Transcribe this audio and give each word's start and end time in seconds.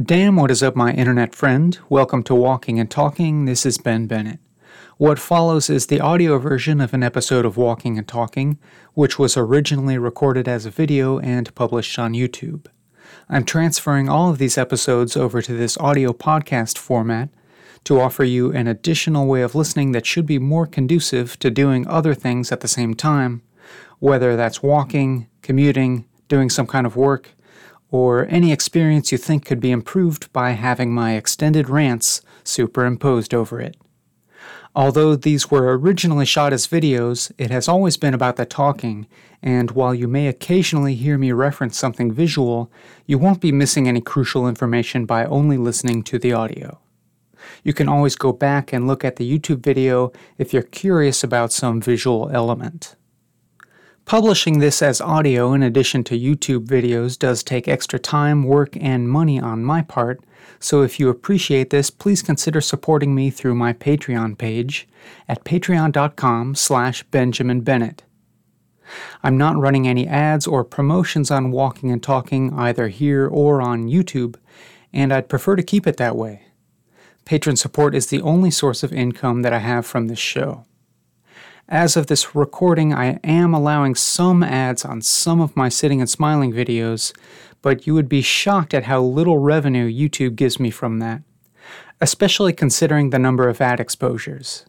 Damn, 0.00 0.36
what 0.36 0.52
is 0.52 0.62
up, 0.62 0.76
my 0.76 0.92
internet 0.92 1.34
friend? 1.34 1.76
Welcome 1.88 2.22
to 2.22 2.34
Walking 2.36 2.78
and 2.78 2.88
Talking. 2.88 3.46
This 3.46 3.66
is 3.66 3.78
Ben 3.78 4.06
Bennett. 4.06 4.38
What 4.96 5.18
follows 5.18 5.68
is 5.68 5.86
the 5.86 5.98
audio 5.98 6.38
version 6.38 6.80
of 6.80 6.94
an 6.94 7.02
episode 7.02 7.44
of 7.44 7.56
Walking 7.56 7.98
and 7.98 8.06
Talking, 8.06 8.60
which 8.94 9.18
was 9.18 9.36
originally 9.36 9.98
recorded 9.98 10.46
as 10.46 10.64
a 10.64 10.70
video 10.70 11.18
and 11.18 11.52
published 11.56 11.98
on 11.98 12.12
YouTube. 12.12 12.68
I'm 13.28 13.42
transferring 13.42 14.08
all 14.08 14.30
of 14.30 14.38
these 14.38 14.56
episodes 14.56 15.16
over 15.16 15.42
to 15.42 15.52
this 15.52 15.76
audio 15.78 16.12
podcast 16.12 16.78
format 16.78 17.30
to 17.82 18.00
offer 18.00 18.22
you 18.22 18.52
an 18.52 18.68
additional 18.68 19.26
way 19.26 19.42
of 19.42 19.56
listening 19.56 19.90
that 19.92 20.06
should 20.06 20.26
be 20.26 20.38
more 20.38 20.68
conducive 20.68 21.36
to 21.40 21.50
doing 21.50 21.88
other 21.88 22.14
things 22.14 22.52
at 22.52 22.60
the 22.60 22.68
same 22.68 22.94
time, 22.94 23.42
whether 23.98 24.36
that's 24.36 24.62
walking, 24.62 25.26
commuting, 25.42 26.04
doing 26.28 26.50
some 26.50 26.68
kind 26.68 26.86
of 26.86 26.94
work, 26.94 27.30
or 27.90 28.26
any 28.28 28.52
experience 28.52 29.10
you 29.10 29.18
think 29.18 29.44
could 29.44 29.60
be 29.60 29.70
improved 29.70 30.32
by 30.32 30.50
having 30.50 30.92
my 30.92 31.14
extended 31.14 31.68
rants 31.68 32.20
superimposed 32.44 33.32
over 33.32 33.60
it. 33.60 33.76
Although 34.74 35.16
these 35.16 35.50
were 35.50 35.76
originally 35.76 36.26
shot 36.26 36.52
as 36.52 36.68
videos, 36.68 37.32
it 37.38 37.50
has 37.50 37.68
always 37.68 37.96
been 37.96 38.14
about 38.14 38.36
the 38.36 38.44
talking, 38.44 39.06
and 39.42 39.70
while 39.72 39.94
you 39.94 40.06
may 40.06 40.28
occasionally 40.28 40.94
hear 40.94 41.18
me 41.18 41.32
reference 41.32 41.78
something 41.78 42.12
visual, 42.12 42.70
you 43.06 43.18
won't 43.18 43.40
be 43.40 43.50
missing 43.50 43.88
any 43.88 44.00
crucial 44.00 44.46
information 44.46 45.06
by 45.06 45.24
only 45.24 45.56
listening 45.56 46.02
to 46.04 46.18
the 46.18 46.32
audio. 46.32 46.78
You 47.64 47.72
can 47.72 47.88
always 47.88 48.14
go 48.14 48.32
back 48.32 48.72
and 48.72 48.86
look 48.86 49.04
at 49.04 49.16
the 49.16 49.38
YouTube 49.38 49.60
video 49.60 50.12
if 50.36 50.52
you're 50.52 50.62
curious 50.62 51.24
about 51.24 51.52
some 51.52 51.80
visual 51.80 52.30
element. 52.32 52.94
Publishing 54.08 54.58
this 54.58 54.80
as 54.80 55.02
audio 55.02 55.52
in 55.52 55.62
addition 55.62 56.02
to 56.04 56.18
YouTube 56.18 56.64
videos 56.64 57.18
does 57.18 57.42
take 57.42 57.68
extra 57.68 57.98
time, 57.98 58.42
work, 58.42 58.74
and 58.80 59.06
money 59.06 59.38
on 59.38 59.62
my 59.62 59.82
part, 59.82 60.24
so 60.58 60.80
if 60.80 60.98
you 60.98 61.10
appreciate 61.10 61.68
this, 61.68 61.90
please 61.90 62.22
consider 62.22 62.62
supporting 62.62 63.14
me 63.14 63.28
through 63.28 63.54
my 63.54 63.74
Patreon 63.74 64.38
page 64.38 64.88
at 65.28 65.44
patreon.com 65.44 66.54
slash 66.54 67.02
Benjamin 67.02 67.60
Bennett. 67.60 68.04
I'm 69.22 69.36
not 69.36 69.58
running 69.58 69.86
any 69.86 70.08
ads 70.08 70.46
or 70.46 70.64
promotions 70.64 71.30
on 71.30 71.50
Walking 71.50 71.90
and 71.90 72.02
Talking 72.02 72.54
either 72.54 72.88
here 72.88 73.28
or 73.28 73.60
on 73.60 73.90
YouTube, 73.90 74.36
and 74.90 75.12
I'd 75.12 75.28
prefer 75.28 75.54
to 75.54 75.62
keep 75.62 75.86
it 75.86 75.98
that 75.98 76.16
way. 76.16 76.46
Patron 77.26 77.56
support 77.56 77.94
is 77.94 78.06
the 78.06 78.22
only 78.22 78.50
source 78.50 78.82
of 78.82 78.90
income 78.90 79.42
that 79.42 79.52
I 79.52 79.58
have 79.58 79.84
from 79.84 80.08
this 80.08 80.18
show. 80.18 80.64
As 81.70 81.98
of 81.98 82.06
this 82.06 82.34
recording, 82.34 82.94
I 82.94 83.20
am 83.22 83.52
allowing 83.52 83.94
some 83.94 84.42
ads 84.42 84.86
on 84.86 85.02
some 85.02 85.38
of 85.38 85.54
my 85.54 85.68
sitting 85.68 86.00
and 86.00 86.08
smiling 86.08 86.50
videos, 86.50 87.14
but 87.60 87.86
you 87.86 87.92
would 87.92 88.08
be 88.08 88.22
shocked 88.22 88.72
at 88.72 88.84
how 88.84 89.02
little 89.02 89.36
revenue 89.36 89.86
YouTube 89.86 90.34
gives 90.34 90.58
me 90.58 90.70
from 90.70 90.98
that, 91.00 91.20
especially 92.00 92.54
considering 92.54 93.10
the 93.10 93.18
number 93.18 93.50
of 93.50 93.60
ad 93.60 93.80
exposures. 93.80 94.64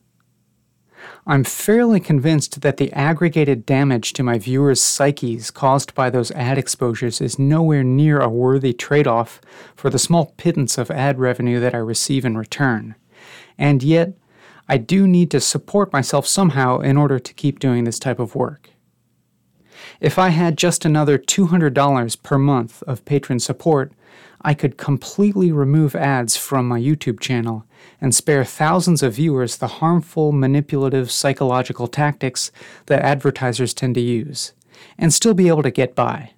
I'm 1.25 1.45
fairly 1.45 2.01
convinced 2.01 2.59
that 2.59 2.75
the 2.75 2.91
aggregated 2.91 3.65
damage 3.65 4.11
to 4.13 4.23
my 4.23 4.37
viewers' 4.37 4.81
psyches 4.81 5.51
caused 5.51 5.95
by 5.95 6.09
those 6.09 6.31
ad 6.31 6.57
exposures 6.57 7.21
is 7.21 7.39
nowhere 7.39 7.83
near 7.83 8.19
a 8.19 8.27
worthy 8.27 8.73
trade 8.73 9.07
off 9.07 9.39
for 9.73 9.89
the 9.89 9.99
small 9.99 10.33
pittance 10.35 10.77
of 10.77 10.91
ad 10.91 11.17
revenue 11.17 11.61
that 11.61 11.73
I 11.73 11.77
receive 11.77 12.25
in 12.25 12.37
return. 12.37 12.95
And 13.57 13.83
yet, 13.83 14.15
I 14.71 14.77
do 14.77 15.07
need 15.07 15.31
to 15.31 15.39
support 15.39 15.91
myself 15.91 16.27
somehow 16.27 16.79
in 16.79 16.95
order 16.95 17.17
to 17.17 17.33
keep 17.33 17.57
doing 17.57 17.85
this 17.85 17.97
type 17.97 18.19
of 18.19 18.35
work. 18.35 18.69
If 19.99 20.19
I 20.19 20.29
had 20.29 20.59
just 20.59 20.85
another 20.85 21.17
$200 21.17 22.21
per 22.21 22.37
month 22.37 22.83
of 22.83 23.03
patron 23.03 23.39
support, 23.39 23.91
I 24.41 24.53
could 24.53 24.77
completely 24.77 25.51
remove 25.51 25.95
ads 25.95 26.37
from 26.37 26.67
my 26.67 26.79
YouTube 26.79 27.19
channel 27.19 27.65
and 27.99 28.13
spare 28.13 28.45
thousands 28.45 29.01
of 29.01 29.15
viewers 29.15 29.57
the 29.57 29.67
harmful, 29.67 30.31
manipulative 30.31 31.09
psychological 31.09 31.87
tactics 31.87 32.51
that 32.85 33.01
advertisers 33.01 33.73
tend 33.73 33.95
to 33.95 34.01
use, 34.01 34.53
and 34.99 35.11
still 35.11 35.33
be 35.33 35.47
able 35.47 35.63
to 35.63 35.71
get 35.71 35.95
by. 35.95 36.33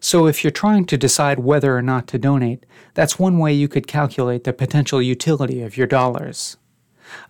So, 0.00 0.26
if 0.26 0.42
you're 0.42 0.50
trying 0.50 0.84
to 0.86 0.98
decide 0.98 1.38
whether 1.38 1.74
or 1.74 1.80
not 1.80 2.06
to 2.08 2.18
donate, 2.18 2.66
that's 2.94 3.18
one 3.18 3.38
way 3.38 3.52
you 3.54 3.68
could 3.68 3.86
calculate 3.86 4.44
the 4.44 4.52
potential 4.52 5.00
utility 5.00 5.62
of 5.62 5.78
your 5.78 5.86
dollars 5.86 6.58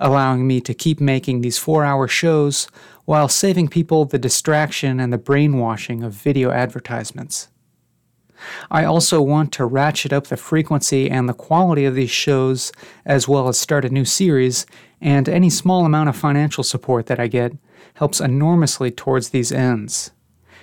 allowing 0.00 0.46
me 0.46 0.60
to 0.60 0.74
keep 0.74 1.00
making 1.00 1.40
these 1.40 1.58
four 1.58 1.84
hour 1.84 2.08
shows 2.08 2.68
while 3.04 3.28
saving 3.28 3.68
people 3.68 4.04
the 4.04 4.18
distraction 4.18 5.00
and 5.00 5.12
the 5.12 5.18
brainwashing 5.18 6.02
of 6.02 6.12
video 6.12 6.50
advertisements. 6.50 7.48
I 8.70 8.84
also 8.84 9.22
want 9.22 9.52
to 9.52 9.64
ratchet 9.64 10.12
up 10.12 10.26
the 10.26 10.36
frequency 10.36 11.10
and 11.10 11.28
the 11.28 11.34
quality 11.34 11.84
of 11.84 11.94
these 11.94 12.10
shows, 12.10 12.72
as 13.04 13.28
well 13.28 13.48
as 13.48 13.58
start 13.58 13.84
a 13.84 13.88
new 13.90 14.04
series, 14.04 14.66
and 15.00 15.28
any 15.28 15.50
small 15.50 15.84
amount 15.84 16.08
of 16.08 16.16
financial 16.16 16.64
support 16.64 17.06
that 17.06 17.20
I 17.20 17.26
get 17.26 17.52
helps 17.94 18.20
enormously 18.20 18.90
towards 18.90 19.30
these 19.30 19.52
ends. 19.52 20.10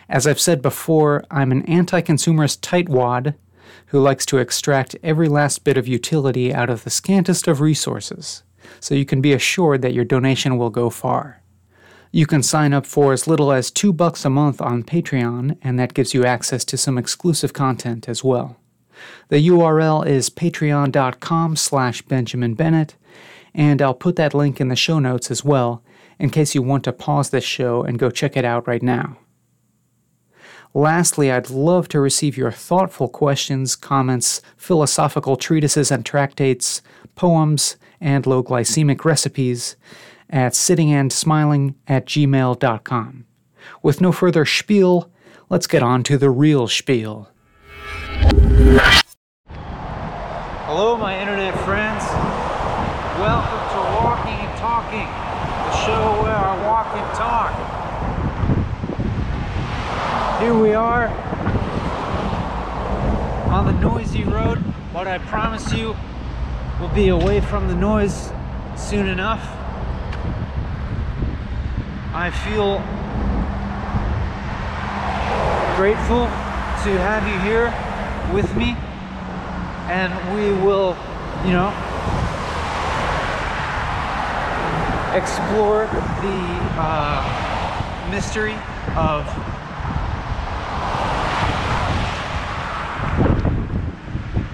As 0.10 0.28
I've 0.28 0.40
said 0.40 0.62
before, 0.62 1.24
I'm 1.32 1.52
an 1.52 1.64
anti 1.64 2.02
consumerist 2.02 2.60
tightwad 2.60 3.36
who 3.88 4.02
likes 4.02 4.26
to 4.28 4.38
extract 4.38 4.96
every 5.04 5.30
last 5.30 5.64
bit 5.64 5.78
of 5.78 5.88
utility 5.88 6.54
out 6.54 6.70
of 6.70 6.84
the 6.84 6.90
scantest 6.90 7.48
of 7.48 7.62
resources 7.62 8.44
so 8.80 8.96
you 8.96 9.06
can 9.06 9.22
be 9.22 9.34
assured 9.34 9.82
that 9.82 9.94
your 9.94 10.06
donation 10.06 10.58
will 10.58 10.70
go 10.70 10.90
far. 10.90 11.42
You 12.12 12.26
can 12.26 12.44
sign 12.44 12.74
up 12.74 12.86
for 12.86 13.14
as 13.14 13.28
little 13.28 13.52
as 13.52 13.72
2 13.72 13.94
bucks 13.94 14.26
a 14.26 14.30
month 14.30 14.62
on 14.62 14.84
Patreon 14.84 15.58
and 15.62 15.80
that 15.80 15.94
gives 15.94 16.14
you 16.14 16.26
access 16.26 16.66
to 16.66 16.78
some 16.78 16.98
exclusive 16.98 17.54
content 17.54 18.10
as 18.10 18.24
well. 18.24 18.58
The 19.30 19.48
URL 19.48 20.06
is 20.06 20.30
patreon.com 20.30 21.56
slash 21.56 22.02
Benjamin 22.04 22.54
Bennett, 22.54 22.96
and 23.54 23.82
I'll 23.82 23.94
put 23.94 24.16
that 24.18 24.34
link 24.34 24.62
in 24.62 24.68
the 24.68 24.76
show 24.76 25.00
notes 25.00 25.32
as 25.32 25.44
well 25.44 25.84
in 26.20 26.30
case 26.30 26.54
you 26.54 26.62
want 26.62 26.84
to 26.84 26.94
pause 26.94 27.30
this 27.30 27.44
show 27.44 27.84
and 27.84 27.98
go 27.98 28.12
check 28.12 28.38
it 28.38 28.46
out 28.46 28.68
right 28.68 28.84
now. 28.84 29.18
Lastly, 30.74 31.32
I'd 31.32 31.50
love 31.50 31.90
to 31.90 32.00
receive 32.00 32.38
your 32.38 32.52
thoughtful 32.52 33.10
questions, 33.10 33.76
comments, 33.76 34.42
philosophical 34.56 35.36
treatises 35.36 35.92
and 35.92 36.06
tractates, 36.06 36.82
poems, 37.16 37.76
and 38.02 38.26
low 38.26 38.44
glycemic 38.44 39.06
recipes 39.06 39.78
at 40.30 40.54
sittingandsmiling 40.54 41.76
at 41.88 42.06
gmail.com. 42.06 43.26
With 43.84 44.02
no 44.02 44.12
further 44.12 44.44
spiel, 44.44 45.12
let's 45.50 45.68
get 45.68 45.84
on 45.84 46.04
to 46.04 46.18
the 46.18 46.32
real 46.32 46.68
spiel. 46.68 47.30
Hello, 50.66 50.98
my 50.98 51.20
internet 51.20 51.54
friends. 51.64 52.04
Welcome 53.20 53.60
to 53.70 53.78
Walking 54.02 54.34
and 54.34 54.58
Talking, 54.58 55.06
the 55.06 55.74
show 55.86 56.24
where 56.24 56.36
I 56.36 56.56
walk 56.66 56.88
and 56.96 57.14
talk. 57.16 57.52
Here 60.42 60.58
we 60.58 60.74
are 60.74 61.08
on 63.52 63.66
the 63.66 63.74
noisy 63.74 64.24
road, 64.24 64.64
but 64.94 65.08
I 65.08 65.20
promise 65.20 65.72
you 65.74 65.96
We'll 66.82 66.90
be 66.96 67.10
away 67.10 67.42
from 67.42 67.68
the 67.68 67.76
noise 67.76 68.32
soon 68.76 69.08
enough. 69.08 69.40
I 72.12 72.32
feel 72.32 72.80
grateful 75.78 76.26
to 76.26 76.98
have 76.98 77.28
you 77.28 77.38
here 77.42 77.66
with 78.34 78.56
me 78.56 78.76
and 79.92 80.12
we 80.34 80.54
will, 80.66 80.98
you 81.46 81.52
know, 81.52 81.70
explore 85.16 85.86
the 85.86 86.42
uh, 86.82 88.10
mystery 88.10 88.56
of 88.96 89.61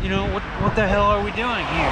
you 0.07 0.13
know, 0.13 0.33
what, 0.33 0.41
what 0.63 0.73
the 0.73 0.87
hell 0.87 1.03
are 1.03 1.21
we 1.21 1.31
doing 1.31 1.65
here? 1.75 1.89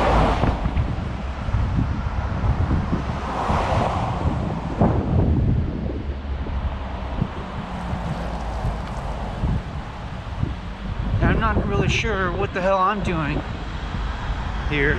I'm 11.23 11.41
not 11.41 11.67
really 11.67 11.89
sure 11.89 12.31
what 12.31 12.53
the 12.53 12.61
hell 12.61 12.77
I'm 12.77 13.03
doing 13.03 13.41
here. 14.69 14.95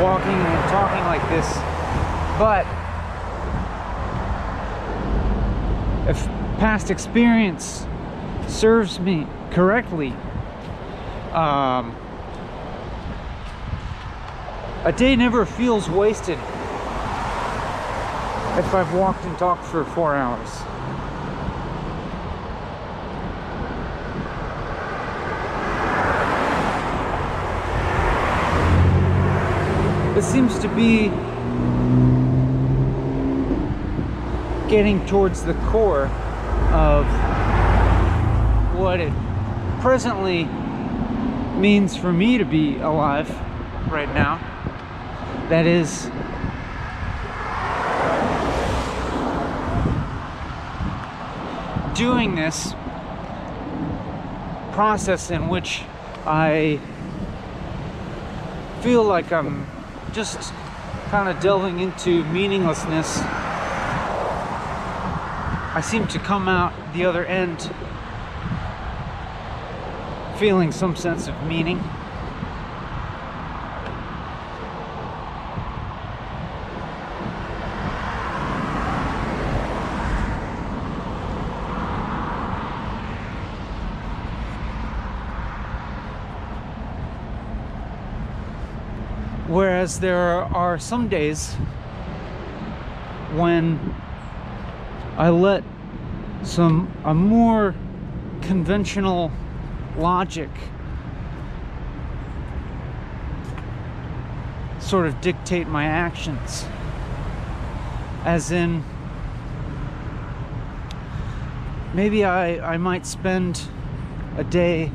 Walking 0.00 0.38
and 0.38 0.70
talking 0.70 1.04
like 1.06 1.28
this, 1.30 1.52
but 2.38 2.64
if 6.08 6.24
past 6.60 6.92
experience 6.92 7.88
serves 8.48 8.98
me 9.00 9.26
correctly. 9.50 10.14
Um, 11.32 11.96
a 14.84 14.92
day 14.92 15.16
never 15.16 15.46
feels 15.46 15.88
wasted 15.88 16.38
if 18.58 18.72
I've 18.72 18.92
walked 18.94 19.24
and 19.24 19.36
talked 19.38 19.64
for 19.64 19.84
four 19.84 20.14
hours. 20.14 20.48
It 30.16 30.22
seems 30.22 30.58
to 30.60 30.68
be 30.68 31.08
getting 34.68 35.04
towards 35.06 35.42
the 35.42 35.54
core 35.54 36.06
of 36.72 37.04
what 38.74 39.00
it 39.00 39.12
presently 39.80 40.44
means 41.56 41.96
for 41.96 42.12
me 42.12 42.38
to 42.38 42.44
be 42.44 42.78
alive 42.78 43.30
right 43.90 44.12
now. 44.12 44.38
That 45.48 45.66
is 45.66 46.10
doing 51.94 52.34
this 52.34 52.74
process 54.72 55.30
in 55.30 55.48
which 55.48 55.82
I 56.26 56.80
feel 58.80 59.04
like 59.04 59.32
I'm 59.32 59.66
just 60.12 60.52
kind 61.10 61.28
of 61.28 61.40
delving 61.40 61.78
into 61.78 62.24
meaninglessness. 62.24 63.20
I 65.76 65.80
seem 65.82 66.08
to 66.08 66.18
come 66.18 66.48
out 66.48 66.72
the 66.92 67.04
other 67.04 67.24
end 67.24 67.70
feeling 70.38 70.72
some 70.72 70.96
sense 70.96 71.28
of 71.28 71.42
meaning. 71.44 71.78
Whereas 89.46 90.00
there 90.00 90.42
are 90.42 90.78
some 90.78 91.08
days 91.08 91.54
when 93.34 93.94
I 95.16 95.28
let 95.28 95.62
some 96.42 96.92
a 97.04 97.14
more 97.14 97.74
conventional 98.42 99.30
logic 99.96 100.50
sort 104.78 105.06
of 105.06 105.20
dictate 105.20 105.66
my 105.66 105.84
actions. 105.84 106.66
As 108.24 108.50
in, 108.50 108.84
maybe 111.94 112.24
I, 112.24 112.74
I 112.74 112.76
might 112.76 113.06
spend 113.06 113.62
a 114.36 114.44
day 114.44 114.90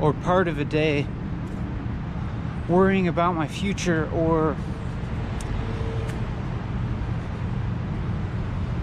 or 0.00 0.12
part 0.12 0.48
of 0.48 0.58
a 0.58 0.64
day 0.64 1.06
worrying 2.68 3.08
about 3.08 3.34
my 3.34 3.46
future 3.46 4.10
or 4.10 4.56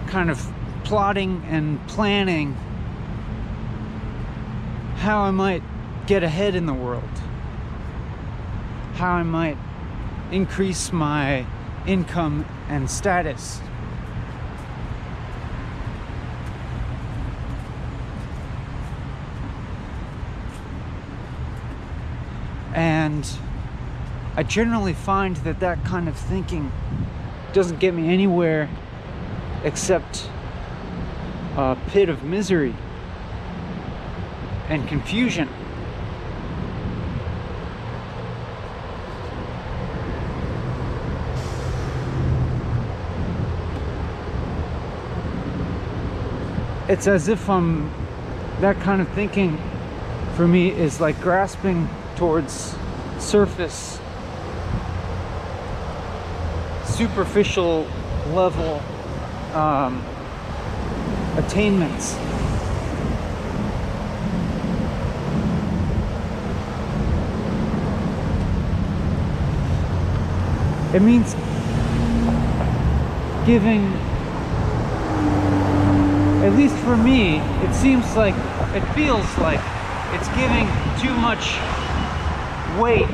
kind 0.06 0.30
of 0.30 0.51
plotting 0.92 1.42
and 1.48 1.80
planning 1.88 2.52
how 4.96 5.22
I 5.22 5.30
might 5.30 5.62
get 6.06 6.22
ahead 6.22 6.54
in 6.54 6.66
the 6.66 6.74
world, 6.74 7.08
how 8.96 9.12
I 9.12 9.22
might 9.22 9.56
increase 10.30 10.92
my 10.92 11.46
income 11.86 12.44
and 12.68 12.90
status. 12.90 13.62
And 22.74 23.26
I 24.36 24.42
generally 24.42 24.92
find 24.92 25.36
that 25.36 25.58
that 25.60 25.82
kind 25.86 26.06
of 26.06 26.18
thinking 26.18 26.70
doesn't 27.54 27.80
get 27.80 27.94
me 27.94 28.12
anywhere 28.12 28.68
except 29.64 30.28
a 31.56 31.76
pit 31.88 32.08
of 32.08 32.22
misery 32.22 32.74
and 34.68 34.86
confusion. 34.88 35.48
It's 46.88 47.06
as 47.06 47.28
if 47.28 47.48
I'm 47.48 47.90
that 48.60 48.78
kind 48.80 49.00
of 49.00 49.08
thinking 49.10 49.58
for 50.34 50.46
me 50.46 50.70
is 50.70 51.00
like 51.00 51.20
grasping 51.20 51.88
towards 52.16 52.76
surface 53.18 54.00
superficial 56.84 57.86
level 58.32 58.82
um, 59.54 60.04
attainments. 61.36 62.16
It 70.94 71.00
means 71.00 71.34
giving, 73.46 73.86
at 76.44 76.52
least 76.54 76.76
for 76.76 76.96
me, 76.96 77.38
it 77.38 77.74
seems 77.74 78.14
like, 78.14 78.34
it 78.74 78.84
feels 78.94 79.26
like 79.38 79.60
it's 80.12 80.28
giving 80.36 80.68
too 81.00 81.14
much 81.20 81.56
weight 82.78 83.08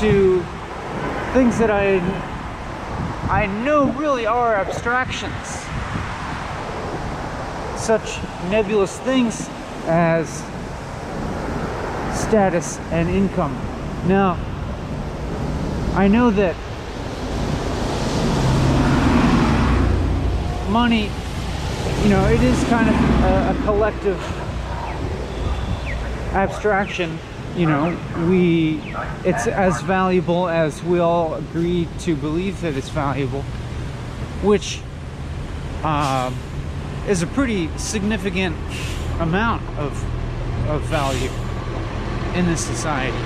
to 0.00 0.42
things 1.34 1.58
that 1.58 1.70
I 1.70 2.33
I 3.34 3.46
know 3.46 3.90
really 3.94 4.26
are 4.26 4.54
abstractions. 4.54 5.34
Such 7.76 8.22
nebulous 8.48 8.96
things 9.00 9.48
as 9.86 10.28
status 12.16 12.78
and 12.92 13.08
income. 13.08 13.52
Now, 14.06 14.38
I 15.96 16.06
know 16.06 16.30
that 16.30 16.54
money, 20.70 21.10
you 22.04 22.10
know, 22.10 22.24
it 22.28 22.40
is 22.40 22.62
kind 22.68 22.88
of 22.88 22.94
a, 22.94 23.58
a 23.58 23.62
collective 23.64 24.20
abstraction 26.34 27.18
you 27.56 27.66
know 27.66 27.96
we 28.28 28.93
it's 29.24 29.46
as 29.46 29.80
valuable 29.82 30.48
as 30.48 30.82
we 30.84 30.98
all 30.98 31.34
agree 31.34 31.88
to 32.00 32.14
believe 32.14 32.60
that 32.60 32.76
it's 32.76 32.90
valuable 32.90 33.42
which 34.42 34.80
um, 35.82 36.36
is 37.08 37.22
a 37.22 37.26
pretty 37.26 37.68
significant 37.78 38.56
amount 39.20 39.62
of 39.78 39.92
of 40.68 40.80
value 40.82 41.30
in 42.34 42.46
this 42.46 42.64
society. 42.64 43.16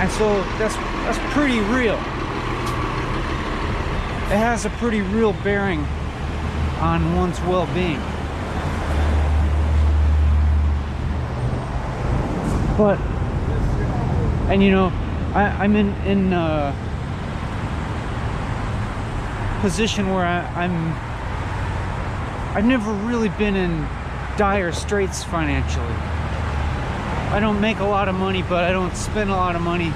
And 0.00 0.10
so 0.10 0.42
that's 0.58 0.76
that's 0.76 1.18
pretty 1.32 1.60
real. 1.60 1.94
It 4.24 4.38
has 4.38 4.64
a 4.64 4.70
pretty 4.70 5.00
real 5.00 5.32
bearing 5.44 5.80
on 6.80 7.14
one's 7.14 7.40
well-being. 7.42 8.00
But 12.76 12.98
and 14.52 14.62
you 14.62 14.70
know 14.70 14.92
I, 15.34 15.64
am 15.64 15.74
in 15.76 15.94
in 16.04 16.32
a 16.34 16.76
position 19.62 20.10
where 20.10 20.26
I, 20.26 20.40
I'm 20.62 20.92
I've 22.54 22.66
never 22.66 22.92
really 23.08 23.30
been 23.30 23.56
in 23.56 23.88
dire 24.36 24.72
straits 24.72 25.24
financially. 25.24 25.94
I 27.32 27.38
don't 27.40 27.62
make 27.62 27.78
a 27.78 27.84
lot 27.84 28.10
of 28.10 28.14
money 28.14 28.42
but 28.42 28.64
I 28.64 28.72
don't 28.72 28.94
spend 28.94 29.30
a 29.30 29.34
lot 29.34 29.56
of 29.56 29.62
money. 29.62 29.90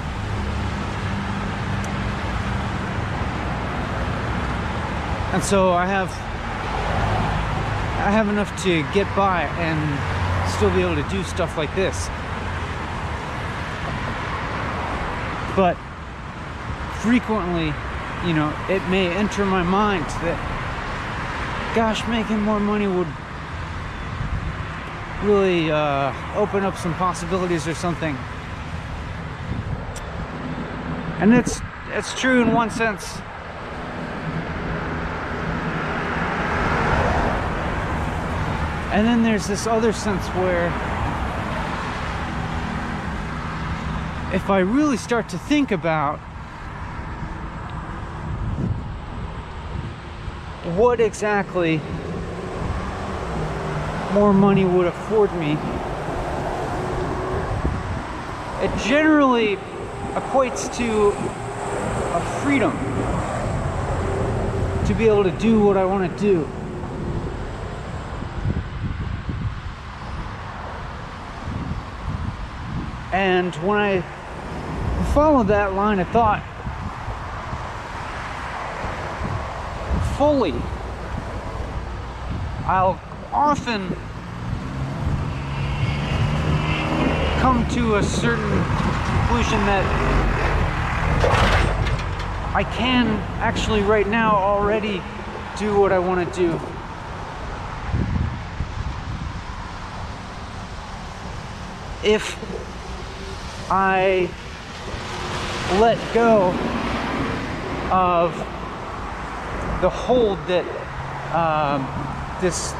And 5.33 5.43
so 5.43 5.71
I 5.73 5.85
have 5.85 6.09
I 8.07 8.09
have 8.09 8.27
enough 8.27 8.49
to 8.63 8.81
get 8.91 9.05
by 9.15 9.43
and 9.59 10.49
still 10.49 10.71
be 10.71 10.81
able 10.81 10.95
to 10.95 11.07
do 11.11 11.23
stuff 11.23 11.57
like 11.57 11.75
this 11.75 12.09
but 15.57 15.75
frequently 17.01 17.73
you 18.25 18.33
know 18.33 18.55
it 18.69 18.81
may 18.87 19.07
enter 19.13 19.43
my 19.43 19.63
mind 19.63 20.05
that 20.23 20.37
gosh 21.75 22.07
making 22.07 22.39
more 22.39 22.61
money 22.61 22.87
would 22.87 23.07
really 25.23 25.71
uh, 25.71 26.13
open 26.35 26.63
up 26.63 26.77
some 26.77 26.93
possibilities 26.95 27.67
or 27.67 27.73
something. 27.73 28.15
And 31.19 31.33
it's 31.33 31.61
it's 31.89 32.19
true 32.19 32.41
in 32.41 32.51
one 32.53 32.69
sense. 32.69 33.19
And 38.91 39.05
then 39.05 39.23
there's 39.23 39.47
this 39.47 39.67
other 39.67 39.93
sense 39.93 40.25
where 40.29 40.69
if 44.33 44.49
I 44.49 44.59
really 44.59 44.97
start 44.97 45.29
to 45.29 45.37
think 45.37 45.71
about 45.71 46.19
what 50.75 50.99
exactly 50.99 51.79
more 54.13 54.33
money 54.33 54.65
would 54.65 54.85
afford 54.85 55.33
me, 55.35 55.53
it 58.61 58.77
generally 58.85 59.55
equates 60.15 60.75
to 60.75 61.09
a 62.17 62.41
freedom 62.43 62.73
to 64.87 64.93
be 64.93 65.07
able 65.07 65.23
to 65.23 65.31
do 65.39 65.63
what 65.63 65.77
I 65.77 65.85
want 65.85 66.11
to 66.11 66.19
do. 66.19 66.49
And 73.13 73.55
when 73.55 73.79
I 73.79 74.03
followed 75.17 75.47
that 75.47 75.73
line 75.73 75.97
of 75.97 76.07
thought 76.09 76.43
fully, 80.15 80.53
I'll 82.67 82.99
often 83.33 83.95
come 87.41 87.67
to 87.69 87.95
a 87.95 88.03
certain 88.03 88.47
conclusion 88.47 89.59
that 89.65 89.83
I 92.53 92.63
can 92.63 93.07
actually 93.39 93.81
right 93.81 94.07
now 94.07 94.35
already 94.35 95.01
do 95.57 95.79
what 95.79 95.91
I 95.91 95.97
want 95.97 96.31
to 96.31 96.39
do. 96.39 96.53
If 102.07 102.37
I 103.71 104.29
let 105.73 105.97
go 106.13 106.53
of 107.91 108.33
the 109.81 109.89
hold 109.89 110.39
that 110.47 110.65
um, 111.35 111.85
this 112.41 112.73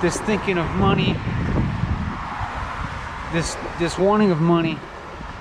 this 0.00 0.18
thinking 0.22 0.56
of 0.56 0.66
money, 0.76 1.14
this 3.32 3.56
this 3.78 3.98
wanting 3.98 4.30
of 4.30 4.40
money 4.40 4.78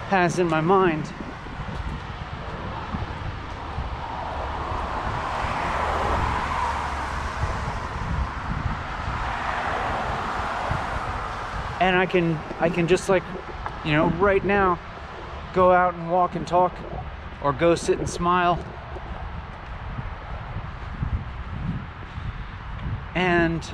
has 0.09 0.39
in 0.39 0.47
my 0.47 0.59
mind. 0.59 1.11
And 11.79 11.95
I 11.95 12.05
can 12.05 12.37
I 12.59 12.69
can 12.69 12.87
just 12.87 13.07
like, 13.07 13.23
you 13.85 13.93
know, 13.93 14.09
right 14.19 14.43
now 14.43 14.77
go 15.53 15.71
out 15.71 15.93
and 15.93 16.11
walk 16.11 16.35
and 16.35 16.47
talk 16.47 16.75
or 17.41 17.53
go 17.53 17.75
sit 17.75 17.99
and 17.99 18.09
smile. 18.09 18.63
And 23.15 23.69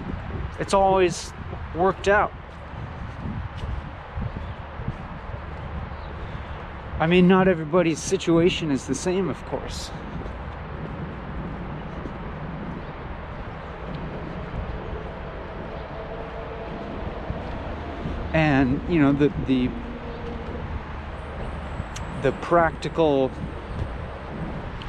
it's 0.60 0.74
always 0.74 1.34
worked 1.76 2.08
out. 2.08 2.32
I 6.98 7.08
mean, 7.08 7.28
not 7.28 7.50
everybody's 7.50 8.00
situation 8.00 8.72
is 8.72 8.88
the 8.88 8.96
same, 8.96 9.30
of 9.30 9.44
course. 9.46 9.92
And, 18.34 18.82
you 18.90 19.02
know, 19.02 19.12
the, 19.12 19.32
the, 19.46 19.70
the 22.26 22.32
practical 22.42 23.30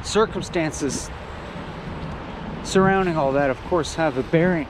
circumstances 0.01 1.11
surrounding 2.63 3.15
all 3.15 3.33
that, 3.33 3.51
of 3.51 3.61
course, 3.65 3.93
have 3.93 4.17
a 4.17 4.23
bearing. 4.23 4.67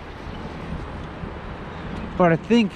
But 2.17 2.33
I 2.33 2.35
think 2.35 2.73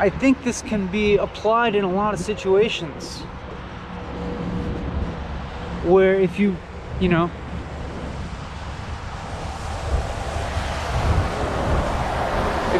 I 0.00 0.10
think 0.10 0.42
this 0.42 0.60
can 0.60 0.88
be 0.88 1.16
applied 1.16 1.76
in 1.76 1.84
a 1.84 1.92
lot 1.92 2.12
of 2.12 2.18
situations 2.18 3.20
where 5.84 6.18
if 6.18 6.40
you, 6.40 6.56
you 6.98 7.08
know, 7.08 7.30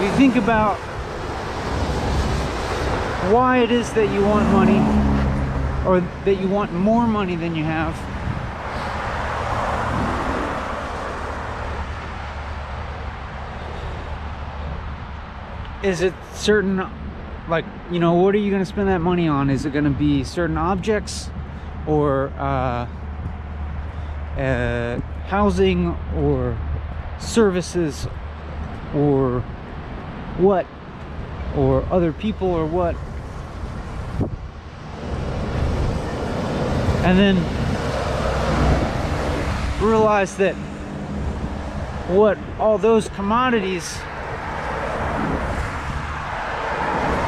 you 0.06 0.12
think 0.12 0.36
about 0.36 0.76
why 3.32 3.58
it 3.58 3.72
is 3.72 3.92
that 3.94 4.08
you 4.14 4.20
want 4.25 4.48
money 4.52 4.78
or 5.84 6.00
that 6.25 6.40
you 6.40 6.46
want 6.46 6.72
more 6.72 7.08
money 7.08 7.34
than 7.34 7.56
you 7.56 7.64
have 7.64 7.92
is 15.82 16.02
it 16.02 16.14
certain 16.34 16.88
like 17.48 17.64
you 17.90 17.98
know 17.98 18.14
what 18.14 18.32
are 18.32 18.38
you 18.38 18.50
going 18.50 18.62
to 18.62 18.66
spend 18.66 18.88
that 18.88 19.00
money 19.00 19.26
on? 19.26 19.50
Is 19.50 19.66
it 19.66 19.72
going 19.72 19.84
to 19.84 19.90
be 19.90 20.22
certain 20.22 20.56
objects 20.56 21.30
or 21.84 22.28
uh, 22.38 22.86
uh, 24.38 25.00
housing 25.26 25.96
or 26.16 26.56
services 27.18 28.06
or 28.94 29.44
what 30.38 30.66
or 31.57 31.85
other 31.90 32.12
people 32.12 32.49
or 32.49 32.66
what. 32.66 32.95
And 37.05 37.19
then 37.19 37.37
realize 39.81 40.37
that 40.37 40.55
what 42.09 42.38
all 42.59 42.78
those 42.78 43.09
commodities 43.11 43.97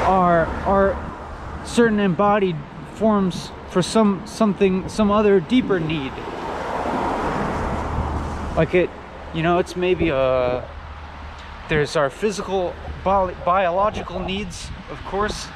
are 0.06 0.46
are 0.66 1.64
certain 1.64 2.00
embodied 2.00 2.56
forms 2.94 3.50
for 3.70 3.82
some 3.82 4.22
something 4.26 4.88
some 4.88 5.10
other 5.10 5.40
deeper 5.40 5.78
need. 5.78 6.12
Like 8.56 8.74
it 8.74 8.90
you 9.34 9.42
know 9.42 9.58
it's 9.58 9.76
maybe 9.76 10.08
a 10.08 10.68
there's 11.68 11.96
our 11.96 12.10
physical 12.10 12.74
bi 13.04 13.32
biological 13.44 14.20
needs 14.20 14.70
of 14.90 15.04
course. 15.04 15.48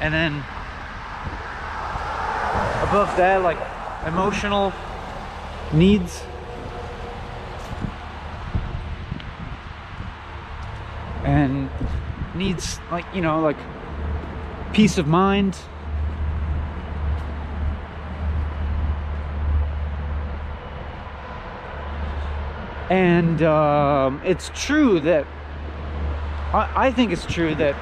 And 0.00 0.12
then 0.12 0.32
above 2.88 3.16
that 3.16 3.42
like 3.42 3.58
emotional 4.06 4.72
needs. 5.72 6.22
And 11.24 11.70
needs 12.34 12.78
like 12.90 13.04
you 13.14 13.20
know 13.20 13.40
like 13.40 13.56
peace 14.72 14.98
of 14.98 15.06
mind 15.06 15.58
and 22.90 23.42
um, 23.42 24.20
it's 24.24 24.50
true 24.54 25.00
that 25.00 25.26
I, 26.52 26.86
I 26.86 26.92
think 26.92 27.12
it's 27.12 27.26
true 27.26 27.54
that 27.56 27.74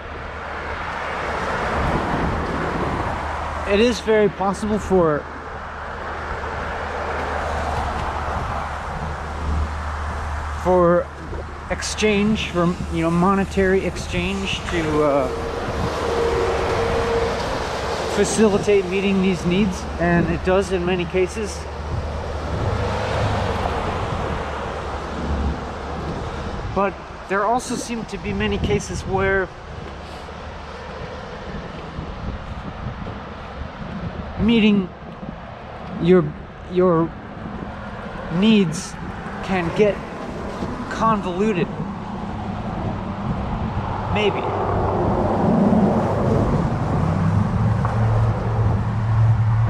it 3.73 3.80
is 3.80 4.00
very 4.00 4.28
possible 4.28 4.78
for 4.78 5.25
for 10.62 11.06
exchange 11.70 12.49
for 12.50 12.66
you 12.92 13.02
know 13.02 13.11
monetary 13.11 13.84
exchange 13.84 14.61
to 14.70 15.02
uh, 15.02 15.28
facilitate 18.14 18.84
meeting 18.87 19.23
these 19.23 19.44
needs. 19.44 19.82
And 20.00 20.28
it 20.30 20.44
does 20.44 20.73
in 20.73 20.84
many 20.84 21.04
cases 21.04 21.58
but 26.75 26.93
there 27.28 27.45
also 27.45 27.76
seem 27.76 28.04
to 28.07 28.19
be 28.19 28.33
many 28.33 28.59
cases 28.59 29.02
where 29.02 29.49
meeting 34.40 34.88
your 36.02 36.25
your 36.73 37.11
needs 38.35 38.93
can 39.45 39.75
get 39.76 39.95
convoluted. 40.90 41.69
Maybe. 44.12 44.40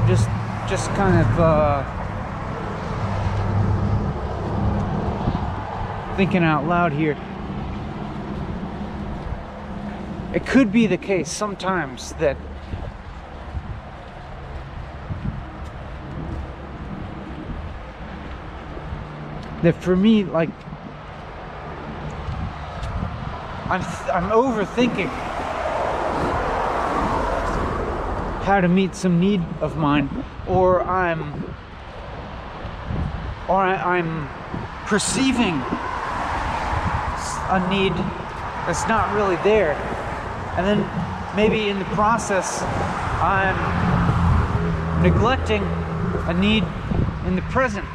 Just 0.07 0.29
just 0.67 0.89
kind 0.91 1.21
of 1.21 1.39
uh, 1.39 2.04
thinking 6.15 6.43
out 6.43 6.65
loud 6.65 6.93
here. 6.93 7.17
it 10.35 10.45
could 10.45 10.69
be 10.69 10.85
the 10.85 10.97
case 10.97 11.31
sometimes 11.31 12.11
that 12.15 12.35
that 19.63 19.73
for 19.81 19.95
me 19.95 20.25
like 20.25 20.49
I'm 23.69 23.81
I'm 24.13 24.29
overthinking 24.29 25.07
how 28.43 28.59
to 28.59 28.67
meet 28.67 28.93
some 28.93 29.21
need 29.21 29.41
of 29.61 29.77
mine 29.77 30.09
or 30.47 30.83
I'm 30.83 31.45
or 33.47 33.61
I, 33.61 33.99
I'm 33.99 34.27
perceiving 34.85 35.63
a 37.49 37.69
need 37.69 37.93
that's 38.65 38.87
not 38.87 39.13
really 39.13 39.35
there. 39.37 39.73
And 40.57 40.65
then 40.65 41.35
maybe 41.35 41.69
in 41.69 41.79
the 41.79 41.85
process, 41.85 42.61
I'm 43.21 43.55
neglecting 45.03 45.63
a 46.27 46.33
need 46.33 46.63
in 47.25 47.35
the 47.35 47.41
present. 47.43 47.85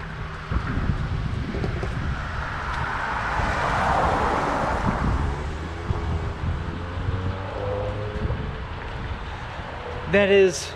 That 10.12 10.28
is 10.28 10.72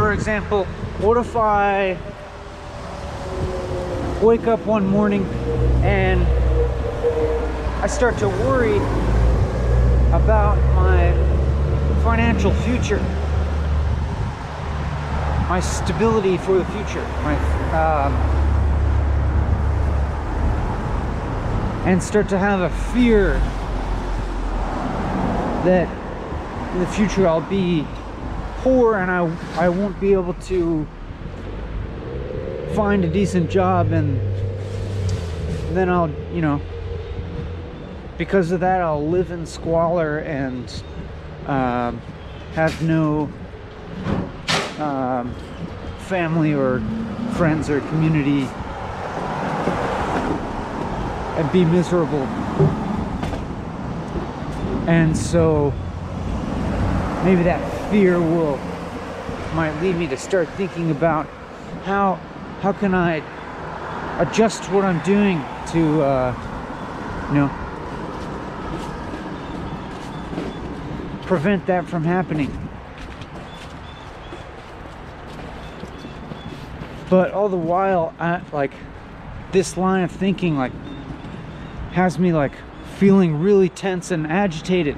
for 0.00 0.14
example, 0.14 0.66
what 1.00 1.16
if 1.16 1.34
I 1.34 1.96
wake 4.20 4.46
up 4.46 4.60
one 4.66 4.86
morning 4.86 5.24
and 5.82 6.22
I 7.82 7.86
start 7.86 8.18
to 8.18 8.28
worry 8.28 8.76
about 10.12 10.58
my 10.74 11.10
financial 12.02 12.52
future, 12.52 12.98
my 15.48 15.60
stability 15.60 16.36
for 16.36 16.58
the 16.58 16.66
future, 16.66 17.02
my 17.22 17.34
um, 17.72 18.12
and 21.86 22.02
start 22.02 22.28
to 22.28 22.38
have 22.38 22.60
a 22.60 22.68
fear 22.92 23.38
that 25.64 25.88
in 26.74 26.80
the 26.80 26.86
future 26.88 27.26
I'll 27.26 27.40
be 27.40 27.86
poor 28.62 28.96
and 28.96 29.10
I, 29.10 29.20
I 29.56 29.68
won't 29.70 29.98
be 29.98 30.12
able 30.12 30.34
to 30.34 30.86
find 32.74 33.04
a 33.04 33.08
decent 33.08 33.50
job 33.50 33.92
and 33.92 34.20
then 35.74 35.88
I'll, 35.88 36.10
you 36.34 36.42
know, 36.42 36.60
because 38.18 38.50
of 38.50 38.60
that 38.60 38.82
I'll 38.82 39.06
live 39.06 39.30
in 39.30 39.46
squalor 39.46 40.18
and 40.18 40.70
um, 41.46 42.02
have 42.52 42.82
no 42.82 43.30
um, 44.78 45.34
family 46.00 46.52
or 46.52 46.80
friends 47.36 47.70
or 47.70 47.80
community 47.80 48.42
and 51.38 51.50
be 51.50 51.64
miserable. 51.64 52.26
And 54.86 55.16
so 55.16 55.72
maybe 57.24 57.42
that 57.44 57.69
fear 57.90 58.20
will 58.20 58.56
might 59.54 59.76
lead 59.82 59.96
me 59.96 60.06
to 60.06 60.16
start 60.16 60.48
thinking 60.50 60.90
about 60.90 61.26
how 61.84 62.14
how 62.60 62.72
can 62.72 62.94
I 62.94 63.16
adjust 64.20 64.70
what 64.70 64.84
I'm 64.84 65.00
doing 65.00 65.44
to 65.72 66.02
uh, 66.02 67.28
you 67.28 67.34
know 67.34 67.66
prevent 71.30 71.64
that 71.66 71.86
from 71.86 72.02
happening. 72.02 72.50
But 77.08 77.30
all 77.30 77.48
the 77.48 77.56
while, 77.56 78.12
I, 78.18 78.40
like 78.52 78.72
this 79.52 79.76
line 79.76 80.02
of 80.02 80.10
thinking, 80.10 80.56
like 80.56 80.72
has 81.92 82.18
me 82.18 82.32
like 82.32 82.52
feeling 82.98 83.40
really 83.40 83.68
tense 83.68 84.10
and 84.10 84.26
agitated. 84.26 84.96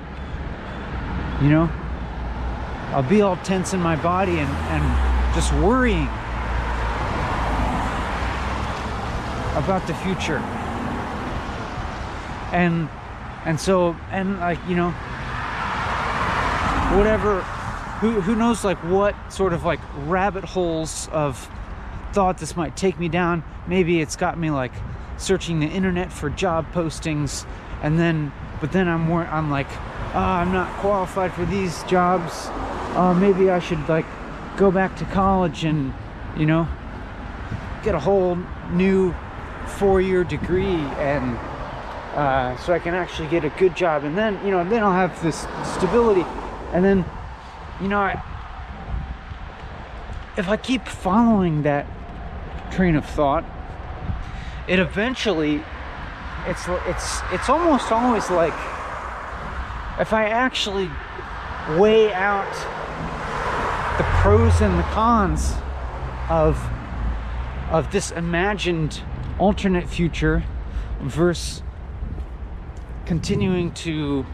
You 1.42 1.50
know, 1.50 1.70
I'll 2.92 3.02
be 3.02 3.22
all 3.22 3.36
tense 3.38 3.72
in 3.72 3.80
my 3.80 3.96
body 3.96 4.38
and, 4.38 4.50
and 4.50 5.34
just 5.34 5.50
worrying 5.54 6.08
about 9.56 9.86
the 9.86 9.94
future. 9.94 10.38
And 12.52 12.90
and 13.46 13.58
so 13.58 13.96
and 14.10 14.38
like, 14.38 14.58
you 14.68 14.76
know, 14.76 14.90
whatever 16.96 17.40
who 18.00 18.20
who 18.20 18.36
knows 18.36 18.62
like 18.62 18.76
what 18.84 19.14
sort 19.32 19.54
of 19.54 19.64
like 19.64 19.80
rabbit 20.04 20.44
holes 20.44 21.08
of 21.12 21.50
thought 22.12 22.36
this 22.36 22.56
might 22.56 22.76
take 22.76 22.98
me 22.98 23.08
down. 23.08 23.42
Maybe 23.66 24.02
it's 24.02 24.16
got 24.16 24.38
me 24.38 24.50
like 24.50 24.72
searching 25.16 25.60
the 25.60 25.66
internet 25.66 26.12
for 26.12 26.28
job 26.28 26.70
postings 26.72 27.46
and 27.82 27.98
then 27.98 28.32
but 28.60 28.70
then 28.70 28.86
I'm 28.86 29.00
more 29.00 29.24
I'm 29.26 29.50
like, 29.50 29.68
oh, 30.14 30.18
I'm 30.18 30.52
not 30.52 30.70
qualified 30.80 31.32
for 31.32 31.46
these 31.46 31.82
jobs 31.84 32.50
uh, 32.94 33.14
maybe 33.14 33.50
I 33.50 33.58
should 33.58 33.88
like 33.88 34.06
go 34.56 34.70
back 34.70 34.96
to 34.96 35.04
college 35.06 35.64
and 35.64 35.92
you 36.36 36.46
know 36.46 36.68
get 37.82 37.94
a 37.94 37.98
whole 37.98 38.36
new 38.70 39.14
four-year 39.66 40.24
degree 40.24 40.80
and 40.98 41.36
uh, 42.14 42.56
so 42.58 42.72
I 42.72 42.78
can 42.78 42.94
actually 42.94 43.28
get 43.28 43.44
a 43.44 43.48
good 43.50 43.74
job. 43.74 44.04
And 44.04 44.16
then 44.16 44.38
you 44.44 44.50
know 44.50 44.64
then 44.68 44.82
I'll 44.82 44.92
have 44.92 45.20
this 45.22 45.46
stability. 45.76 46.24
And 46.72 46.84
then 46.84 47.04
you 47.80 47.88
know 47.88 47.98
I, 47.98 48.22
if 50.36 50.48
I 50.48 50.56
keep 50.56 50.86
following 50.86 51.62
that 51.62 51.86
train 52.70 52.96
of 52.96 53.04
thought 53.04 53.44
it 54.66 54.78
eventually 54.78 55.62
it's 56.46 56.66
it's 56.86 57.20
it's 57.32 57.48
almost 57.48 57.90
always 57.92 58.30
like 58.30 58.54
if 60.00 60.12
I 60.12 60.26
actually 60.28 60.88
weigh 61.78 62.12
out 62.12 62.52
the 63.98 64.04
pros 64.04 64.60
and 64.60 64.78
the 64.78 64.82
cons 64.84 65.54
of 66.30 66.58
of 67.70 67.90
this 67.92 68.10
imagined 68.10 69.02
alternate 69.38 69.88
future 69.88 70.44
versus 71.00 71.62
continuing 73.06 73.72
to 73.72 74.24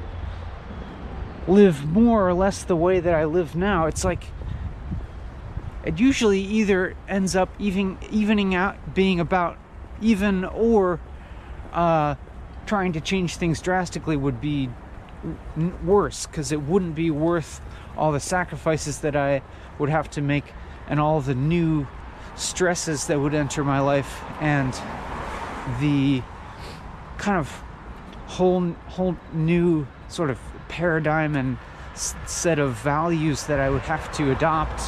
live 1.46 1.84
more 1.86 2.28
or 2.28 2.34
less 2.34 2.62
the 2.62 2.76
way 2.76 3.00
that 3.00 3.14
I 3.14 3.24
live 3.24 3.56
now. 3.56 3.86
It's 3.86 4.04
like 4.04 4.24
it 5.84 5.98
usually 5.98 6.40
either 6.40 6.94
ends 7.08 7.34
up 7.34 7.48
even 7.58 7.98
evening 8.10 8.54
out 8.54 8.94
being 8.94 9.18
about 9.18 9.56
even 10.00 10.44
or 10.44 11.00
uh, 11.72 12.14
trying 12.66 12.92
to 12.92 13.00
change 13.00 13.36
things 13.36 13.60
drastically 13.60 14.16
would 14.16 14.40
be 14.40 14.68
worse 15.84 16.26
because 16.26 16.52
it 16.52 16.62
wouldn't 16.62 16.94
be 16.94 17.10
worth 17.10 17.60
all 17.96 18.12
the 18.12 18.20
sacrifices 18.20 19.00
that 19.00 19.16
I 19.16 19.42
would 19.78 19.88
have 19.88 20.08
to 20.10 20.22
make 20.22 20.44
and 20.88 21.00
all 21.00 21.20
the 21.20 21.34
new 21.34 21.86
stresses 22.36 23.06
that 23.08 23.18
would 23.18 23.34
enter 23.34 23.64
my 23.64 23.80
life 23.80 24.22
and 24.40 24.72
the 25.80 26.22
kind 27.18 27.38
of 27.38 27.50
whole 28.26 28.72
whole 28.88 29.16
new 29.32 29.86
sort 30.08 30.30
of 30.30 30.38
paradigm 30.68 31.34
and 31.34 31.58
set 31.94 32.58
of 32.58 32.74
values 32.74 33.44
that 33.44 33.58
I 33.58 33.68
would 33.68 33.82
have 33.82 34.12
to 34.18 34.30
adopt. 34.30 34.80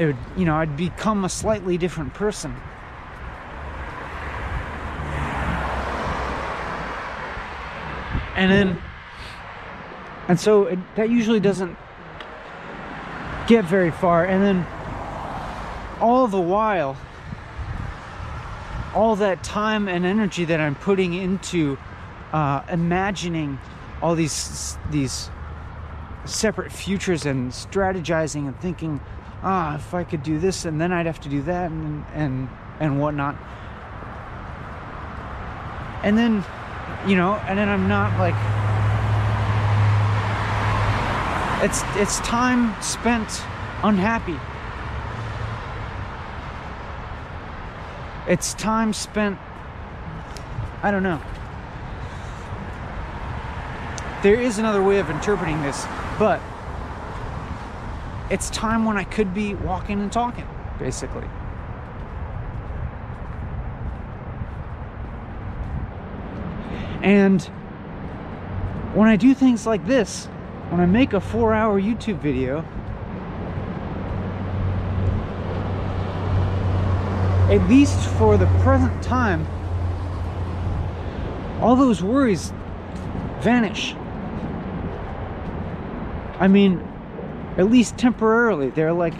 It 0.00 0.06
would 0.06 0.16
you 0.36 0.44
know 0.44 0.56
I'd 0.56 0.76
become 0.76 1.24
a 1.24 1.28
slightly 1.28 1.78
different 1.78 2.12
person 2.14 2.56
and 8.42 8.50
then 8.50 8.82
and 10.28 10.38
so 10.38 10.66
it, 10.66 10.78
that 10.96 11.10
usually 11.10 11.40
doesn't 11.40 11.76
get 13.46 13.64
very 13.64 13.90
far. 13.90 14.24
And 14.24 14.42
then 14.42 14.66
all 16.00 16.26
the 16.26 16.40
while 16.40 16.96
all 18.94 19.16
that 19.16 19.42
time 19.42 19.88
and 19.88 20.04
energy 20.04 20.44
that 20.44 20.60
i'm 20.60 20.74
putting 20.74 21.14
into 21.14 21.78
uh, 22.34 22.62
imagining 22.70 23.58
all 24.02 24.14
these 24.14 24.76
these 24.90 25.30
separate 26.26 26.70
futures 26.70 27.24
and 27.24 27.52
strategizing 27.52 28.46
and 28.46 28.60
thinking 28.60 29.00
ah 29.42 29.76
if 29.76 29.94
i 29.94 30.04
could 30.04 30.22
do 30.22 30.38
this 30.38 30.66
and 30.66 30.78
then 30.78 30.92
i'd 30.92 31.06
have 31.06 31.20
to 31.20 31.30
do 31.30 31.40
that 31.40 31.70
and 31.70 32.04
and 32.12 32.48
and 32.82 33.00
whatnot. 33.00 33.36
And 36.02 36.18
then 36.18 36.44
you 37.06 37.16
know, 37.16 37.34
and 37.46 37.58
then 37.58 37.68
I'm 37.68 37.88
not 37.88 38.18
like 38.18 38.34
it's 41.62 41.82
it's 41.96 42.18
time 42.20 42.74
spent 42.82 43.42
unhappy. 43.82 44.38
It's 48.28 48.54
time 48.54 48.92
spent, 48.92 49.36
I 50.82 50.92
don't 50.92 51.02
know. 51.02 51.20
There 54.22 54.40
is 54.40 54.58
another 54.58 54.82
way 54.82 55.00
of 55.00 55.10
interpreting 55.10 55.60
this, 55.62 55.84
but 56.20 56.40
it's 58.30 58.48
time 58.50 58.84
when 58.84 58.96
I 58.96 59.02
could 59.02 59.34
be 59.34 59.54
walking 59.54 60.00
and 60.00 60.12
talking, 60.12 60.46
basically. 60.78 61.26
And 67.02 67.42
when 68.94 69.08
I 69.08 69.16
do 69.16 69.34
things 69.34 69.66
like 69.66 69.86
this, 69.86 70.26
when 70.70 70.80
I 70.80 70.86
make 70.86 71.12
a 71.12 71.20
four 71.20 71.52
hour 71.52 71.80
YouTube 71.80 72.18
video, 72.18 72.64
at 77.52 77.68
least 77.68 77.98
for 78.10 78.38
the 78.38 78.46
present 78.62 79.02
time, 79.02 79.46
all 81.60 81.76
those 81.76 82.02
worries 82.02 82.52
vanish. 83.40 83.94
I 86.38 86.48
mean, 86.48 86.80
at 87.58 87.70
least 87.70 87.98
temporarily, 87.98 88.70
they're 88.70 88.92
like, 88.92 89.14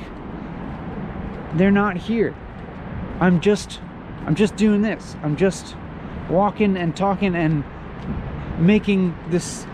they're 1.54 1.70
not 1.70 1.96
here. 1.96 2.34
I'm 3.20 3.40
just, 3.40 3.80
I'm 4.26 4.34
just 4.34 4.56
doing 4.56 4.82
this. 4.82 5.16
I'm 5.22 5.36
just 5.36 5.76
walking 6.28 6.76
and 6.76 6.96
talking 6.96 7.34
and 7.34 7.64
making 8.58 9.16
this 9.28 9.64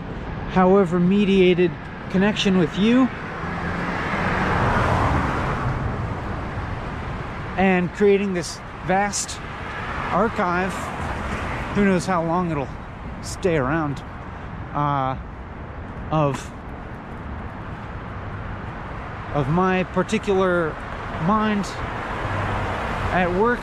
however 0.49 0.99
mediated 0.99 1.71
connection 2.09 2.57
with 2.57 2.77
you. 2.77 3.07
And 7.57 7.91
creating 7.93 8.33
this 8.33 8.59
vast 8.85 9.39
archive. 10.11 10.73
Who 11.75 11.85
knows 11.85 12.05
how 12.05 12.23
long 12.23 12.51
it'll 12.51 12.67
stay 13.21 13.57
around 13.57 14.01
uh, 14.73 15.17
of 16.11 16.51
of 19.33 19.47
my 19.49 19.83
particular 19.83 20.71
mind 21.25 21.65
at 23.11 23.31
work 23.39 23.59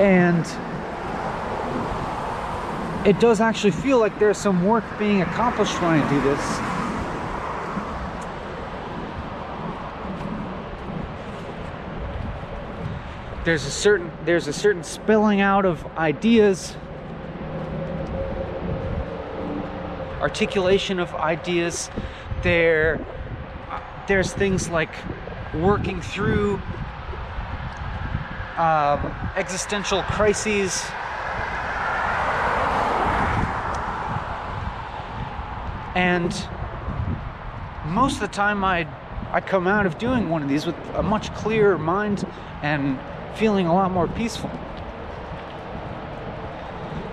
and 0.00 0.46
it 3.06 3.20
does 3.20 3.42
actually 3.42 3.70
feel 3.70 3.98
like 3.98 4.18
there's 4.18 4.38
some 4.38 4.64
work 4.64 4.84
being 4.98 5.20
accomplished 5.20 5.74
when 5.82 6.00
I 6.00 6.08
do 6.08 6.20
this. 6.22 6.40
There's 13.44 13.66
a 13.66 13.70
certain 13.70 14.10
there's 14.24 14.48
a 14.48 14.54
certain 14.54 14.84
spilling 14.84 15.42
out 15.42 15.66
of 15.66 15.84
ideas, 15.98 16.76
articulation 20.22 20.98
of 20.98 21.14
ideas. 21.14 21.90
There 22.42 23.04
there's 24.08 24.32
things 24.32 24.70
like 24.70 24.94
working 25.54 26.00
through 26.00 26.58
um, 28.56 29.14
existential 29.36 30.02
crises. 30.02 30.84
And 35.94 36.32
most 37.86 38.14
of 38.14 38.20
the 38.20 38.28
time 38.28 38.64
I 38.64 38.86
I 39.32 39.40
come 39.40 39.68
out 39.68 39.86
of 39.86 39.96
doing 39.98 40.28
one 40.28 40.42
of 40.42 40.48
these 40.48 40.66
with 40.66 40.76
a 40.94 41.02
much 41.02 41.32
clearer 41.34 41.78
mind 41.78 42.26
and 42.62 42.98
feeling 43.36 43.66
a 43.66 43.72
lot 43.72 43.92
more 43.92 44.08
peaceful. 44.08 44.50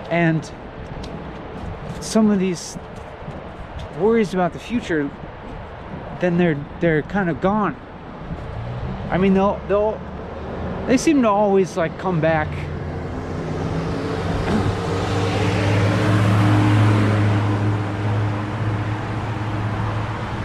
And 0.09 0.49
some 1.99 2.31
of 2.31 2.39
these 2.39 2.77
worries 3.99 4.33
about 4.33 4.53
the 4.53 4.59
future 4.59 5.09
then 6.19 6.37
they're 6.37 6.57
they're 6.79 7.03
kind 7.03 7.29
of 7.29 7.41
gone. 7.41 7.75
I 9.09 9.17
mean 9.17 9.33
they'll 9.33 9.59
they'll 9.67 9.99
they 10.87 10.97
seem 10.97 11.21
to 11.21 11.29
always 11.29 11.75
like 11.75 11.97
come 11.99 12.21
back. 12.21 12.47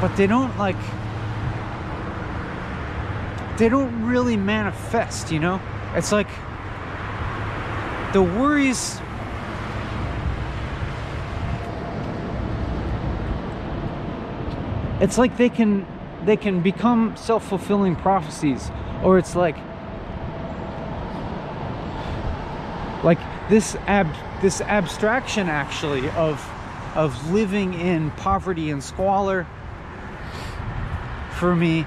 But 0.01 0.17
they 0.17 0.27
don't 0.27 0.57
like 0.59 0.77
they 3.57 3.69
don't 3.69 4.05
really 4.05 4.37
manifest 4.37 5.31
you 5.31 5.39
know? 5.39 5.61
It's 5.95 6.11
like 6.11 6.27
the 8.13 8.23
worries 8.23 9.01
it's 15.01 15.19
like 15.19 15.37
they 15.37 15.49
can 15.49 15.87
they 16.25 16.37
can 16.37 16.61
become 16.63 17.17
self-fulfilling 17.17 17.97
prophecies 17.97 18.71
or 19.03 19.19
it's 19.19 19.35
like 19.35 19.57
like 23.03 23.19
this 23.49 23.77
ab 23.87 24.09
this 24.41 24.61
abstraction 24.61 25.49
actually 25.49 26.09
of 26.11 26.49
of 26.95 27.33
living 27.33 27.75
in 27.75 28.11
poverty 28.13 28.71
and 28.71 28.83
squalor 28.83 29.47
for 31.39 31.57
me 31.57 31.87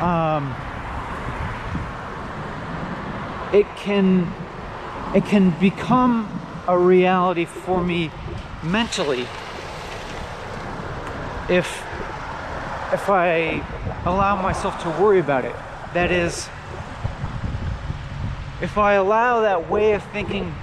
um, 0.00 0.54
it 3.52 3.66
can 3.76 4.32
it 5.14 5.24
can 5.24 5.50
become 5.60 6.28
a 6.66 6.78
reality 6.78 7.44
for 7.44 7.82
me 7.82 8.10
mentally 8.62 9.26
if 11.48 11.84
if 12.92 13.10
I 13.10 13.60
allow 14.04 14.40
myself 14.40 14.80
to 14.84 14.90
worry 15.02 15.18
about 15.18 15.44
it. 15.44 15.54
That 15.94 16.12
is 16.12 16.48
if 18.64 18.78
I 18.78 18.94
allow 18.94 19.42
that 19.42 19.68
way 19.68 19.92
of 19.92 20.02
thinking 20.04 20.54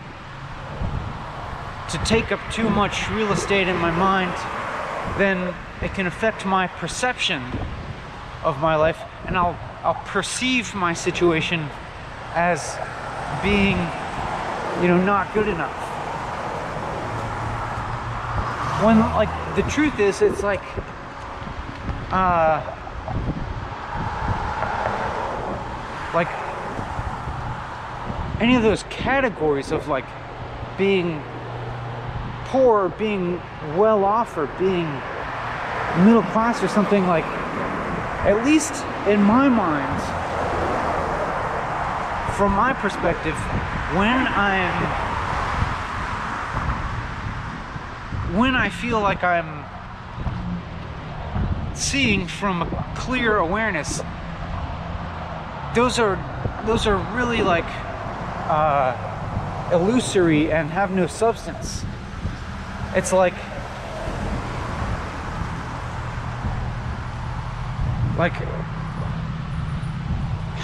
to 1.91 1.97
take 1.99 2.31
up 2.31 2.39
too 2.51 2.67
much 2.67 3.07
real 3.11 3.31
estate 3.31 3.67
in 3.67 3.77
my 3.77 3.91
mind, 3.91 4.33
then 5.19 5.53
it 5.83 5.93
can 5.93 6.07
affect 6.07 6.43
my 6.43 6.65
perception 6.65 7.43
of 8.43 8.59
my 8.59 8.75
life 8.75 8.99
and 9.27 9.37
I'll 9.37 9.55
I'll 9.83 10.01
perceive 10.05 10.73
my 10.73 10.93
situation 10.93 11.69
as 12.33 12.75
being 13.43 13.77
you 14.81 14.87
know 14.87 14.99
not 15.05 15.31
good 15.35 15.47
enough. 15.47 15.77
When 18.83 18.99
like 18.99 19.55
the 19.55 19.61
truth 19.69 19.99
is 19.99 20.23
it's 20.23 20.41
like 20.41 20.63
uh 22.11 22.65
like 26.15 26.40
any 28.41 28.55
of 28.55 28.63
those 28.63 28.81
categories 28.89 29.71
of 29.71 29.87
like 29.87 30.05
being 30.75 31.21
poor, 32.45 32.89
being 32.89 33.39
well 33.77 34.03
off, 34.03 34.35
or 34.35 34.47
being 34.57 34.87
middle 36.03 36.23
class 36.23 36.63
or 36.63 36.67
something 36.67 37.05
like, 37.05 37.23
at 38.25 38.43
least 38.43 38.83
in 39.07 39.21
my 39.21 39.47
mind, 39.47 40.01
from 42.35 42.53
my 42.53 42.73
perspective, 42.73 43.35
when 43.95 44.25
I'm, 44.27 44.73
when 48.35 48.55
I 48.55 48.69
feel 48.69 48.99
like 49.01 49.23
I'm 49.23 49.63
seeing 51.75 52.25
from 52.25 52.63
a 52.63 52.93
clear 52.97 53.37
awareness, 53.37 54.01
those 55.75 55.99
are, 55.99 56.17
those 56.65 56.87
are 56.87 56.97
really 57.15 57.43
like, 57.43 57.65
uh, 58.51 59.69
illusory 59.71 60.51
and 60.51 60.69
have 60.71 60.91
no 60.91 61.07
substance. 61.07 61.85
It's 62.93 63.13
like 63.13 63.33
like 68.17 68.33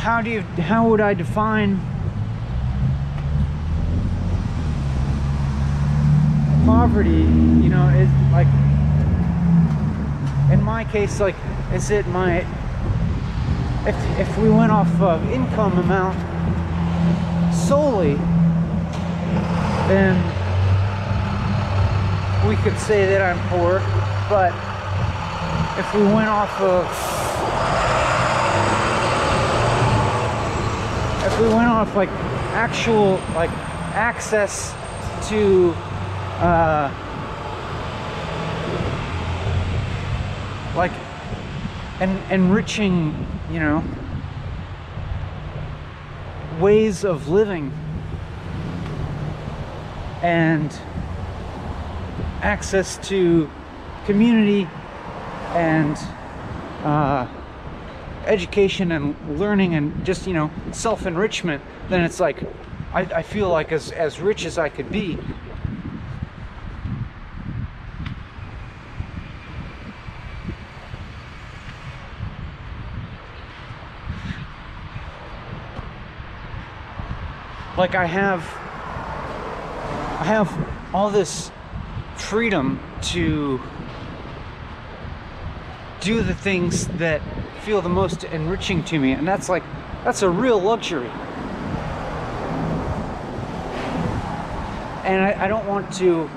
how 0.03 0.21
do 0.21 0.29
you 0.29 0.41
how 0.41 0.89
would 0.89 0.99
I 0.99 1.13
define 1.13 1.79
poverty? 6.65 7.09
You 7.09 7.69
know, 7.69 7.87
it's 7.95 8.11
like 8.33 8.47
in 10.51 10.61
my 10.61 10.83
case, 10.83 11.21
like 11.21 11.35
is 11.73 11.89
it 11.89 12.05
my 12.07 12.45
if 13.87 14.19
if 14.19 14.37
we 14.39 14.49
went 14.49 14.73
off 14.73 14.91
of 14.99 15.23
income 15.31 15.77
amount 15.77 16.36
solely 17.67 18.15
then 19.89 20.15
we 22.47 22.55
could 22.63 22.79
say 22.79 23.05
that 23.07 23.21
I'm 23.21 23.39
poor 23.49 23.79
but 24.29 24.53
if 25.77 25.93
we 25.93 26.01
went 26.03 26.29
off 26.29 26.61
of 26.61 26.85
if 31.25 31.39
we 31.41 31.47
went 31.49 31.67
off 31.67 31.93
like 31.93 32.09
actual 32.53 33.19
like 33.35 33.51
access 33.93 34.73
to 35.27 35.73
uh, 36.39 36.89
like 40.75 40.93
and 41.99 42.17
enriching 42.31 43.27
you 43.51 43.59
know 43.59 43.83
ways 46.59 47.03
of 47.03 47.27
living 47.29 47.71
and 50.21 50.71
access 52.41 52.97
to 53.07 53.49
community 54.05 54.67
and 55.53 55.97
uh, 56.83 57.27
education 58.25 58.91
and 58.91 59.39
learning 59.39 59.75
and 59.75 60.05
just 60.05 60.27
you 60.27 60.33
know 60.33 60.51
self-enrichment 60.71 61.61
then 61.89 62.03
it's 62.03 62.19
like 62.19 62.43
I, 62.93 63.01
I 63.01 63.21
feel 63.21 63.49
like 63.49 63.71
as, 63.71 63.91
as 63.91 64.19
rich 64.19 64.45
as 64.45 64.57
I 64.57 64.69
could 64.69 64.91
be 64.91 65.17
like 77.77 77.93
I 77.93 78.05
have 78.07 78.41
I 80.19 80.23
have 80.23 80.95
all 80.95 81.11
this 81.11 81.51
freedom 82.15 82.79
to 83.03 83.61
do 86.01 86.23
the 86.23 86.33
things 86.33 86.87
that 86.87 87.21
feel 87.61 87.81
the 87.81 87.89
most 87.89 88.23
enriching 88.23 88.83
to 88.85 88.97
me 88.97 89.11
and 89.11 89.27
that's 89.27 89.47
like 89.47 89.63
that's 90.03 90.23
a 90.23 90.29
real 90.29 90.59
luxury. 90.59 91.09
And 95.03 95.23
I, 95.23 95.45
I 95.45 95.47
don't 95.47 95.67
want 95.67 95.93
to 95.95 96.29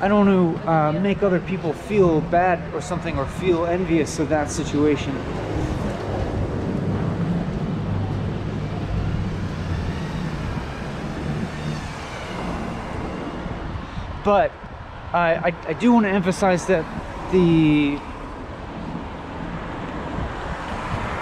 I 0.00 0.08
don't 0.08 0.26
want 0.26 0.64
to 0.64 0.70
uh, 0.70 0.92
make 0.92 1.22
other 1.22 1.40
people 1.40 1.72
feel 1.72 2.20
bad 2.22 2.72
or 2.74 2.80
something 2.80 3.18
or 3.18 3.26
feel 3.26 3.66
envious 3.66 4.18
of 4.18 4.28
that 4.30 4.50
situation 4.50 5.14
but 14.24 14.50
I, 15.12 15.54
I, 15.68 15.72
do 15.74 15.92
want 15.92 16.06
to 16.06 16.10
emphasize 16.10 16.66
that 16.66 16.84
the 17.30 17.96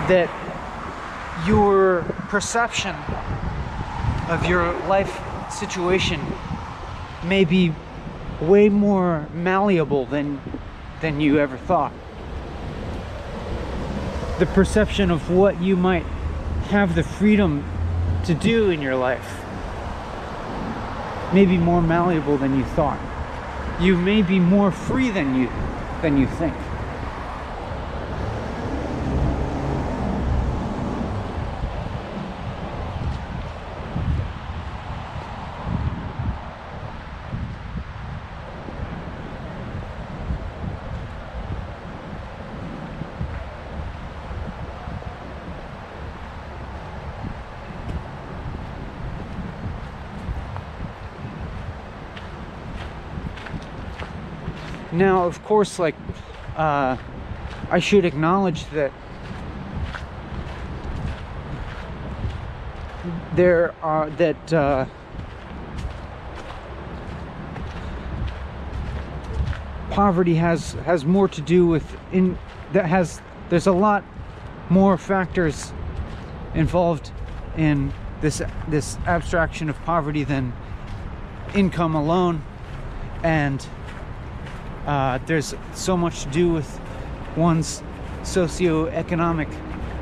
that 0.08 0.30
your 1.46 2.02
perception 2.28 2.94
of 4.30 4.46
your 4.46 4.72
life 4.86 5.20
situation 5.52 6.20
may 7.24 7.44
be 7.44 7.74
way 8.40 8.68
more 8.68 9.28
malleable 9.34 10.06
than 10.06 10.40
than 11.00 11.20
you 11.20 11.38
ever 11.38 11.58
thought. 11.58 11.92
The 14.38 14.46
perception 14.46 15.10
of 15.10 15.30
what 15.30 15.60
you 15.60 15.76
might 15.76 16.06
have 16.70 16.94
the 16.94 17.02
freedom 17.02 17.64
to 18.24 18.34
do 18.34 18.70
in 18.70 18.80
your 18.80 18.96
life 18.96 19.41
may 21.32 21.46
be 21.46 21.58
more 21.58 21.82
malleable 21.82 22.36
than 22.36 22.56
you 22.56 22.64
thought. 22.64 22.98
You 23.80 23.96
may 23.96 24.22
be 24.22 24.38
more 24.38 24.70
free 24.70 25.10
than 25.10 25.34
you 25.34 25.50
than 26.02 26.18
you 26.18 26.26
think. 26.26 26.54
Now, 55.02 55.24
of 55.24 55.42
course, 55.42 55.80
like, 55.80 55.96
uh, 56.54 56.96
I 57.68 57.80
should 57.80 58.04
acknowledge 58.04 58.70
that 58.70 58.92
there 63.34 63.74
are, 63.82 64.10
that, 64.10 64.52
uh, 64.52 64.86
poverty 69.90 70.36
has, 70.36 70.74
has 70.84 71.04
more 71.04 71.26
to 71.26 71.40
do 71.40 71.66
with, 71.66 71.96
in, 72.12 72.38
that 72.72 72.86
has, 72.86 73.20
there's 73.48 73.66
a 73.66 73.72
lot 73.72 74.04
more 74.70 74.96
factors 74.96 75.72
involved 76.54 77.10
in 77.56 77.92
this, 78.20 78.40
this 78.68 78.98
abstraction 79.06 79.68
of 79.68 79.76
poverty 79.82 80.22
than 80.22 80.52
income 81.56 81.96
alone. 81.96 82.44
And, 83.24 83.66
uh, 84.86 85.18
there's 85.26 85.54
so 85.74 85.96
much 85.96 86.22
to 86.22 86.28
do 86.30 86.52
with 86.52 86.80
one's 87.36 87.82
socioeconomic 88.22 89.50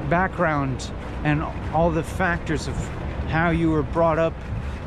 background 0.08 0.90
and 1.24 1.42
all 1.72 1.90
the 1.90 2.02
factors 2.02 2.66
of 2.66 2.76
how 3.28 3.50
you 3.50 3.70
were 3.70 3.82
brought 3.82 4.18
up 4.18 4.34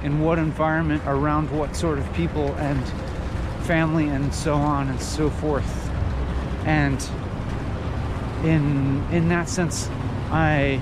in 0.03 0.19
what 0.19 0.37
environment 0.37 1.01
around 1.05 1.49
what 1.51 1.75
sort 1.75 1.97
of 1.97 2.13
people 2.13 2.53
and 2.55 2.85
family 3.65 4.09
and 4.09 4.33
so 4.33 4.55
on 4.55 4.89
and 4.89 5.01
so 5.01 5.29
forth. 5.29 5.89
And 6.65 7.01
in 8.43 9.01
in 9.11 9.29
that 9.29 9.47
sense 9.47 9.87
i 10.29 10.81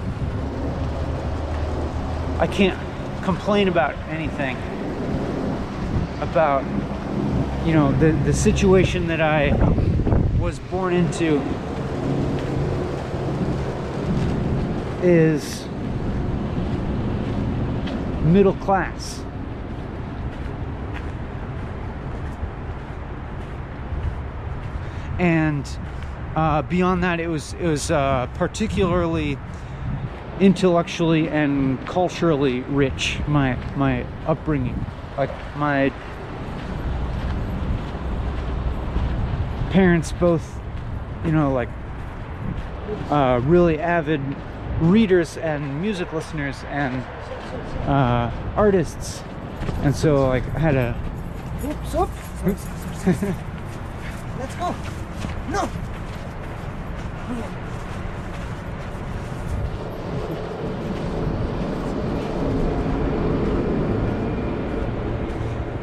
i 2.39 2.47
can't 2.47 2.80
complain 3.24 3.67
about 3.67 3.95
anything 4.10 4.58
about 6.21 6.63
you 7.65 7.74
know 7.74 7.91
the 8.00 8.12
the 8.24 8.34
situation 8.34 9.08
that 9.08 9.21
I 9.21 9.52
was 10.39 10.60
born 10.60 10.93
into 10.93 11.39
is 15.04 15.67
middle 18.24 18.54
class. 18.54 19.24
And 25.19 25.69
uh, 26.36 26.63
beyond 26.63 27.04
that, 27.04 27.19
it 27.19 27.28
was 27.28 27.54
it 27.54 27.65
was 27.65 27.91
uh, 27.91 28.28
particularly 28.34 29.38
intellectually 30.39 31.30
and 31.30 31.86
culturally 31.86 32.62
rich. 32.62 33.19
My 33.28 33.56
my 33.76 34.04
upbringing, 34.26 34.84
like 35.17 35.30
my 35.56 35.93
parents 39.71 40.12
both, 40.12 40.60
you 41.25 41.31
know, 41.31 41.53
like 41.53 41.69
uh, 43.10 43.39
really 43.45 43.79
avid 43.79 44.21
readers 44.81 45.38
and 45.38 45.81
music 45.81 46.12
listeners 46.12 46.57
and 46.67 47.01
uh, 47.88 48.29
artists, 48.57 49.23
and 49.84 49.95
so 49.95 50.27
like 50.27 50.43
I 50.55 50.60
had 50.60 50.75
a. 50.75 50.95
Oops, 51.63 51.95
oops. 51.95 52.65
Let's 54.39 54.55
go. 54.55 54.75
No. 55.49 55.69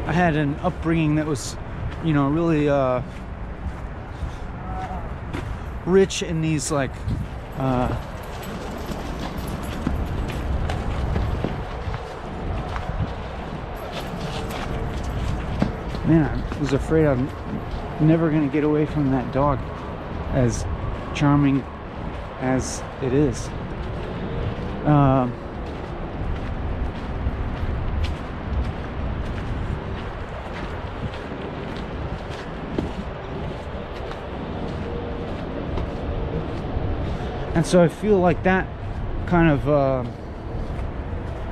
I 0.05 0.11
had 0.11 0.35
an 0.35 0.55
upbringing 0.61 1.15
that 1.15 1.25
was, 1.25 1.55
you 2.03 2.13
know, 2.13 2.27
really 2.27 2.69
uh, 2.69 3.01
rich 5.85 6.23
in 6.23 6.41
these 6.41 6.71
like 6.71 6.91
uh, 7.57 7.87
man 16.05 16.43
i 16.51 16.59
was 16.59 16.73
afraid 16.73 17.05
i'm 17.05 17.29
never 17.99 18.31
to 18.47 18.53
get 18.53 18.63
away 18.63 18.85
from 18.85 19.11
that 19.11 19.31
dog 19.33 19.59
as 20.33 20.65
charming 21.15 21.63
as 22.39 22.81
it 23.01 23.13
is. 23.13 23.47
Um, 24.85 25.33
And 37.59 37.67
so 37.67 37.83
I 37.83 37.89
feel 37.89 38.17
like 38.17 38.43
that 38.43 38.65
kind 39.27 39.51
of 39.51 39.67
uh, 39.67 40.05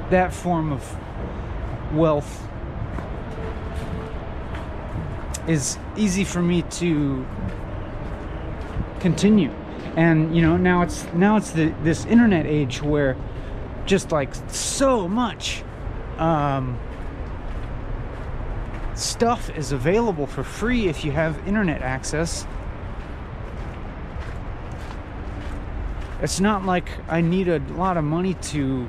that 0.10 0.34
form 0.34 0.72
of 0.72 1.94
wealth 1.94 2.48
is 5.50 5.78
easy 5.98 6.24
for 6.24 6.42
me 6.42 6.62
to 6.62 7.28
continue. 9.02 9.52
And 9.98 10.34
you 10.34 10.42
know 10.42 10.56
now 10.56 10.82
it's 10.82 11.04
now 11.12 11.36
it's 11.36 11.52
the 11.52 11.76
this 11.84 12.06
internet 12.06 12.46
age 12.46 12.82
where 12.82 13.18
just 13.86 14.10
like 14.14 14.34
so 14.48 15.10
much 15.10 15.62
um, 16.20 16.80
stuff 18.96 19.50
is 19.58 19.74
available 19.74 20.26
for 20.26 20.46
free 20.46 20.88
if 20.88 21.04
you 21.04 21.12
have 21.12 21.46
internet 21.46 21.82
access 21.82 22.48
it's 26.22 26.40
not 26.40 26.66
like 26.66 26.90
i 27.10 27.22
need 27.22 27.48
a 27.48 27.60
lot 27.74 27.98
of 27.98 28.04
money 28.04 28.34
to 28.36 28.88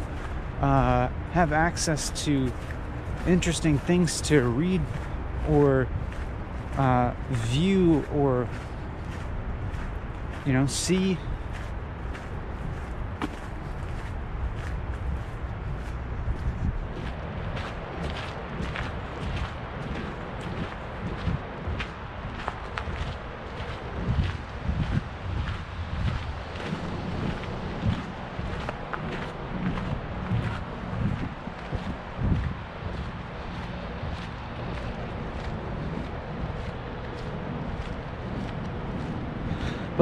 uh, 0.60 1.08
have 1.32 1.52
access 1.52 2.10
to 2.24 2.50
interesting 3.26 3.78
things 3.78 4.20
to 4.20 4.42
read 4.42 4.80
or 5.48 5.86
uh, 6.76 7.12
view 7.30 8.04
or 8.12 8.48
you 10.46 10.52
know 10.52 10.66
see 10.66 11.18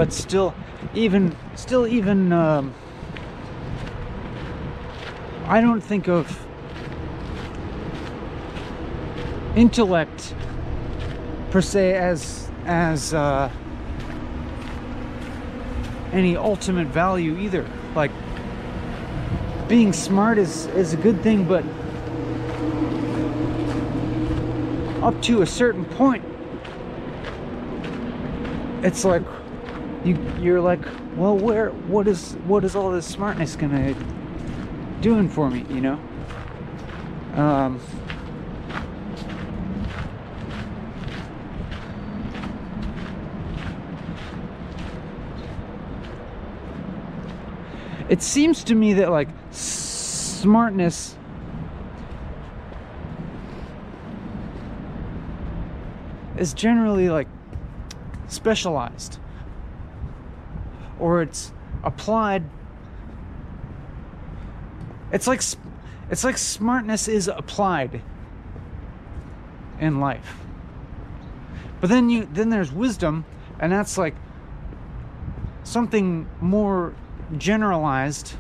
but 0.07 0.13
still 0.13 0.55
even 0.95 1.35
still 1.57 1.85
even 1.85 2.33
um, 2.33 2.73
i 5.49 5.61
don't 5.61 5.81
think 5.81 6.07
of 6.07 6.47
intellect 9.57 10.33
per 11.51 11.61
se 11.61 11.95
as 11.95 12.49
as 12.67 13.15
uh, 13.15 13.51
any 16.13 16.37
ultimate 16.37 16.89
value 16.89 17.37
either. 17.39 17.65
Like 17.95 18.11
being 19.69 19.93
smart 19.93 20.39
is 20.39 20.67
is 20.67 20.93
a 20.93 20.97
good 20.97 21.21
thing 21.23 21.45
but 21.45 21.65
up 25.03 25.21
to 25.23 25.43
a 25.43 25.47
certain 25.47 25.85
point 25.85 26.25
it's 28.83 29.05
like 29.05 29.23
you 30.07 30.17
you're 30.41 30.61
like 30.61 30.81
well 31.17 31.37
where 31.37 31.71
what 31.71 32.07
is 32.07 32.35
what 32.47 32.65
is 32.65 32.77
all 32.77 32.93
this 32.93 33.07
smartness 33.07 33.57
gonna 33.57 33.95
doing 35.01 35.29
for 35.29 35.51
me 35.51 35.67
you 35.69 35.81
know? 35.81 36.01
Um 37.35 37.81
it 48.09 48.23
seems 48.23 48.63
to 48.65 48.75
me 48.75 48.93
that 48.95 49.11
like 49.11 49.29
smartness 49.51 51.17
is 56.39 56.55
generally 56.55 57.09
like 57.09 57.27
specialized 58.29 59.19
or 60.99 61.23
it's 61.23 61.53
applied 61.85 62.43
it's 65.13 65.27
like 65.27 65.41
it's 66.11 66.25
like 66.25 66.39
smartness 66.39 67.09
is 67.09 67.29
applied 67.29 68.03
in 69.81 70.01
life. 70.01 70.41
But 71.81 71.91
then 71.91 72.11
you 72.11 72.29
then 72.33 72.51
there's 72.51 72.73
wisdom 72.73 73.25
and 73.61 73.73
that's 73.73 73.97
like 73.97 74.15
something 75.65 76.29
more 76.41 76.95
generalized. 77.37 78.35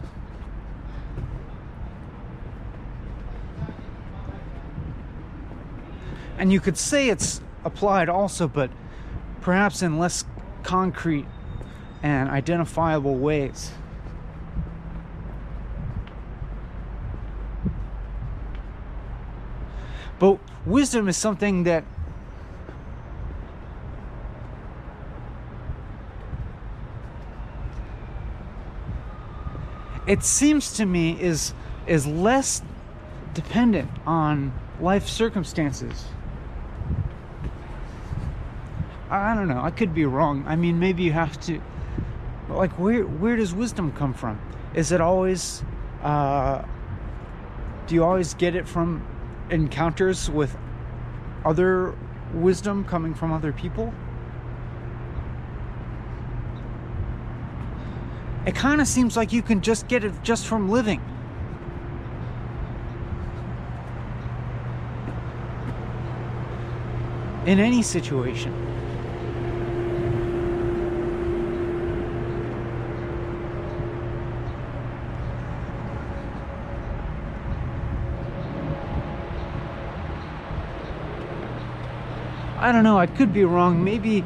And 6.38 6.52
you 6.52 6.60
could 6.60 6.76
say 6.76 7.08
it's 7.08 7.40
applied 7.64 8.08
also 8.08 8.48
but 8.48 8.70
perhaps 9.40 9.82
in 9.82 9.98
less 9.98 10.24
concrete 10.62 11.26
and 12.06 12.30
identifiable 12.30 13.16
ways. 13.16 13.72
But 20.20 20.38
wisdom 20.64 21.08
is 21.08 21.16
something 21.16 21.64
that 21.64 21.82
it 30.06 30.22
seems 30.22 30.74
to 30.74 30.86
me 30.86 31.20
is 31.20 31.54
is 31.88 32.06
less 32.06 32.62
dependent 33.34 33.90
on 34.06 34.52
life 34.80 35.08
circumstances. 35.08 36.04
I 39.10 39.34
don't 39.34 39.48
know. 39.48 39.60
I 39.60 39.72
could 39.72 39.92
be 39.92 40.04
wrong. 40.04 40.44
I 40.46 40.54
mean, 40.54 40.78
maybe 40.78 41.02
you 41.02 41.12
have 41.12 41.40
to 41.46 41.60
like 42.48 42.72
where 42.78 43.02
where 43.02 43.36
does 43.36 43.54
wisdom 43.54 43.92
come 43.92 44.14
from? 44.14 44.40
Is 44.74 44.92
it 44.92 45.00
always 45.00 45.62
uh, 46.02 46.62
do 47.86 47.94
you 47.94 48.04
always 48.04 48.34
get 48.34 48.54
it 48.54 48.68
from 48.68 49.04
encounters 49.50 50.30
with 50.30 50.56
other 51.44 51.94
wisdom 52.34 52.84
coming 52.84 53.14
from 53.14 53.32
other 53.32 53.52
people? 53.52 53.92
It 58.46 58.54
kind 58.54 58.80
of 58.80 58.86
seems 58.86 59.16
like 59.16 59.32
you 59.32 59.42
can 59.42 59.60
just 59.60 59.88
get 59.88 60.04
it 60.04 60.12
just 60.22 60.46
from 60.46 60.68
living. 60.68 61.00
In 67.44 67.58
any 67.58 67.82
situation. 67.82 68.75
I 82.66 82.72
don't 82.72 82.82
know. 82.82 82.98
I 82.98 83.06
could 83.06 83.32
be 83.32 83.44
wrong. 83.44 83.84
Maybe, 83.84 84.24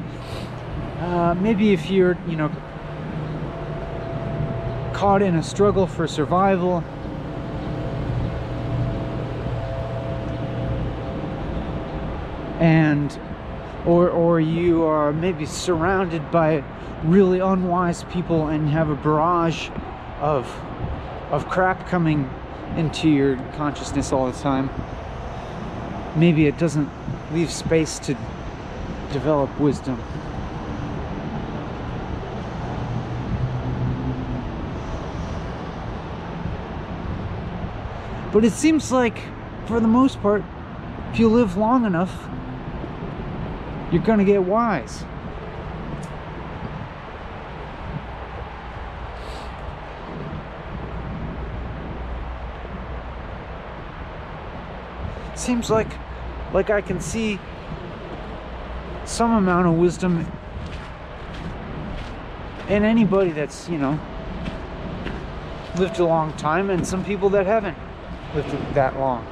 uh, 0.99 1.35
maybe 1.39 1.75
if 1.75 1.91
you're, 1.91 2.17
you 2.27 2.37
know, 2.37 2.49
caught 4.95 5.21
in 5.21 5.35
a 5.35 5.43
struggle 5.43 5.87
for 5.87 6.09
survival, 6.09 6.83
and 12.61 13.21
or 13.85 14.09
or 14.09 14.41
you 14.41 14.85
are 14.85 15.13
maybe 15.13 15.45
surrounded 15.45 16.31
by 16.31 16.65
really 17.05 17.41
unwise 17.41 18.05
people 18.05 18.47
and 18.47 18.71
have 18.71 18.89
a 18.89 18.97
barrage 18.97 19.69
of 20.19 20.47
of 21.31 21.47
crap 21.47 21.87
coming 21.87 22.31
into 22.75 23.11
your 23.11 23.37
consciousness 23.53 24.13
all 24.13 24.33
the 24.33 24.39
time 24.39 24.71
maybe 26.17 26.47
it 26.47 26.59
doesn't 26.59 26.89
leave 27.33 27.51
space 27.51 27.99
to 28.01 28.17
develop 29.13 29.59
wisdom. 29.59 30.03
But 38.33 38.45
it 38.45 38.53
seems 38.53 38.93
like, 38.93 39.19
for 39.67 39.81
the 39.81 39.89
most 39.89 40.21
part, 40.23 40.45
if 41.13 41.19
you 41.19 41.29
live 41.29 41.57
long 41.57 41.85
enough, 41.85 42.29
you're 43.91 44.03
going 44.03 44.19
to 44.19 44.25
get 44.25 44.45
wise. 44.45 45.05
Seems 55.41 55.71
like 55.71 55.89
like 56.53 56.69
I 56.69 56.83
can 56.83 57.01
see 57.01 57.41
some 59.07 59.33
amount 59.33 59.69
of 59.69 59.73
wisdom 59.73 60.31
in 62.69 62.85
anybody 62.85 63.31
that's, 63.31 63.67
you 63.67 63.79
know, 63.79 63.99
lived 65.79 65.99
a 65.99 66.05
long 66.05 66.35
time 66.35 66.69
and 66.69 66.87
some 66.87 67.03
people 67.03 67.31
that 67.31 67.47
haven't 67.47 67.79
lived 68.35 68.53
that 68.75 68.99
long. 68.99 69.27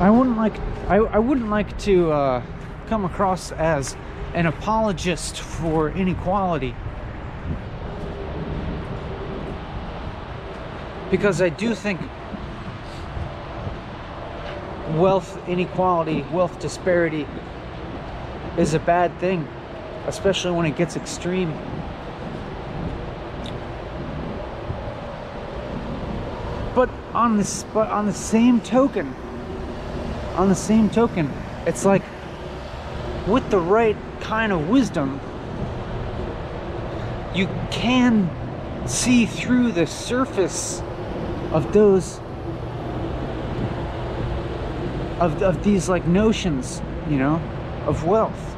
I 0.00 0.08
wouldn't 0.08 0.38
like 0.38 0.54
I, 0.90 0.96
I 0.96 1.18
wouldn't 1.20 1.50
like 1.50 1.78
to 1.82 2.10
uh, 2.10 2.42
come 2.88 3.04
across 3.04 3.52
as 3.52 3.96
an 4.34 4.46
apologist 4.46 5.40
for 5.40 5.88
inequality 5.90 6.74
because 11.08 11.40
I 11.40 11.48
do 11.48 11.76
think 11.76 12.00
wealth 14.96 15.40
inequality, 15.48 16.22
wealth 16.32 16.58
disparity 16.58 17.24
is 18.58 18.74
a 18.74 18.80
bad 18.80 19.16
thing, 19.20 19.46
especially 20.08 20.50
when 20.50 20.66
it 20.66 20.74
gets 20.76 20.96
extreme. 20.96 21.52
But 26.74 26.90
on 27.14 27.36
this 27.36 27.62
but 27.72 27.88
on 27.90 28.06
the 28.06 28.12
same 28.12 28.60
token, 28.60 29.14
on 30.40 30.48
the 30.48 30.54
same 30.54 30.88
token, 30.88 31.30
it's 31.66 31.84
like 31.84 32.02
with 33.26 33.50
the 33.50 33.58
right 33.58 33.94
kind 34.22 34.52
of 34.52 34.70
wisdom, 34.70 35.20
you 37.34 37.46
can 37.70 38.26
see 38.88 39.26
through 39.26 39.70
the 39.70 39.86
surface 39.86 40.80
of 41.52 41.74
those 41.74 42.20
of, 45.20 45.42
of 45.42 45.62
these 45.62 45.90
like 45.90 46.06
notions, 46.06 46.80
you 47.10 47.18
know, 47.18 47.34
of 47.86 48.06
wealth. 48.06 48.56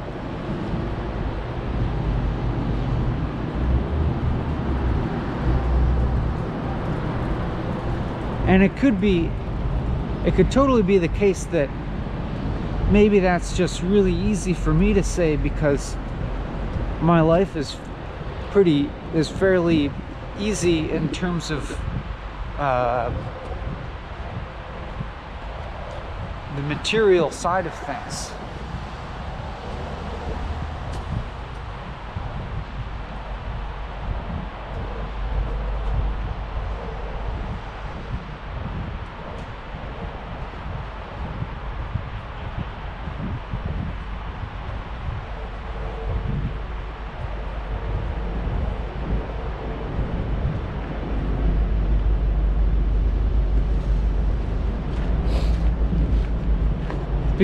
And 8.47 8.63
it 8.63 8.77
could 8.77 9.01
be 9.01 9.29
it 10.25 10.35
could 10.35 10.51
totally 10.51 10.83
be 10.83 10.97
the 10.97 11.07
case 11.09 11.43
that 11.45 11.69
maybe 12.91 13.19
that's 13.19 13.57
just 13.57 13.81
really 13.81 14.13
easy 14.13 14.53
for 14.53 14.73
me 14.73 14.93
to 14.93 15.03
say 15.03 15.35
because 15.35 15.95
my 17.01 17.21
life 17.21 17.55
is 17.55 17.75
pretty 18.51 18.89
is 19.13 19.29
fairly 19.29 19.91
easy 20.39 20.91
in 20.91 21.09
terms 21.11 21.51
of 21.51 21.79
uh, 22.57 23.11
the 26.55 26.61
material 26.63 27.31
side 27.31 27.65
of 27.65 27.73
things. 27.73 28.31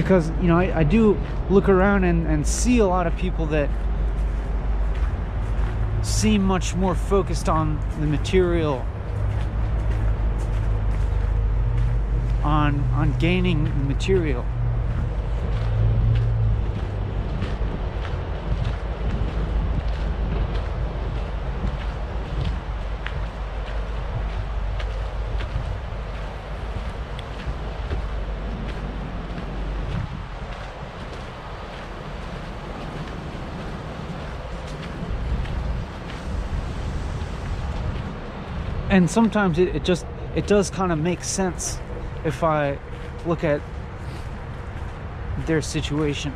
Because 0.02 0.30
you 0.42 0.48
know 0.48 0.58
I, 0.58 0.80
I 0.80 0.84
do 0.84 1.20
look 1.50 1.68
around 1.68 2.06
and, 2.06 2.26
and 2.26 2.48
see 2.48 2.80
a 2.80 2.86
lot 2.86 3.06
of 3.06 3.16
people 3.18 3.46
that 3.48 3.70
seem 6.04 6.42
much 6.42 6.74
more 6.76 6.96
focused 6.96 7.50
on 7.50 7.80
the 8.00 8.08
material 8.08 8.86
on 12.44 12.80
on 12.94 13.14
gaining 13.20 13.66
the 13.66 13.94
material 13.94 14.46
and 39.00 39.10
sometimes 39.10 39.58
it, 39.58 39.74
it 39.74 39.86
just 39.86 40.06
it 40.36 40.46
does 40.46 40.70
kind 40.70 40.92
of 40.92 41.00
make 41.00 41.24
sense 41.24 41.80
if 42.26 42.44
I 42.44 42.78
look 43.26 43.46
at 43.46 43.62
their 45.46 45.62
situation. 45.62 46.36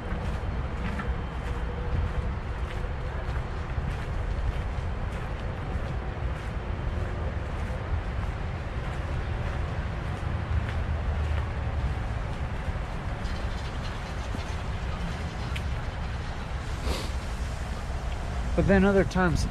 But 18.56 18.68
then 18.68 18.86
other 18.86 19.04
times, 19.04 19.48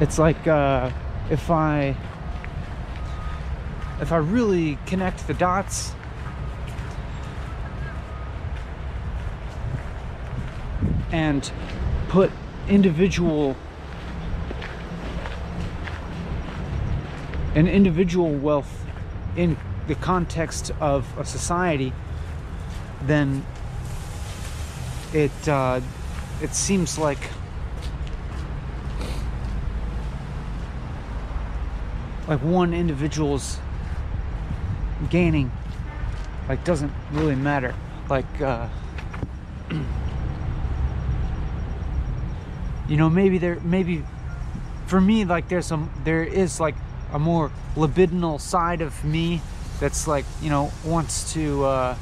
it's 0.00 0.18
like 0.18 0.44
uh, 0.48 0.90
if 1.30 1.52
I 1.52 1.96
if 4.00 4.12
I 4.12 4.16
really 4.16 4.78
connect 4.86 5.26
the 5.26 5.34
dots. 5.34 5.92
And 11.12 11.50
put 12.08 12.30
individual 12.68 13.56
an 17.54 17.66
individual 17.66 18.32
wealth 18.34 18.84
in 19.34 19.56
the 19.86 19.94
context 19.94 20.70
of 20.78 21.06
a 21.18 21.24
society 21.24 21.92
then 23.02 23.44
it 25.12 25.48
uh, 25.48 25.80
it 26.42 26.54
seems 26.54 26.98
like 26.98 27.30
like 32.28 32.42
one 32.42 32.74
individual's 32.74 33.58
gaining 35.06 35.50
like 36.48 36.64
doesn't 36.64 36.92
really 37.12 37.34
matter. 37.34 37.74
Like 38.08 38.40
uh 38.40 38.68
you 42.88 42.96
know 42.96 43.10
maybe 43.10 43.38
there 43.38 43.58
maybe 43.60 44.04
for 44.86 45.00
me 45.00 45.24
like 45.24 45.48
there's 45.48 45.66
some 45.66 45.90
there 46.04 46.22
is 46.22 46.60
like 46.60 46.76
a 47.12 47.18
more 47.18 47.50
libidinal 47.74 48.40
side 48.40 48.80
of 48.80 49.04
me 49.04 49.40
that's 49.80 50.06
like 50.06 50.24
you 50.40 50.50
know 50.50 50.70
wants 50.84 51.32
to 51.32 51.64
uh 51.64 51.96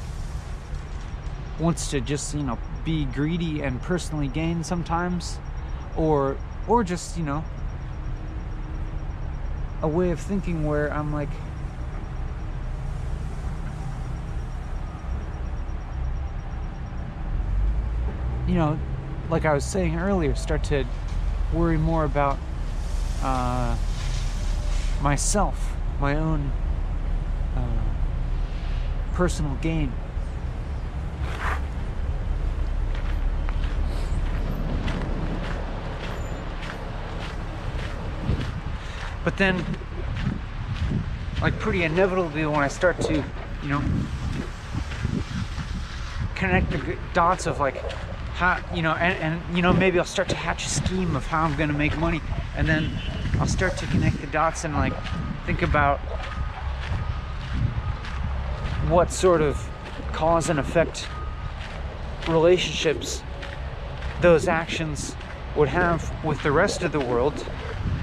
wants 1.59 1.89
to 1.89 2.01
just 2.01 2.35
you 2.35 2.43
know 2.43 2.57
be 2.83 3.05
greedy 3.05 3.61
and 3.61 3.81
personally 3.81 4.27
gain 4.27 4.63
sometimes 4.63 5.39
or 5.97 6.37
or 6.67 6.83
just 6.83 7.17
you 7.17 7.23
know 7.23 7.43
a 9.81 9.87
way 9.87 10.11
of 10.11 10.19
thinking 10.19 10.65
where 10.65 10.93
I'm 10.93 11.11
like 11.11 11.29
you 18.47 18.55
know, 18.55 18.79
like 19.29 19.45
I 19.45 19.53
was 19.53 19.63
saying 19.63 19.97
earlier, 19.97 20.35
start 20.35 20.63
to 20.65 20.85
worry 21.53 21.77
more 21.77 22.03
about 22.03 22.37
uh, 23.21 23.75
myself, 25.01 25.75
my 25.99 26.15
own 26.15 26.51
uh, 27.55 29.13
personal 29.13 29.55
gain. 29.61 29.91
but 39.25 39.35
then 39.37 39.65
like 41.41 41.59
pretty 41.59 41.83
inevitably 41.83 42.45
when 42.45 42.59
I 42.59 42.67
start 42.69 43.01
to, 43.01 43.13
you 43.63 43.67
know, 43.67 43.83
connect 46.35 46.69
the 46.69 46.97
dots 47.13 47.47
of 47.47 47.59
like 47.59 47.83
how, 48.35 48.59
you 48.73 48.81
know, 48.81 48.91
and, 48.91 49.17
and 49.39 49.55
you 49.55 49.61
know, 49.61 49.71
maybe 49.71 49.97
I'll 49.97 50.03
start 50.03 50.27
to 50.29 50.35
hatch 50.35 50.65
a 50.65 50.69
scheme 50.69 51.15
of 51.15 51.25
how 51.25 51.43
I'm 51.43 51.55
gonna 51.55 51.71
make 51.71 51.97
money, 51.97 52.21
and 52.57 52.67
then 52.67 52.91
I'll 53.39 53.47
start 53.47 53.77
to 53.77 53.87
connect 53.87 54.19
the 54.19 54.27
dots 54.27 54.65
and 54.65 54.73
like 54.73 54.93
think 55.45 55.61
about 55.61 55.99
what 58.89 59.09
sort 59.09 59.41
of 59.41 59.69
cause 60.11 60.49
and 60.49 60.59
effect 60.59 61.07
relationships 62.27 63.23
those 64.19 64.47
actions 64.47 65.15
would 65.55 65.69
have 65.69 66.13
with 66.23 66.41
the 66.43 66.51
rest 66.51 66.83
of 66.83 66.91
the 66.91 66.99
world. 66.99 67.45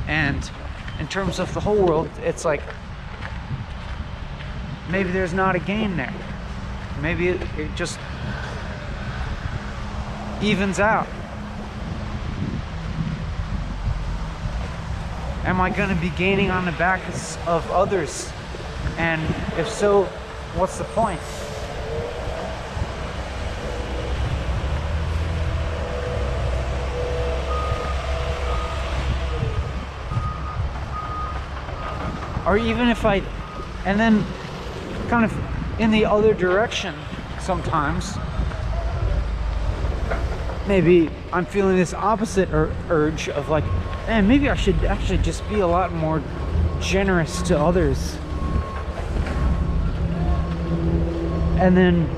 And 0.08 0.50
in 0.98 1.08
terms 1.08 1.38
of 1.40 1.52
the 1.52 1.60
whole 1.60 1.76
world 1.76 2.08
it's 2.22 2.44
like 2.44 2.62
maybe 4.90 5.10
there's 5.10 5.34
not 5.34 5.56
a 5.56 5.58
gain 5.58 5.96
there. 5.96 6.14
Maybe 7.00 7.28
it, 7.28 7.40
it 7.58 7.74
just 7.74 7.98
evens 10.42 10.80
out. 10.80 11.06
Am 15.44 15.60
i 15.60 15.70
going 15.70 15.88
to 15.88 16.00
be 16.00 16.10
gaining 16.10 16.50
on 16.50 16.64
the 16.64 16.72
backs 16.72 17.38
of 17.46 17.68
others? 17.70 18.32
And 18.98 19.22
if 19.56 19.68
so 19.68 20.04
what's 20.54 20.78
the 20.78 20.84
point? 20.84 21.20
Or 32.46 32.58
even 32.58 32.88
if 32.88 33.04
I, 33.04 33.22
and 33.84 33.98
then 33.98 34.24
kind 35.08 35.24
of 35.24 35.80
in 35.80 35.90
the 35.90 36.04
other 36.04 36.34
direction 36.34 36.94
sometimes, 37.40 38.16
maybe 40.72 41.10
I'm 41.34 41.44
feeling 41.44 41.76
this 41.76 41.92
opposite 41.92 42.48
ur- 42.50 42.74
urge 42.88 43.28
of 43.28 43.50
like, 43.50 43.64
man, 44.06 44.26
maybe 44.26 44.48
I 44.48 44.54
should 44.54 44.82
actually 44.86 45.18
just 45.18 45.46
be 45.50 45.60
a 45.60 45.66
lot 45.66 45.92
more 45.92 46.22
generous 46.80 47.42
to 47.42 47.58
others. 47.58 48.16
And 51.60 51.76
then, 51.76 52.08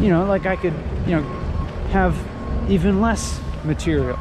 you 0.00 0.08
know, 0.08 0.24
like 0.24 0.46
I 0.46 0.56
could, 0.56 0.72
you 1.06 1.16
know, 1.16 1.22
have 1.90 2.16
even 2.70 3.02
less 3.02 3.38
material. 3.62 4.18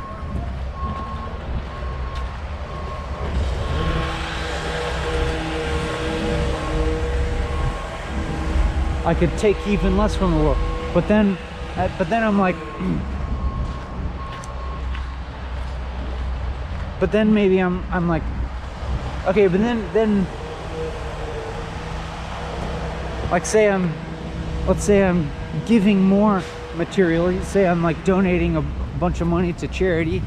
I 9.05 9.15
could 9.17 9.37
take 9.37 9.55
even 9.67 9.95
less 9.95 10.17
from 10.17 10.31
the 10.31 10.37
world. 10.37 10.57
But 10.93 11.07
then, 11.07 11.37
uh, 11.77 11.89
but 11.97 12.09
then 12.09 12.23
I'm 12.23 12.37
like, 12.37 12.55
but 16.99 17.11
then 17.11 17.33
maybe 17.33 17.59
I'm 17.59 17.83
I'm 17.91 18.07
like, 18.07 18.23
okay, 19.27 19.47
but 19.47 19.59
then 19.59 19.87
then, 19.93 20.27
like 23.31 23.45
say 23.45 23.69
I'm, 23.69 23.93
let's 24.67 24.83
say 24.83 25.03
I'm 25.03 25.29
giving 25.65 26.03
more 26.03 26.43
material. 26.75 27.25
Let's 27.31 27.47
say 27.47 27.67
I'm 27.67 27.81
like 27.81 28.03
donating 28.05 28.57
a 28.57 28.61
bunch 28.99 29.21
of 29.21 29.27
money 29.27 29.53
to 29.53 29.67
charity. 29.67 30.21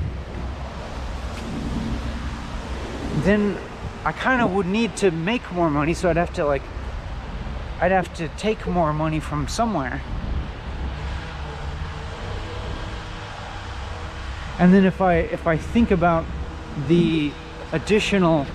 Then 3.18 3.57
I 4.05 4.12
kind 4.12 4.42
of 4.42 4.53
would 4.53 4.66
need 4.66 4.97
to 4.97 5.11
make 5.11 5.51
more 5.53 5.70
money, 5.70 5.95
so 5.95 6.11
I'd 6.11 6.16
have 6.16 6.32
to 6.34 6.45
like 6.45 6.62
I'd 7.80 7.92
have 7.92 8.12
to 8.14 8.28
take 8.28 8.66
more 8.66 8.92
money 8.92 9.20
from 9.20 9.49
somewhere. 9.49 10.01
And 14.59 14.72
then 14.72 14.84
if 14.84 15.00
I 15.00 15.16
if 15.16 15.46
I 15.46 15.57
think 15.57 15.90
about 15.90 16.24
the 16.88 17.32
additional 17.72 18.46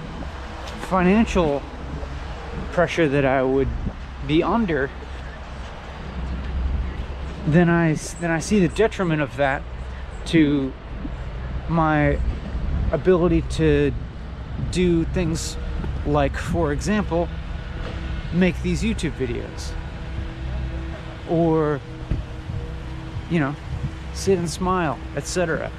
financial 0.90 1.62
pressure 2.72 3.08
that 3.10 3.26
I 3.26 3.44
would 3.44 3.68
be 4.28 4.42
under, 4.42 4.90
then 7.46 7.70
I 7.70 7.94
then 7.94 8.32
I 8.32 8.40
see 8.40 8.60
the 8.60 8.74
detriment 8.74 9.22
of 9.22 9.36
that 9.38 9.62
to 10.28 10.74
my 11.68 12.20
ability 12.92 13.44
to 13.44 13.94
do 14.72 15.06
things 15.06 15.58
like 16.06 16.36
for 16.36 16.72
example 16.72 17.30
make 18.34 18.62
these 18.62 18.84
YouTube 18.84 19.14
videos. 19.14 19.72
Or, 21.30 21.80
you 23.30 23.40
know, 23.40 23.56
sit 24.14 24.38
and 24.38 24.50
smile, 24.50 24.98
etc. 25.16 25.72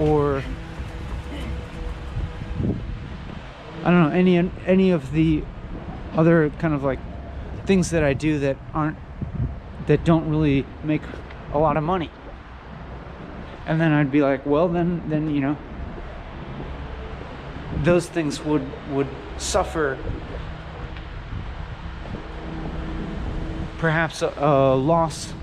Or, 0.00 0.42
I 3.84 3.90
don't 3.90 4.02
know, 4.02 4.10
any 4.10 4.50
any 4.66 4.90
of 4.90 5.12
the 5.12 5.44
other 6.16 6.50
kind 6.58 6.74
of 6.74 6.82
like 6.82 6.98
things 7.66 7.90
that 7.90 8.02
I 8.02 8.12
do 8.12 8.38
that 8.40 8.56
aren't 8.72 8.98
that 9.86 10.04
don't 10.04 10.28
really 10.28 10.64
make 10.82 11.02
a 11.52 11.58
lot 11.58 11.76
of 11.76 11.82
money. 11.82 12.10
And 13.66 13.80
then 13.80 13.92
I'd 13.92 14.10
be 14.10 14.22
like, 14.22 14.44
well, 14.44 14.68
then 14.68 15.02
then 15.08 15.34
you 15.34 15.40
know, 15.40 15.56
those 17.82 18.06
things 18.08 18.42
would 18.44 18.66
would 18.90 19.08
suffer 19.38 19.98
perhaps 23.78 24.22
a, 24.22 24.32
a 24.38 24.74
loss 24.74 25.34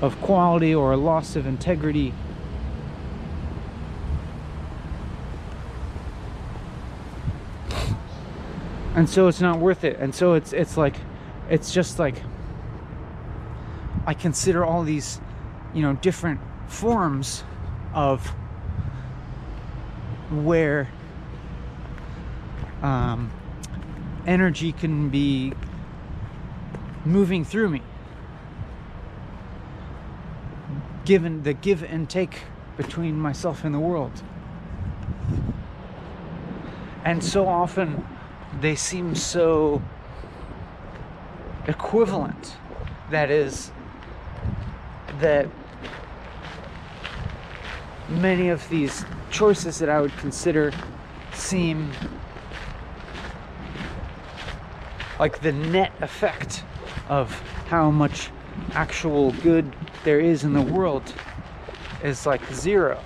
of 0.00 0.20
quality 0.22 0.74
or 0.74 0.92
a 0.92 0.96
loss 0.96 1.36
of 1.36 1.46
integrity. 1.46 2.14
And 9.00 9.08
so 9.08 9.28
it's 9.28 9.40
not 9.40 9.58
worth 9.58 9.82
it. 9.84 9.96
And 9.98 10.14
so 10.14 10.34
it's 10.34 10.52
it's 10.52 10.76
like 10.76 10.94
it's 11.48 11.72
just 11.72 11.98
like 11.98 12.22
I 14.06 14.12
consider 14.12 14.62
all 14.62 14.82
these, 14.82 15.22
you 15.72 15.80
know, 15.80 15.94
different 15.94 16.38
forms 16.66 17.42
of 17.94 18.26
where 20.30 20.90
um, 22.82 23.32
energy 24.26 24.70
can 24.72 25.08
be 25.08 25.54
moving 27.06 27.42
through 27.42 27.70
me. 27.70 27.80
Given 31.06 31.42
the 31.42 31.54
give 31.54 31.82
and 31.82 32.06
take 32.06 32.42
between 32.76 33.18
myself 33.18 33.64
and 33.64 33.74
the 33.74 33.80
world. 33.80 34.22
And 37.02 37.24
so 37.24 37.48
often 37.48 38.06
they 38.58 38.74
seem 38.74 39.14
so 39.14 39.80
equivalent. 41.68 42.56
That 43.10 43.30
is, 43.30 43.70
that 45.20 45.46
many 48.08 48.48
of 48.48 48.68
these 48.68 49.04
choices 49.30 49.78
that 49.78 49.88
I 49.88 50.00
would 50.00 50.16
consider 50.16 50.72
seem 51.32 51.90
like 55.18 55.40
the 55.40 55.52
net 55.52 55.92
effect 56.00 56.64
of 57.08 57.30
how 57.68 57.90
much 57.90 58.30
actual 58.72 59.32
good 59.42 59.74
there 60.04 60.20
is 60.20 60.44
in 60.44 60.52
the 60.52 60.62
world 60.62 61.14
is 62.02 62.26
like 62.26 62.44
zero 62.52 63.00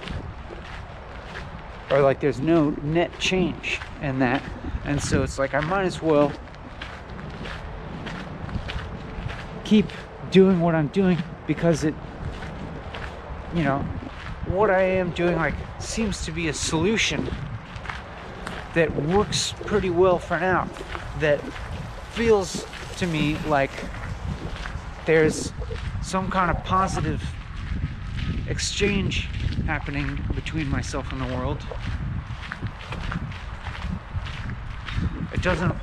or 1.95 2.01
like 2.01 2.19
there's 2.19 2.41
no 2.41 2.71
net 2.83 3.17
change 3.21 3.81
in 4.03 4.19
that. 4.19 4.43
And 4.85 5.01
so 5.01 5.23
it's 5.23 5.39
like 5.39 5.55
i 5.55 5.61
might 5.61 5.85
as 5.85 6.03
well 6.03 6.33
keep 9.65 9.87
doing 10.31 10.61
what 10.61 10.75
i'm 10.75 10.89
doing 10.89 11.17
because 11.47 11.85
it 11.85 11.95
you 13.55 13.63
know 13.63 13.79
what 14.47 14.71
i 14.71 14.83
am 14.83 15.11
doing 15.13 15.37
like 15.37 15.55
seems 15.79 16.25
to 16.27 16.33
be 16.33 16.49
a 16.49 16.53
solution 16.53 17.27
that 18.75 18.95
works 19.07 19.55
pretty 19.65 19.89
well 19.89 20.19
for 20.19 20.39
now 20.39 20.69
that 21.19 21.41
feels 22.11 22.67
to 22.97 23.07
me 23.07 23.39
like 23.47 23.71
there's 25.07 25.53
some 26.03 26.31
kind 26.31 26.51
of 26.51 26.63
positive 26.65 27.23
exchange 28.49 29.29
happening 29.67 30.19
between 30.35 30.69
myself 30.69 31.11
and 31.13 31.21
the 31.21 31.35
world. 31.35 31.65
It 35.33 35.43
doesn't 35.43 35.75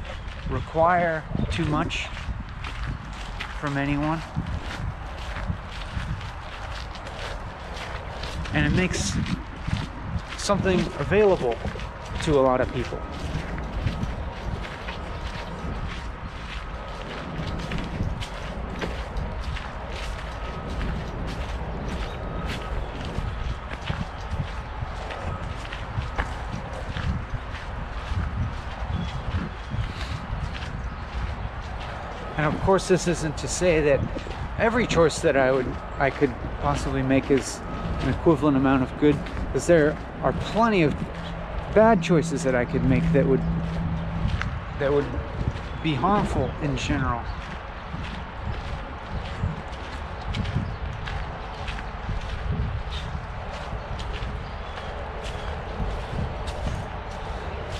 require 0.49 1.23
too 1.51 1.65
much 1.65 2.07
from 3.59 3.77
anyone. 3.77 4.21
And 8.53 8.65
it 8.65 8.75
makes 8.75 9.13
something 10.37 10.79
available 10.99 11.55
to 12.23 12.39
a 12.39 12.41
lot 12.41 12.59
of 12.59 12.71
people. 12.73 12.99
And 32.41 32.51
of 32.51 32.59
course, 32.61 32.87
this 32.87 33.07
isn't 33.07 33.37
to 33.37 33.47
say 33.47 33.81
that 33.81 33.99
every 34.57 34.87
choice 34.87 35.19
that 35.19 35.37
I 35.37 35.51
would 35.51 35.67
I 35.99 36.09
could 36.09 36.33
possibly 36.59 37.03
make 37.03 37.29
is 37.29 37.59
an 37.99 38.09
equivalent 38.09 38.57
amount 38.57 38.81
of 38.81 38.99
good, 38.99 39.15
because 39.45 39.67
there 39.67 39.95
are 40.23 40.33
plenty 40.33 40.81
of 40.81 40.95
bad 41.75 42.01
choices 42.01 42.41
that 42.41 42.55
I 42.55 42.65
could 42.65 42.83
make 42.83 43.03
that 43.13 43.27
would 43.27 43.43
that 44.79 44.91
would 44.91 45.05
be 45.83 45.93
harmful 45.93 46.49
in 46.63 46.75
general. 46.77 47.21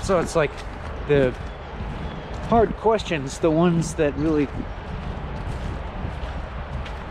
So 0.04 0.20
it's 0.20 0.36
like 0.36 0.52
the 1.08 1.34
hard 2.52 2.76
questions, 2.76 3.38
the 3.38 3.50
ones 3.50 3.94
that 3.94 4.14
really 4.18 4.46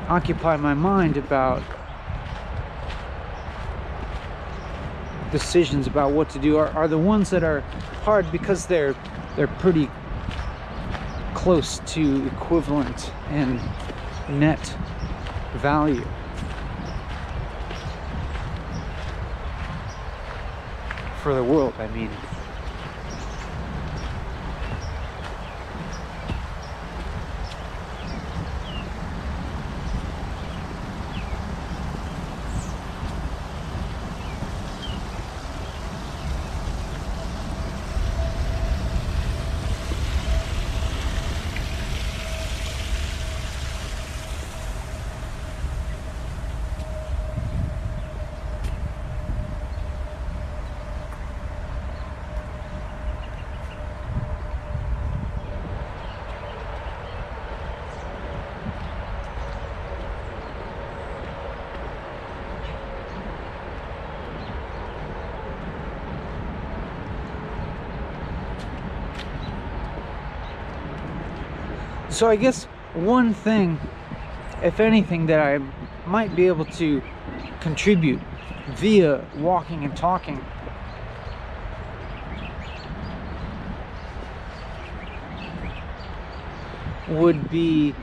occupy 0.07 0.55
my 0.55 0.75
mind 0.75 1.17
about 1.17 1.63
decisions 5.31 5.87
about 5.87 6.11
what 6.11 6.29
to 6.29 6.37
do 6.37 6.57
are, 6.57 6.67
are 6.73 6.87
the 6.87 6.95
ones 6.95 7.31
that 7.31 7.43
are 7.43 7.61
hard 8.03 8.31
because 8.31 8.67
they're 8.67 8.93
they're 9.35 9.47
pretty 9.47 9.89
close 11.33 11.79
to 11.87 12.27
equivalent 12.27 13.11
and 13.29 13.59
net 14.29 14.77
value. 15.55 16.05
For 21.23 21.33
the 21.33 21.43
world, 21.43 21.73
I 21.79 21.87
mean. 21.87 22.11
So 72.21 72.29
I 72.29 72.35
guess 72.35 72.65
one 72.93 73.33
thing, 73.33 73.79
if 74.61 74.79
anything, 74.79 75.25
that 75.25 75.39
I 75.39 75.57
might 76.05 76.35
be 76.35 76.45
able 76.45 76.65
to 76.65 77.01
contribute 77.61 78.21
via 78.75 79.25
walking 79.37 79.83
and 79.83 79.97
talking. 79.97 80.39
Would 87.09 87.49
be 87.49 87.95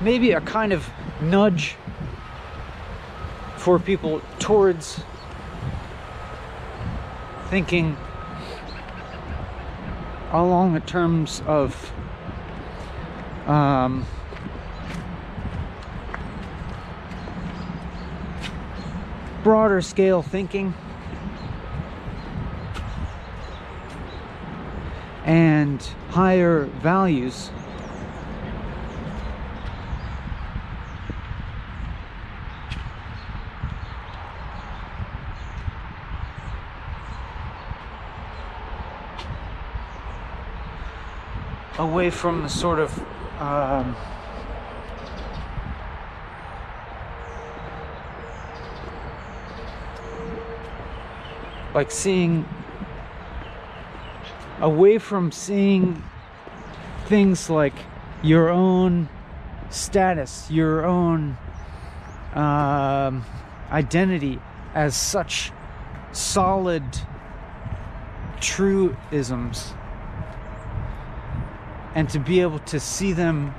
maybe 0.00 0.32
a 0.32 0.40
kind 0.40 0.72
of 0.72 0.88
nudge 1.20 1.76
for 3.58 3.78
people 3.78 4.22
towards 4.38 5.02
thinking 7.56 7.96
along 10.30 10.74
the 10.74 10.80
terms 10.80 11.42
of 11.46 11.90
um, 13.46 14.04
broader 19.42 19.80
scale 19.80 20.20
thinking 20.20 20.74
and 25.24 25.80
higher 26.10 26.64
values 26.82 27.48
away 41.96 42.10
from 42.10 42.42
the 42.42 42.48
sort 42.48 42.78
of 42.78 42.92
um, 43.40 43.96
like 51.74 51.90
seeing 51.90 52.46
away 54.60 54.98
from 54.98 55.32
seeing 55.32 56.04
things 57.06 57.48
like 57.48 57.72
your 58.22 58.50
own 58.50 59.08
status, 59.70 60.50
your 60.50 60.84
own 60.84 61.38
um, 62.34 63.24
identity 63.70 64.38
as 64.74 64.94
such 64.94 65.50
solid 66.12 66.84
truisms 68.38 69.72
and 71.96 72.10
to 72.10 72.18
be 72.18 72.42
able 72.42 72.58
to 72.58 72.78
see 72.78 73.14
them 73.14 73.54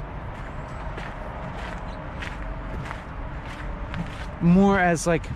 more 4.41 4.79
as 4.79 5.07
like 5.07 5.27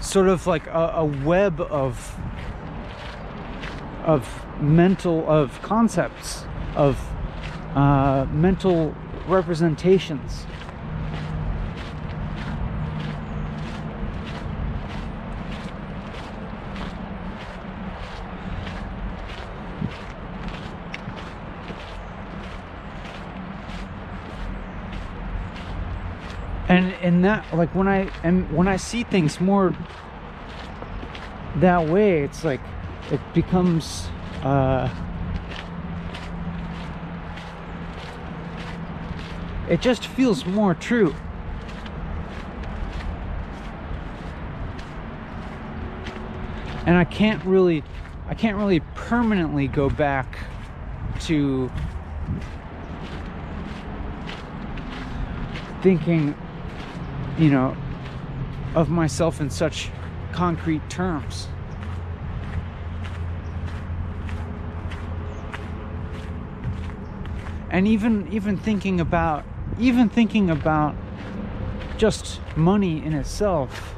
sort 0.00 0.28
of 0.28 0.46
like 0.46 0.64
a, 0.68 0.92
a 0.94 1.04
web 1.04 1.60
of 1.60 2.16
of 4.04 4.24
mental 4.60 5.28
of 5.28 5.60
concepts 5.62 6.44
of 6.76 6.96
uh, 7.74 8.24
mental 8.30 8.94
representations 9.26 10.46
and 27.24 27.30
and 27.30 27.44
that 27.50 27.56
like 27.56 27.74
when 27.74 27.88
i 27.88 28.10
am 28.24 28.52
when 28.54 28.68
i 28.68 28.76
see 28.76 29.04
things 29.04 29.40
more 29.40 29.74
that 31.56 31.86
way 31.86 32.22
it's 32.22 32.44
like 32.44 32.60
it 33.10 33.20
becomes 33.34 34.08
uh 34.42 34.88
it 39.68 39.80
just 39.80 40.06
feels 40.08 40.44
more 40.44 40.74
true. 40.74 41.14
And 46.84 46.96
i 46.96 47.04
can't 47.04 47.42
really 47.44 47.84
i 48.26 48.34
can't 48.34 48.56
really 48.56 48.80
permanently 48.94 49.68
go 49.68 49.88
back 49.88 50.38
to 51.20 51.70
thinking 55.82 56.34
you 57.42 57.50
know, 57.50 57.76
of 58.76 58.88
myself 58.88 59.40
in 59.40 59.50
such 59.50 59.90
concrete 60.32 60.88
terms. 60.88 61.48
And 67.68 67.88
even 67.88 68.28
even 68.32 68.56
thinking 68.56 69.00
about 69.00 69.44
even 69.80 70.08
thinking 70.08 70.50
about 70.50 70.94
just 71.96 72.40
money 72.54 73.04
in 73.04 73.12
itself 73.12 73.94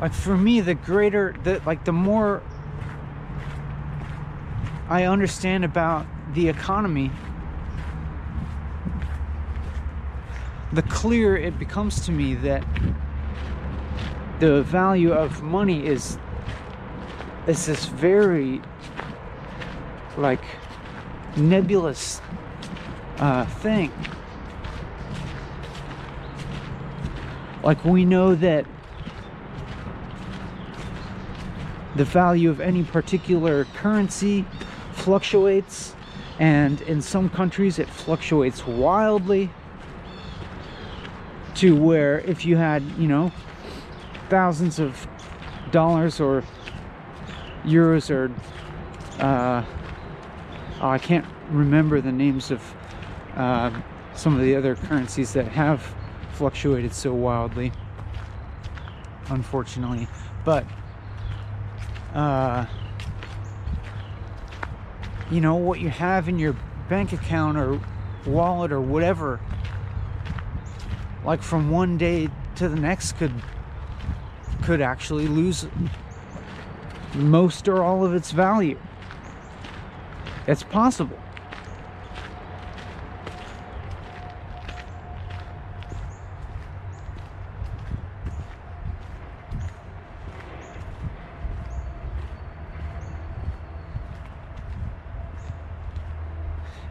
like 0.00 0.12
for 0.12 0.36
me 0.36 0.60
the 0.60 0.74
greater 0.74 1.34
the 1.44 1.62
like 1.64 1.84
the 1.84 1.92
more 1.92 2.42
i 4.88 5.04
understand 5.04 5.64
about 5.64 6.04
the 6.34 6.48
economy 6.48 7.10
the 10.76 10.82
clearer 10.82 11.38
it 11.38 11.58
becomes 11.58 12.04
to 12.04 12.12
me 12.12 12.34
that 12.34 12.62
the 14.40 14.62
value 14.62 15.10
of 15.10 15.42
money 15.42 15.86
is 15.86 16.18
is 17.46 17.64
this 17.64 17.86
very 17.86 18.60
like 20.18 20.44
nebulous 21.34 22.20
uh, 23.18 23.46
thing. 23.46 23.90
Like 27.62 27.82
we 27.82 28.04
know 28.04 28.34
that 28.34 28.66
the 31.94 32.04
value 32.04 32.50
of 32.50 32.60
any 32.60 32.84
particular 32.84 33.64
currency 33.76 34.44
fluctuates 34.92 35.94
and 36.38 36.82
in 36.82 37.00
some 37.00 37.30
countries 37.30 37.78
it 37.78 37.88
fluctuates 37.88 38.66
wildly 38.66 39.50
to 41.56 41.74
where 41.74 42.20
if 42.20 42.44
you 42.44 42.56
had 42.56 42.82
you 42.98 43.08
know 43.08 43.32
thousands 44.28 44.78
of 44.78 45.06
dollars 45.70 46.20
or 46.20 46.44
euros 47.64 48.10
or 48.10 48.30
uh, 49.22 49.64
oh, 50.80 50.88
I 50.88 50.98
can't 50.98 51.24
remember 51.50 52.00
the 52.00 52.12
names 52.12 52.50
of 52.50 52.62
uh, 53.34 53.70
some 54.14 54.34
of 54.34 54.42
the 54.42 54.54
other 54.54 54.76
currencies 54.76 55.32
that 55.32 55.48
have 55.48 55.94
fluctuated 56.32 56.92
so 56.92 57.14
wildly 57.14 57.72
unfortunately. 59.30 60.06
But 60.44 60.66
uh, 62.14 62.66
you 65.30 65.40
know 65.40 65.56
what 65.56 65.80
you 65.80 65.88
have 65.88 66.28
in 66.28 66.38
your 66.38 66.54
bank 66.88 67.12
account 67.12 67.56
or 67.56 67.80
wallet 68.26 68.72
or 68.72 68.80
whatever 68.80 69.40
like 71.26 71.42
from 71.42 71.70
one 71.70 71.98
day 71.98 72.28
to 72.54 72.68
the 72.68 72.76
next 72.76 73.12
could 73.14 73.32
could 74.62 74.80
actually 74.80 75.26
lose 75.26 75.66
most 77.14 77.68
or 77.68 77.82
all 77.82 78.04
of 78.04 78.14
its 78.14 78.30
value. 78.30 78.78
It's 80.46 80.62
possible. 80.62 81.18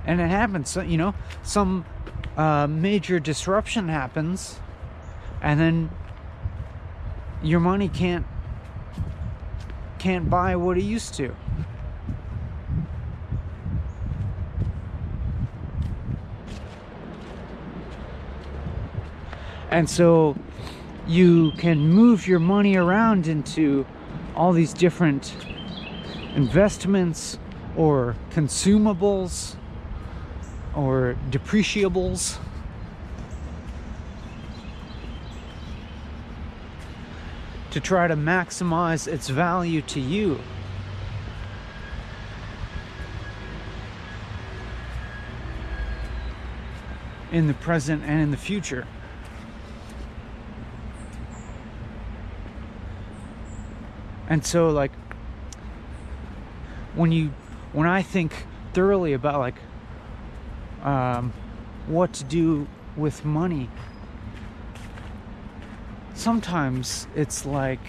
And 0.07 0.21
it 0.21 0.27
happens 0.27 0.77
you 0.85 0.97
know 0.97 1.15
some 1.41 1.85
uh, 2.37 2.67
major 2.67 3.19
disruption 3.19 3.87
happens 3.87 4.59
and 5.41 5.59
then 5.59 5.89
your 7.43 7.59
money 7.59 7.87
can't 7.87 8.25
can't 9.99 10.29
buy 10.29 10.55
what 10.55 10.77
it 10.77 10.83
used 10.83 11.13
to. 11.15 11.35
And 19.71 19.89
so 19.89 20.35
you 21.07 21.51
can 21.57 21.89
move 21.89 22.27
your 22.27 22.39
money 22.39 22.75
around 22.75 23.27
into 23.27 23.85
all 24.35 24.53
these 24.53 24.73
different 24.73 25.35
investments 26.35 27.39
or 27.75 28.15
consumables 28.29 29.55
or 30.75 31.15
depreciables. 31.29 32.37
To 37.71 37.79
try 37.81 38.07
to 38.07 38.15
maximize 38.15 39.07
its 39.07 39.27
value 39.27 39.81
to 39.81 39.99
you. 39.99 40.39
In 47.31 47.47
the 47.47 47.53
present 47.53 48.03
and 48.03 48.21
in 48.21 48.31
the 48.31 48.37
future. 48.37 48.87
And 54.29 54.45
so, 54.45 54.69
like, 54.69 54.91
when 56.95 57.11
you, 57.11 57.33
when 57.73 57.87
I 57.87 58.01
think 58.01 58.45
thoroughly 58.73 59.11
about, 59.13 59.39
like, 59.39 59.55
um, 60.85 61.33
what 61.87 62.13
to 62.13 62.23
do 62.23 62.67
with 62.95 63.25
money. 63.25 63.69
Sometimes 66.13 67.07
it's 67.15 67.45
like 67.45 67.81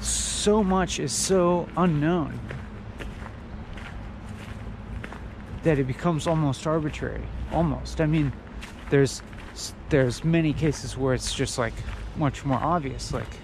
so 0.00 0.62
much 0.62 0.98
is 0.98 1.12
so 1.12 1.68
unknown 1.76 2.38
that 5.62 5.78
it 5.78 5.86
becomes 5.86 6.26
almost 6.26 6.66
arbitrary. 6.66 7.22
Almost. 7.52 8.00
I 8.00 8.06
mean, 8.06 8.32
there's 8.90 9.22
there's 9.88 10.24
many 10.24 10.52
cases 10.52 10.96
where 10.96 11.14
it's 11.14 11.34
just 11.34 11.58
like 11.58 11.74
much 12.16 12.44
more 12.44 12.58
obvious. 12.58 13.12
Like 13.12 13.38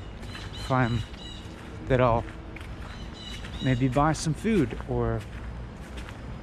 if 0.55 0.71
I'm 0.71 1.03
that 1.89 2.01
I'll 2.01 2.25
maybe 3.65 3.89
buy 3.89 4.13
some 4.13 4.35
food 4.35 4.79
or 4.89 5.21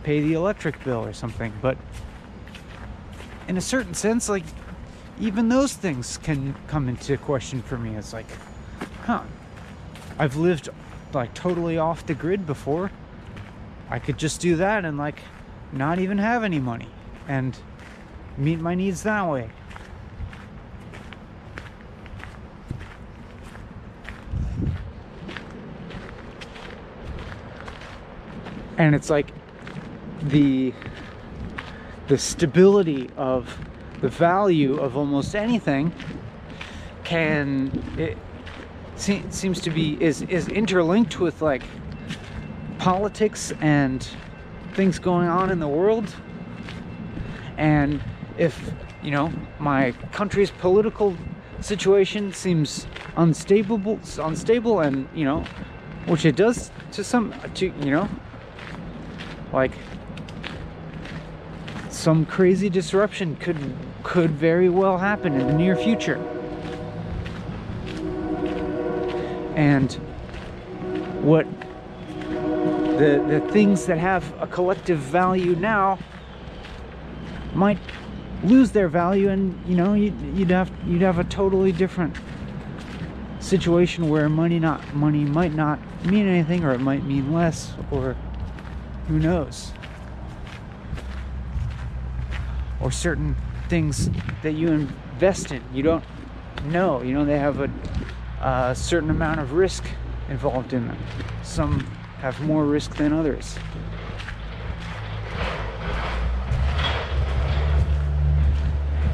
pay 0.04 0.20
the 0.20 0.34
electric 0.34 0.84
bill 0.84 1.04
or 1.04 1.14
something. 1.14 1.54
But 1.62 1.78
in 3.48 3.58
a 3.58 3.62
certain 3.62 3.94
sense, 3.94 4.30
like 4.30 4.44
even 5.20 5.50
those 5.50 5.74
things 5.74 6.18
can 6.18 6.56
come 6.68 6.90
into 6.90 7.18
question 7.18 7.62
for 7.62 7.78
me. 7.78 7.96
It's 7.96 8.14
like, 8.14 8.28
huh, 9.06 9.24
I've 10.20 10.36
lived 10.36 10.70
like 11.14 11.34
totally 11.34 11.78
off 11.78 12.06
the 12.06 12.14
grid 12.14 12.46
before. 12.46 12.92
I 13.90 14.00
could 14.00 14.18
just 14.18 14.42
do 14.42 14.56
that 14.58 14.86
and 14.86 14.98
like 14.98 15.20
not 15.72 16.00
even 16.00 16.18
have 16.18 16.44
any 16.44 16.60
money 16.60 16.90
and 17.28 17.58
meet 18.38 18.60
my 18.60 18.76
needs 18.76 19.04
that 19.04 19.28
way. 19.28 19.50
And 28.78 28.96
it's 28.96 29.10
like 29.10 29.28
the 30.30 30.74
the 32.08 32.18
stability 32.18 33.10
of 33.18 33.58
the 34.02 34.10
value 34.10 34.78
of 34.78 34.98
almost 34.98 35.36
anything 35.36 35.94
can 37.04 37.72
it 37.98 38.18
se- 38.96 39.24
seems 39.30 39.62
to 39.62 39.70
be 39.70 40.02
is 40.02 40.22
is 40.24 40.48
interlinked 40.48 41.20
with 41.20 41.42
like 41.42 41.64
politics 42.78 43.54
and 43.62 44.08
things 44.74 45.00
going 45.00 45.28
on 45.28 45.50
in 45.52 45.60
the 45.60 45.68
world. 45.68 46.14
And 47.58 48.02
if 48.38 48.72
you 49.02 49.12
know 49.12 49.32
my 49.60 49.92
country's 50.12 50.52
political 50.52 51.16
situation 51.62 52.34
seems 52.34 52.88
unstable 53.16 54.00
unstable 54.20 54.80
and 54.82 55.08
you 55.14 55.24
know 55.24 55.46
which 56.08 56.26
it 56.26 56.36
does 56.36 56.72
to 56.92 57.04
some 57.04 57.34
to 57.54 57.68
you 57.68 57.92
know 57.92 58.10
like 59.54 59.72
some 62.04 62.26
crazy 62.26 62.70
disruption 62.70 63.34
could 63.38 63.58
could 64.04 64.32
very 64.32 64.68
well 64.68 64.98
happen 64.98 65.40
in 65.40 65.48
the 65.48 65.54
near 65.54 65.74
future. 65.74 66.18
And 69.56 69.94
what 71.24 71.48
the 73.00 73.24
the 73.30 73.40
things 73.54 73.86
that 73.86 73.98
have 73.98 74.26
a 74.42 74.48
collective 74.48 75.00
value 75.00 75.56
now 75.56 75.98
might 77.54 77.80
lose 78.44 78.72
their 78.72 78.90
value 78.90 79.30
and 79.30 79.58
you 79.66 79.76
know 79.76 79.94
you'd, 79.94 80.20
you'd 80.36 80.52
have 80.52 80.70
you'd 80.86 81.02
have 81.02 81.20
a 81.20 81.24
totally 81.24 81.72
different 81.72 82.18
situation 83.40 84.10
where 84.10 84.28
money 84.28 84.60
not 84.60 84.94
money 84.94 85.24
might 85.24 85.54
not 85.54 85.80
mean 86.06 86.28
anything 86.28 86.66
or 86.66 86.74
it 86.74 86.82
might 86.82 87.06
mean 87.06 87.32
less 87.32 87.74
or 87.92 88.18
who 89.08 89.20
knows 89.20 89.72
or 92.84 92.92
certain 92.92 93.36
things 93.70 94.10
that 94.44 94.52
you 94.52 94.68
invest 94.68 95.52
in. 95.52 95.64
You 95.74 95.84
don't 95.84 96.04
know. 96.66 97.02
You 97.02 97.14
know, 97.14 97.26
they 97.26 97.40
have 97.40 97.62
a, 97.62 97.72
a 98.42 98.76
certain 98.76 99.10
amount 99.10 99.40
of 99.40 99.54
risk 99.54 99.86
involved 100.30 100.74
in 100.74 100.88
them. 100.88 100.98
Some 101.44 101.80
have 102.20 102.40
more 102.42 102.66
risk 102.66 102.96
than 102.98 103.14
others. 103.14 103.58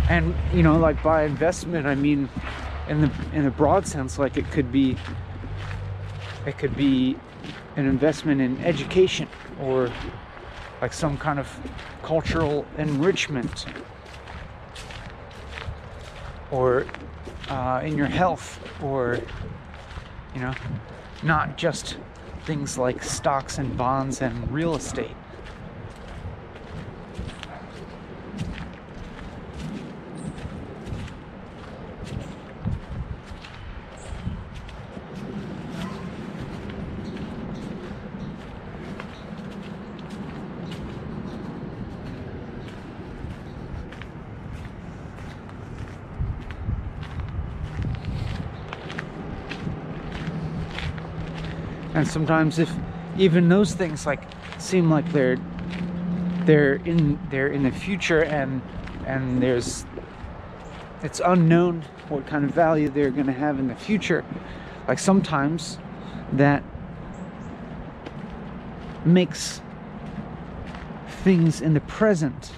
And 0.10 0.34
you 0.52 0.64
know, 0.64 0.78
like 0.78 1.02
by 1.04 1.24
investment, 1.26 1.86
I 1.86 1.94
mean 1.94 2.30
in 2.88 3.02
the 3.02 3.12
in 3.34 3.44
the 3.44 3.52
broad 3.52 3.86
sense, 3.86 4.18
like 4.18 4.38
it 4.38 4.50
could 4.50 4.72
be 4.72 4.98
it 6.48 6.58
could 6.58 6.76
be 6.76 7.16
an 7.76 7.86
investment 7.86 8.42
in 8.42 8.60
education 8.64 9.28
or 9.62 9.92
like 10.82 10.94
some 10.94 11.16
kind 11.18 11.38
of 11.38 11.48
cultural 12.04 12.66
enrichment 12.78 13.66
or 16.52 16.86
uh, 17.50 17.82
in 17.84 17.98
your 17.98 18.08
health 18.08 18.60
or 18.82 19.20
you 20.34 20.42
know 20.42 20.54
not 21.24 21.58
just 21.58 21.98
things 22.46 22.78
like 22.78 23.04
stocks 23.04 23.58
and 23.58 23.78
bonds 23.78 24.22
and 24.22 24.52
real 24.52 24.76
estate 24.76 25.16
and 52.00 52.08
sometimes 52.08 52.60
if 52.60 52.72
even 53.18 53.50
those 53.50 53.74
things 53.74 54.06
like 54.06 54.24
seem 54.58 54.90
like 54.90 55.12
they're 55.12 55.38
they're 56.46 56.76
in 56.76 57.20
they're 57.30 57.50
in 57.50 57.64
the 57.64 57.72
future 57.72 58.24
and 58.24 58.62
and 59.06 59.44
there's 59.44 59.86
it's 61.04 61.20
unknown 61.26 61.84
what 62.08 62.26
kind 62.26 62.46
of 62.46 62.52
value 62.52 62.88
they're 62.90 63.12
going 63.12 63.26
to 63.26 63.34
have 63.34 63.60
in 63.60 63.68
the 63.68 63.76
future 63.76 64.24
like 64.88 64.98
sometimes 64.98 65.78
that 66.32 66.64
makes 69.04 69.62
things 71.24 71.60
in 71.60 71.74
the 71.74 71.82
present 71.82 72.54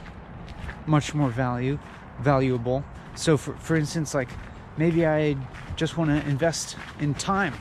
much 0.86 1.14
more 1.14 1.30
value 1.30 1.80
valuable. 2.20 2.84
So 3.16 3.38
for, 3.38 3.56
for 3.56 3.76
instance 3.76 4.14
like 4.14 4.30
maybe 4.78 5.06
i 5.06 5.36
just 5.76 5.98
want 5.98 6.12
to 6.12 6.30
invest 6.30 6.78
in 7.00 7.14
time 7.16 7.54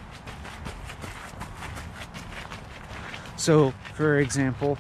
So, 3.41 3.73
for 3.95 4.19
example, 4.19 4.77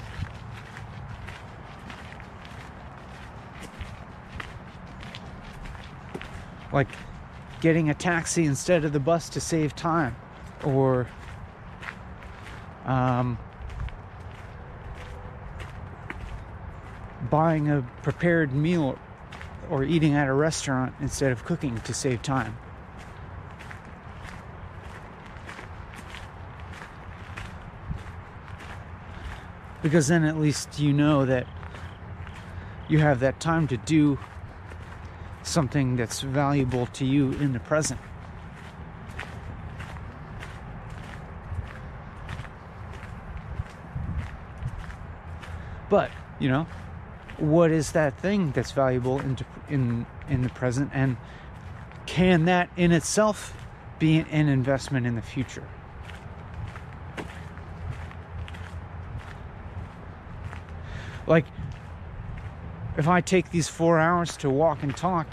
like 6.71 6.89
getting 7.63 7.89
a 7.89 7.95
taxi 7.95 8.45
instead 8.45 8.85
of 8.85 8.93
the 8.93 9.01
bus 9.01 9.31
to 9.31 9.41
save 9.41 9.75
time, 9.75 10.15
or 10.63 11.09
um, 12.85 13.39
buying 17.31 17.71
a 17.71 17.81
prepared 18.03 18.53
meal 18.53 18.99
or 19.71 19.85
eating 19.85 20.13
at 20.13 20.29
a 20.29 20.35
restaurant 20.35 20.95
instead 21.01 21.33
of 21.33 21.47
cooking 21.47 21.81
to 21.81 21.95
save 21.95 22.21
time. 22.21 22.55
Because 29.83 30.09
then 30.09 30.25
at 30.25 30.39
least 30.39 30.79
you 30.79 30.93
know 30.93 31.25
that 31.25 31.47
you 32.89 32.99
have 32.99 33.21
that 33.21 33.41
time 33.41 33.69
to 33.69 33.77
do 33.77 34.19
something 35.43 35.97
that's 35.97 36.21
valuable 36.21 36.87
to 36.87 37.05
you 37.05 37.33
in 37.33 37.53
the 37.53 37.61
present. 37.61 38.01
But, 45.89 46.11
you 46.39 46.49
know, 46.49 46.67
what 47.39 47.71
is 47.71 47.93
that 47.93 48.19
thing 48.21 48.53
that's 48.53 48.73
valuable 48.73 49.19
in 49.21 49.39
in 49.69 50.07
in 50.29 50.43
the 50.43 50.49
present 50.51 50.91
and 50.93 51.17
can 52.07 52.45
that 52.45 52.71
in 52.77 52.93
itself 52.93 53.55
be 53.99 54.19
an 54.19 54.49
investment 54.49 55.07
in 55.07 55.17
the 55.17 55.23
future? 55.23 55.65
Like, 61.27 61.47
if 62.97 63.09
I 63.09 63.21
take 63.21 63.51
these 63.51 63.69
four 63.69 63.99
hours 63.99 64.37
to 64.39 64.51
walk 64.51 64.83
and 64.83 64.97
talk, 64.97 65.27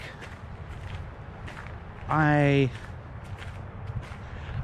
I 2.08 2.70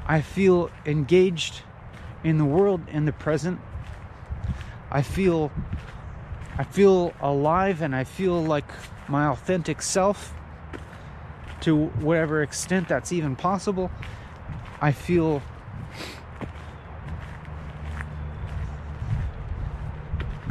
I 0.07 0.21
feel 0.21 0.71
engaged 0.85 1.61
in 2.23 2.37
the 2.37 2.45
world 2.45 2.81
in 2.89 3.05
the 3.05 3.11
present. 3.11 3.59
I 4.91 5.01
feel 5.01 5.51
I 6.57 6.63
feel 6.63 7.13
alive 7.19 7.81
and 7.81 7.95
I 7.95 8.03
feel 8.03 8.41
like 8.41 8.65
my 9.07 9.27
authentic 9.27 9.81
self 9.81 10.33
to 11.61 11.87
whatever 11.87 12.41
extent 12.41 12.87
that's 12.87 13.11
even 13.11 13.35
possible. 13.35 13.91
I 14.81 14.91
feel 14.91 15.41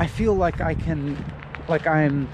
I 0.04 0.06
feel 0.06 0.34
like 0.34 0.60
I 0.60 0.74
can, 0.74 1.16
like 1.66 1.86
I'm 1.86 2.28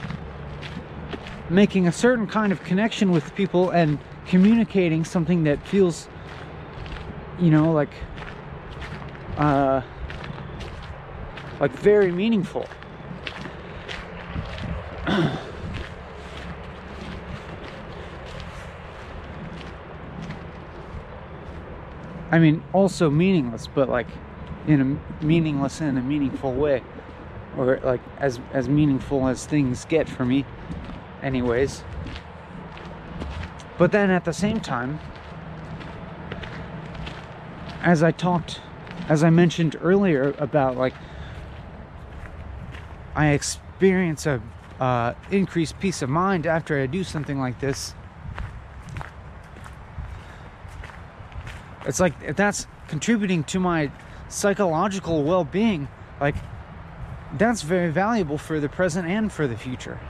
making 1.48 1.86
a 1.86 1.92
certain 1.92 2.26
kind 2.26 2.50
of 2.50 2.64
connection 2.64 3.12
with 3.12 3.32
people 3.36 3.70
and 3.70 4.00
communicating 4.26 5.04
something 5.04 5.44
that 5.44 5.64
feels, 5.68 6.08
you 7.38 7.52
know, 7.52 7.70
like, 7.70 7.92
uh, 9.36 9.82
like 11.60 11.70
very 11.70 12.10
meaningful. 12.10 12.66
I 22.32 22.40
mean, 22.40 22.64
also 22.72 23.10
meaningless, 23.10 23.68
but 23.68 23.88
like 23.88 24.08
in 24.66 24.80
a 24.80 25.24
meaningless 25.24 25.80
in 25.80 25.96
a 25.96 26.02
meaningful 26.02 26.52
way 26.52 26.82
or 27.56 27.78
like 27.82 28.00
as 28.18 28.40
as 28.52 28.68
meaningful 28.68 29.28
as 29.28 29.46
things 29.46 29.84
get 29.84 30.08
for 30.08 30.24
me 30.24 30.44
anyways. 31.22 31.82
But 33.78 33.92
then 33.92 34.10
at 34.10 34.24
the 34.24 34.32
same 34.32 34.60
time 34.60 35.00
as 37.82 38.02
i 38.02 38.10
talked 38.10 38.60
as 39.08 39.24
i 39.24 39.30
mentioned 39.30 39.74
earlier 39.80 40.34
about 40.36 40.76
like 40.76 40.92
i 43.16 43.28
experience 43.28 44.26
a 44.26 44.42
uh, 44.78 45.14
increased 45.30 45.80
peace 45.80 46.02
of 46.02 46.10
mind 46.10 46.46
after 46.46 46.78
i 46.78 46.84
do 46.84 47.02
something 47.02 47.38
like 47.38 47.58
this 47.58 47.94
it's 51.86 52.00
like 52.00 52.36
that's 52.36 52.66
contributing 52.88 53.44
to 53.44 53.58
my 53.58 53.90
psychological 54.28 55.24
well-being. 55.24 55.88
Like 56.20 56.36
that's 57.38 57.62
very 57.62 57.90
valuable 57.90 58.38
for 58.38 58.60
the 58.60 58.68
present 58.68 59.08
and 59.08 59.32
for 59.32 59.46
the 59.46 59.56
future. 59.56 60.00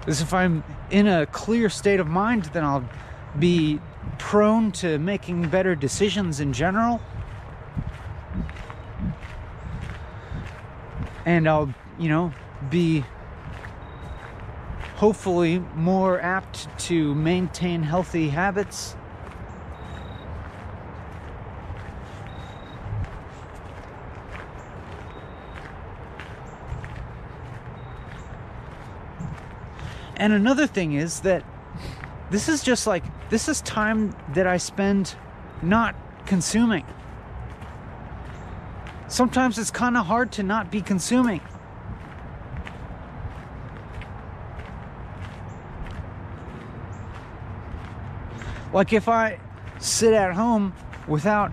Because 0.00 0.20
if 0.22 0.32
I'm 0.32 0.64
in 0.90 1.06
a 1.06 1.26
clear 1.26 1.68
state 1.68 2.00
of 2.00 2.06
mind, 2.06 2.44
then 2.52 2.64
I'll 2.64 2.88
be 3.38 3.80
prone 4.18 4.72
to 4.72 4.98
making 4.98 5.48
better 5.48 5.74
decisions 5.74 6.40
in 6.40 6.52
general. 6.52 7.00
And 11.26 11.48
I'll, 11.48 11.72
you 11.98 12.08
know, 12.08 12.32
be 12.70 13.04
hopefully 14.96 15.58
more 15.74 16.20
apt 16.20 16.66
to 16.86 17.14
maintain 17.14 17.82
healthy 17.82 18.30
habits 18.30 18.96
And 30.20 30.34
another 30.34 30.66
thing 30.66 30.92
is 30.92 31.20
that 31.20 31.42
this 32.30 32.50
is 32.50 32.62
just 32.62 32.86
like, 32.86 33.04
this 33.30 33.48
is 33.48 33.62
time 33.62 34.14
that 34.34 34.46
I 34.46 34.58
spend 34.58 35.14
not 35.62 35.96
consuming. 36.26 36.84
Sometimes 39.08 39.58
it's 39.58 39.70
kind 39.70 39.96
of 39.96 40.04
hard 40.04 40.30
to 40.32 40.42
not 40.42 40.70
be 40.70 40.82
consuming. 40.82 41.40
Like 48.74 48.92
if 48.92 49.08
I 49.08 49.40
sit 49.78 50.12
at 50.12 50.34
home 50.34 50.74
without 51.08 51.50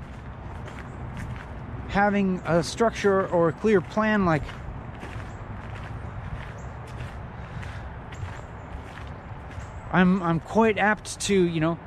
having 1.88 2.41
a 2.45 2.61
structure 2.61 3.28
or 3.30 3.47
a 3.47 3.53
clear 3.53 3.80
plan 3.80 4.26
like 4.26 4.43
I'm 9.97 10.21
I'm 10.21 10.39
quite 10.39 10.77
apt 10.77 11.19
to, 11.21 11.33
you 11.33 11.59
know, 11.59 11.79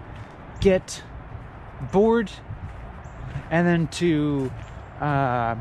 get 0.61 1.01
bored 1.93 2.29
and 3.53 3.65
then 3.65 3.87
to 3.87 4.51
uh, 5.01 5.55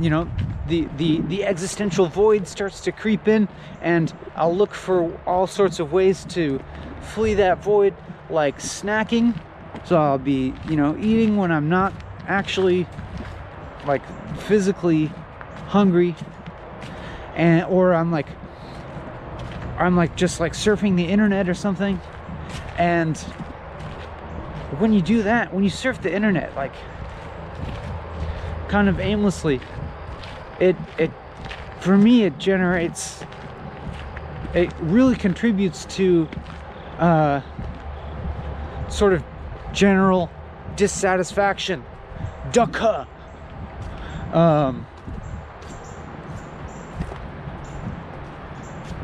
you 0.00 0.08
know 0.08 0.30
the, 0.68 0.88
the 0.96 1.20
the 1.20 1.44
existential 1.44 2.06
void 2.06 2.48
starts 2.48 2.80
to 2.80 2.92
creep 2.92 3.28
in 3.28 3.46
and 3.80 4.12
i'll 4.34 4.54
look 4.54 4.74
for 4.74 5.16
all 5.24 5.46
sorts 5.46 5.78
of 5.78 5.92
ways 5.92 6.24
to 6.24 6.60
flee 7.00 7.34
that 7.34 7.62
void 7.62 7.94
like 8.28 8.58
snacking. 8.58 9.38
So 9.84 9.98
i'll 9.98 10.18
be 10.18 10.54
you 10.66 10.76
know 10.76 10.96
eating 10.96 11.36
when 11.36 11.52
i'm 11.52 11.68
not 11.68 11.92
actually 12.26 12.86
like 13.86 14.02
physically 14.38 15.06
hungry. 15.68 16.16
And 17.34 17.66
or 17.66 17.92
i'm 17.92 18.10
like 18.10 18.26
i'm 19.78 19.96
like 19.96 20.16
just 20.16 20.40
like 20.40 20.52
surfing 20.52 20.96
the 20.96 21.04
internet 21.04 21.48
or 21.48 21.54
something. 21.54 22.00
And 22.78 23.16
when 24.78 24.92
you 24.92 25.00
do 25.00 25.22
that 25.22 25.52
when 25.54 25.64
you 25.64 25.70
surf 25.70 26.02
the 26.02 26.12
internet 26.12 26.54
like 26.56 26.74
kind 28.68 28.88
of 28.88 29.00
aimlessly 29.00 29.60
it 30.60 30.76
it 30.98 31.10
for 31.80 31.96
me 31.96 32.24
it 32.24 32.36
generates 32.36 33.24
it 34.54 34.72
really 34.80 35.14
contributes 35.14 35.84
to 35.84 36.28
uh, 36.98 37.42
sort 38.88 39.12
of 39.12 39.22
general 39.72 40.30
dissatisfaction. 40.76 41.84
Dukkha 42.50 43.06
um, 44.32 44.86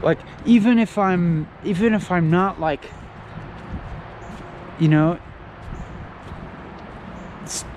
like 0.03 0.19
even 0.45 0.79
if 0.79 0.99
i'm 0.99 1.49
even 1.65 1.95
if 1.95 2.11
i'm 2.11 2.31
not 2.31 2.61
like 2.61 2.91
you 4.79 4.89
know 4.89 5.19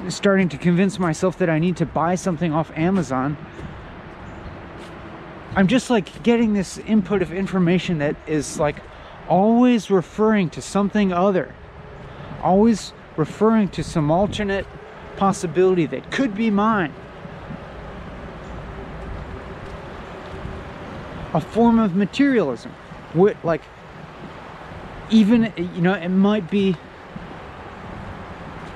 starting 0.09 0.49
to 0.49 0.57
convince 0.57 0.99
myself 0.99 1.37
that 1.37 1.49
i 1.49 1.59
need 1.59 1.77
to 1.77 1.85
buy 1.85 2.15
something 2.15 2.53
off 2.53 2.71
amazon 2.75 3.37
i'm 5.55 5.67
just 5.67 5.89
like 5.89 6.23
getting 6.23 6.53
this 6.53 6.77
input 6.79 7.21
of 7.21 7.31
information 7.31 7.99
that 7.99 8.15
is 8.27 8.59
like 8.59 8.77
always 9.27 9.89
referring 9.89 10.49
to 10.49 10.61
something 10.61 11.11
other 11.11 11.53
always 12.43 12.93
referring 13.17 13.67
to 13.67 13.83
some 13.83 14.11
alternate 14.11 14.67
possibility 15.17 15.85
that 15.85 16.11
could 16.11 16.35
be 16.35 16.49
mine 16.49 16.93
a 21.35 21.41
form 21.41 21.79
of 21.79 21.95
materialism 21.97 22.71
Wh- 23.13 23.35
like 23.43 23.61
even 25.11 25.53
you 25.57 25.81
know 25.81 25.93
it 25.93 26.07
might 26.09 26.49
be 26.49 26.77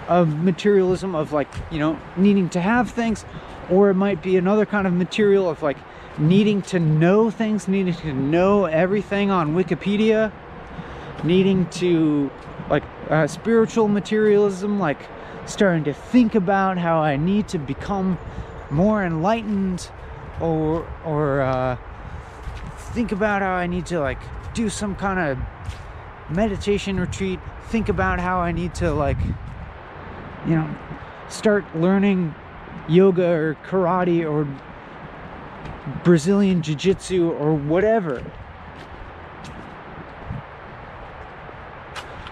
a 0.09 0.25
materialism 0.25 1.15
of 1.15 1.31
like 1.31 1.47
you 1.71 1.79
know 1.79 1.97
needing 2.17 2.49
to 2.49 2.59
have 2.59 2.91
things 2.91 3.23
or 3.69 3.89
it 3.89 3.93
might 3.93 4.21
be 4.21 4.35
another 4.35 4.65
kind 4.65 4.85
of 4.85 4.91
material 4.91 5.49
of 5.49 5.63
like 5.63 5.77
needing 6.17 6.61
to 6.61 6.79
know 6.79 7.31
things 7.31 7.69
needing 7.69 7.93
to 7.93 8.11
know 8.11 8.65
everything 8.65 9.31
on 9.31 9.55
wikipedia 9.55 10.29
needing 11.23 11.65
to 11.69 12.29
like 12.69 12.83
uh, 13.09 13.25
spiritual 13.25 13.87
materialism 13.87 14.79
like 14.79 14.99
starting 15.45 15.85
to 15.85 15.93
think 15.93 16.35
about 16.35 16.77
how 16.77 16.99
i 16.99 17.15
need 17.15 17.47
to 17.47 17.57
become 17.57 18.19
more 18.69 19.01
enlightened 19.03 19.89
or 20.41 20.85
or 21.05 21.41
uh, 21.41 21.77
think 22.93 23.11
about 23.11 23.41
how 23.41 23.53
I 23.53 23.67
need 23.67 23.85
to 23.87 23.99
like 23.99 24.19
do 24.53 24.69
some 24.69 24.95
kind 24.95 25.19
of 25.19 25.37
meditation 26.29 26.99
retreat, 26.99 27.39
think 27.67 27.89
about 27.89 28.19
how 28.19 28.39
I 28.39 28.51
need 28.51 28.75
to 28.75 28.91
like 28.91 29.17
you 30.47 30.55
know 30.55 30.75
start 31.27 31.63
learning 31.75 32.33
yoga 32.87 33.27
or 33.27 33.57
karate 33.65 34.29
or 34.29 34.47
Brazilian 36.03 36.61
jiu-jitsu 36.61 37.29
or 37.31 37.53
whatever. 37.53 38.23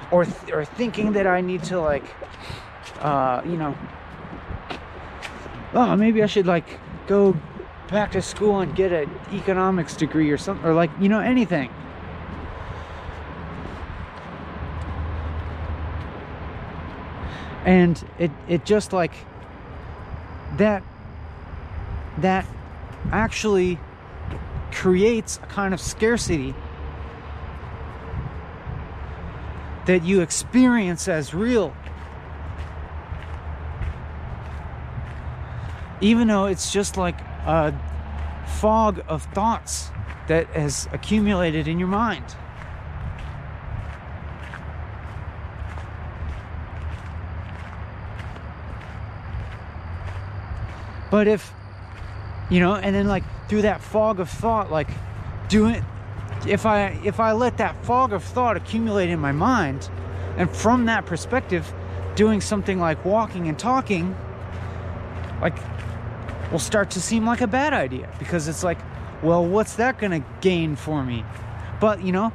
Or 0.09 0.25
th- 0.25 0.53
or 0.53 0.63
thinking 0.63 1.11
that 1.13 1.27
I 1.27 1.41
need 1.41 1.63
to 1.65 1.79
like 1.79 2.05
uh 2.99 3.41
you 3.45 3.57
know 3.57 3.77
oh 5.73 5.95
maybe 5.95 6.23
I 6.23 6.25
should 6.25 6.47
like 6.47 6.79
go 7.07 7.35
back 7.89 8.11
to 8.11 8.21
school 8.21 8.59
and 8.59 8.75
get 8.75 8.91
an 8.91 9.09
economics 9.31 9.95
degree 9.95 10.29
or 10.29 10.37
something 10.37 10.65
or 10.65 10.73
like 10.73 10.91
you 10.99 11.09
know 11.09 11.19
anything. 11.19 11.69
And 17.65 18.01
it 18.17 18.31
it 18.47 18.65
just 18.65 18.93
like 18.93 19.13
that 20.57 20.83
that 22.19 22.45
actually 23.11 23.79
creates 24.71 25.37
a 25.37 25.47
kind 25.47 25.73
of 25.73 25.81
scarcity 25.81 26.53
that 29.85 30.03
you 30.03 30.21
experience 30.21 31.07
as 31.07 31.33
real. 31.33 31.73
Even 36.01 36.27
though 36.27 36.45
it's 36.45 36.71
just 36.71 36.97
like 36.97 37.17
a 37.47 37.73
fog 38.59 39.01
of 39.07 39.23
thoughts 39.33 39.89
that 40.27 40.47
has 40.47 40.87
accumulated 40.91 41.67
in 41.67 41.79
your 41.79 41.87
mind. 41.87 42.23
But 51.09 51.27
if, 51.27 51.53
you 52.49 52.59
know, 52.59 52.75
and 52.75 52.93
then 52.93 53.07
like 53.07 53.23
through 53.47 53.61
that 53.61 53.81
fog 53.81 54.19
of 54.19 54.29
thought, 54.29 54.69
like 54.69 54.89
doing, 55.47 55.83
if 56.45 56.65
I 56.65 56.99
if 57.03 57.19
I 57.19 57.31
let 57.31 57.57
that 57.57 57.85
fog 57.85 58.11
of 58.11 58.23
thought 58.23 58.57
accumulate 58.57 59.09
in 59.09 59.19
my 59.19 59.31
mind, 59.31 59.89
and 60.35 60.49
from 60.49 60.85
that 60.85 61.05
perspective, 61.05 61.73
doing 62.15 62.41
something 62.41 62.77
like 62.77 63.05
walking 63.05 63.47
and 63.47 63.57
talking, 63.57 64.15
like 65.41 65.57
will 66.51 66.59
start 66.59 66.91
to 66.91 67.01
seem 67.01 67.25
like 67.25 67.41
a 67.41 67.47
bad 67.47 67.73
idea 67.73 68.09
because 68.19 68.47
it's 68.47 68.63
like, 68.63 68.77
well, 69.21 69.45
what's 69.45 69.75
that 69.75 69.97
going 69.97 70.11
to 70.11 70.27
gain 70.41 70.75
for 70.75 71.03
me? 71.03 71.25
But, 71.79 72.03
you 72.03 72.11
know, 72.11 72.31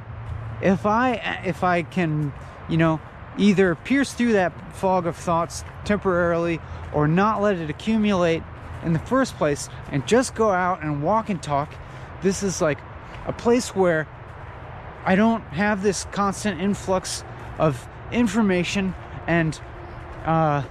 if 0.61 0.87
I 0.87 1.15
if 1.45 1.65
I 1.65 1.83
can, 1.83 2.33
you 2.69 2.77
know, 2.77 3.01
either 3.39 3.75
pierce 3.75 4.13
through 4.13 4.33
that 4.33 4.77
fog 4.77 5.07
of 5.07 5.17
thoughts 5.17 5.65
temporarily 5.85 6.61
or 6.93 7.09
not 7.09 7.41
let 7.41 7.57
it 7.57 7.71
accumulate 7.71 8.43
in 8.85 8.93
the 8.93 8.99
first 8.99 9.37
place 9.37 9.69
and 9.91 10.07
just 10.07 10.35
go 10.35 10.51
out 10.51 10.83
and 10.83 11.03
walk 11.03 11.29
and 11.29 11.43
talk, 11.43 11.73
this 12.23 12.43
is 12.43 12.61
like 12.61 12.79
a 13.27 13.33
place 13.33 13.75
where 13.75 14.07
I 15.05 15.17
don't 15.17 15.43
have 15.45 15.83
this 15.83 16.05
constant 16.13 16.61
influx 16.61 17.25
of 17.59 17.89
information 18.13 18.95
and 19.27 19.59
uh 20.25 20.63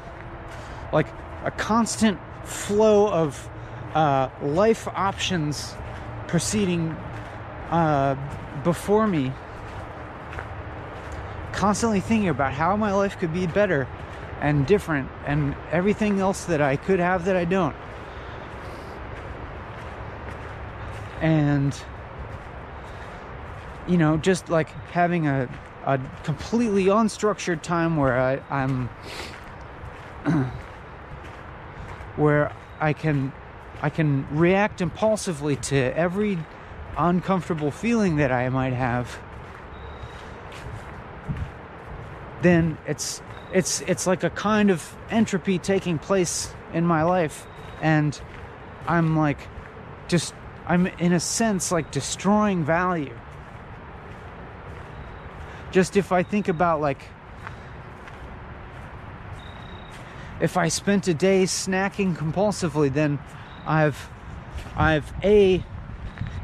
like 0.94 1.08
a 1.44 1.52
constant 1.52 2.20
flow 2.52 3.10
of 3.10 3.50
uh, 3.96 4.30
life 4.42 4.88
options 4.90 5.76
proceeding 6.28 6.92
uh, 7.70 8.16
before 8.64 9.08
me, 9.08 9.34
constantly 11.54 12.00
thinking 12.00 12.30
about 12.30 12.54
how 12.54 12.76
my 12.76 12.92
life 12.92 13.18
could 13.18 13.34
be 13.34 13.48
better 13.48 13.88
and 14.40 14.66
different 14.66 15.10
and 15.26 15.56
everything 15.72 16.20
else 16.20 16.46
that 16.46 16.62
I 16.62 16.76
could 16.76 17.00
have 17.00 17.26
that 17.26 17.36
I 17.36 17.46
don't. 17.46 17.76
And, 21.22 21.76
you 23.88 23.98
know, 23.98 24.18
just 24.18 24.50
like 24.50 24.70
having 24.92 25.28
a, 25.28 25.48
a 25.86 26.00
completely 26.24 26.86
unstructured 26.86 27.62
time 27.62 27.96
where 27.96 28.20
I, 28.20 28.42
I'm 28.50 28.90
where 32.16 32.54
I 32.80 32.94
can 32.94 33.32
I 33.82 33.90
can 33.90 34.28
react 34.32 34.82
impulsively 34.82 35.56
to 35.56 35.76
every 35.76 36.38
uncomfortable 36.98 37.72
feeling 37.72 38.18
that 38.18 38.32
I 38.32 38.50
might 38.50 38.74
have, 38.74 39.18
then 42.42 42.78
it's 42.86 43.22
it's 43.54 43.82
it's 43.82 44.08
like 44.08 44.24
a 44.24 44.30
kind 44.30 44.70
of 44.70 44.96
entropy 45.10 45.58
taking 45.58 45.98
place 45.98 46.54
in 46.74 46.86
my 46.86 47.04
life 47.04 47.46
and 47.82 48.20
I'm 48.88 49.18
like 49.18 49.40
just 50.08 50.34
I'm 50.68 50.88
in 50.88 51.14
a 51.14 51.20
sense 51.20 51.72
like 51.72 51.92
destroying 51.92 52.64
value. 52.64 53.18
Just 55.72 55.98
if 55.98 56.12
I 56.12 56.24
think 56.24 56.48
about 56.48 56.82
like 56.82 57.02
if 60.42 60.58
I 60.58 60.68
spent 60.70 61.08
a 61.08 61.14
day 61.14 61.44
snacking 61.44 62.16
compulsively, 62.16 62.92
then 62.92 63.20
I've 63.66 64.10
I've 64.76 65.14
a 65.24 65.64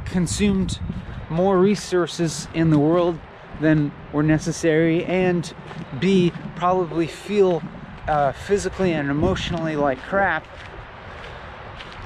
consumed 0.06 0.80
more 1.30 1.58
resources 1.58 2.48
in 2.54 2.70
the 2.70 2.80
world 2.80 3.20
than 3.60 3.91
were 4.14 4.24
necessary, 4.24 5.04
and 5.06 5.52
b 6.00 6.32
probably 6.56 7.08
feel 7.08 7.64
uh, 8.08 8.32
physically 8.32 8.93
and 8.93 9.10
emotionally 9.10 9.76
like 9.76 10.00
crap, 10.04 10.45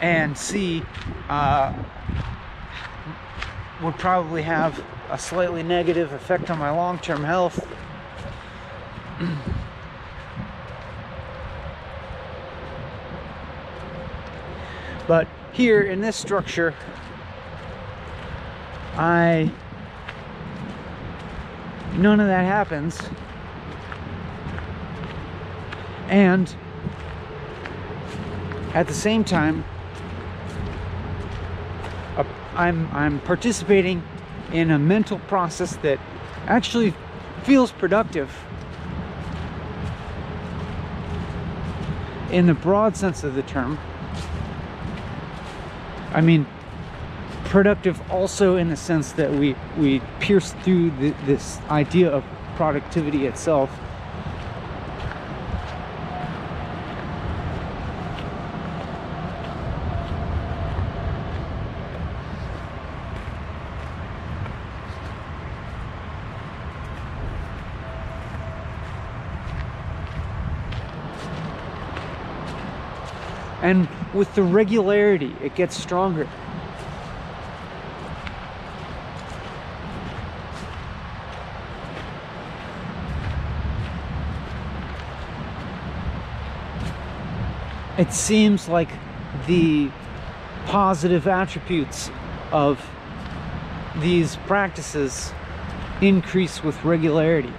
and 0.01 0.37
c 0.37 0.83
uh, 1.29 1.73
would 3.83 3.97
probably 3.99 4.43
have 4.43 4.83
a 5.09 5.19
slightly 5.19 5.61
negative 5.61 6.13
effect 6.13 6.49
on 6.49 6.57
my 6.57 6.71
long-term 6.71 7.23
health. 7.23 7.67
But 15.11 15.27
here 15.51 15.81
in 15.81 15.99
this 15.99 16.15
structure, 16.15 16.73
I 18.95 19.51
none 21.95 22.21
of 22.21 22.27
that 22.27 22.45
happens. 22.45 22.97
And 26.07 26.55
at 28.73 28.87
the 28.87 28.93
same 28.93 29.25
time, 29.25 29.65
I'm 32.55 32.89
I'm 32.93 33.19
participating 33.19 34.01
in 34.53 34.71
a 34.71 34.79
mental 34.79 35.19
process 35.19 35.75
that 35.81 35.99
actually 36.47 36.93
feels 37.43 37.73
productive 37.73 38.33
in 42.31 42.45
the 42.45 42.53
broad 42.53 42.95
sense 42.95 43.25
of 43.25 43.35
the 43.35 43.43
term. 43.43 43.77
I 46.13 46.19
mean, 46.19 46.45
productive 47.45 48.01
also 48.11 48.57
in 48.57 48.69
the 48.69 48.75
sense 48.75 49.13
that 49.13 49.31
we 49.31 49.55
we 49.77 50.01
pierce 50.19 50.51
through 50.63 50.91
the, 50.91 51.11
this 51.25 51.59
idea 51.69 52.09
of 52.09 52.23
productivity 52.55 53.25
itself. 53.25 53.69
And 73.61 73.87
with 74.13 74.33
the 74.35 74.43
regularity, 74.43 75.35
it 75.41 75.55
gets 75.55 75.75
stronger. 75.75 76.27
It 87.97 88.13
seems 88.13 88.67
like 88.67 88.89
the 89.47 89.91
positive 90.65 91.27
attributes 91.27 92.09
of 92.51 92.83
these 93.97 94.37
practices 94.47 95.31
increase 96.01 96.63
with 96.63 96.83
regularity. 96.83 97.53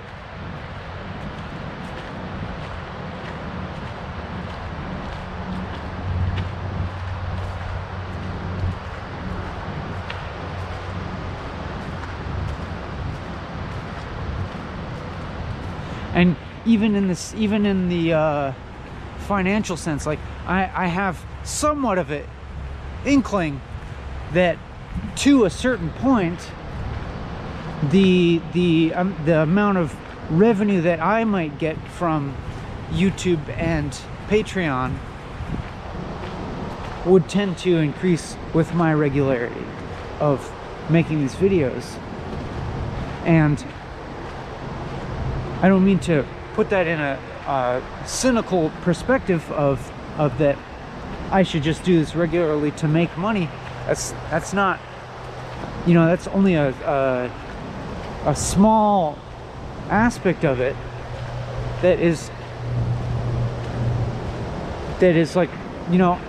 and 16.14 16.36
even 16.66 16.94
in 16.94 17.08
this 17.08 17.34
even 17.34 17.66
in 17.66 17.88
the 17.88 18.12
uh, 18.12 18.52
financial 19.18 19.76
sense 19.76 20.06
like 20.06 20.18
I, 20.46 20.84
I 20.84 20.86
have 20.86 21.24
somewhat 21.44 21.98
of 21.98 22.10
an 22.10 22.24
inkling 23.04 23.60
that 24.32 24.58
to 25.16 25.44
a 25.44 25.50
certain 25.50 25.90
point 25.90 26.50
the 27.90 28.40
the 28.52 28.94
um, 28.94 29.16
the 29.24 29.42
amount 29.42 29.78
of 29.78 29.96
revenue 30.30 30.80
that 30.82 31.00
I 31.00 31.24
might 31.24 31.58
get 31.58 31.76
from 31.88 32.34
YouTube 32.92 33.48
and 33.58 33.92
Patreon 34.28 34.96
would 37.04 37.28
tend 37.28 37.58
to 37.58 37.78
increase 37.78 38.36
with 38.54 38.72
my 38.74 38.94
regularity 38.94 39.64
of 40.20 40.52
making 40.88 41.20
these 41.20 41.34
videos. 41.34 41.98
And 43.24 43.64
I 45.60 45.68
don't 45.68 45.84
mean 45.84 45.98
to 46.00 46.24
put 46.54 46.70
that 46.70 46.86
in 46.86 47.00
a, 47.00 47.18
a 47.46 48.06
cynical 48.06 48.70
perspective 48.82 49.50
of 49.52 49.92
of 50.18 50.36
that 50.38 50.58
I 51.30 51.42
should 51.42 51.62
just 51.62 51.82
do 51.82 51.98
this 51.98 52.14
regularly 52.14 52.72
to 52.72 52.88
make 52.88 53.16
money. 53.16 53.48
That's 53.86 54.12
that's 54.30 54.52
not, 54.52 54.78
you 55.86 55.94
know, 55.94 56.06
that's 56.06 56.26
only 56.28 56.54
a 56.54 56.70
a, 56.70 57.30
a 58.26 58.36
small 58.36 59.18
aspect 59.88 60.44
of 60.44 60.60
it 60.60 60.76
that 61.80 61.98
is 61.98 62.30
that 65.00 65.16
is 65.16 65.34
like, 65.34 65.50
you 65.90 65.98
know, 65.98 66.20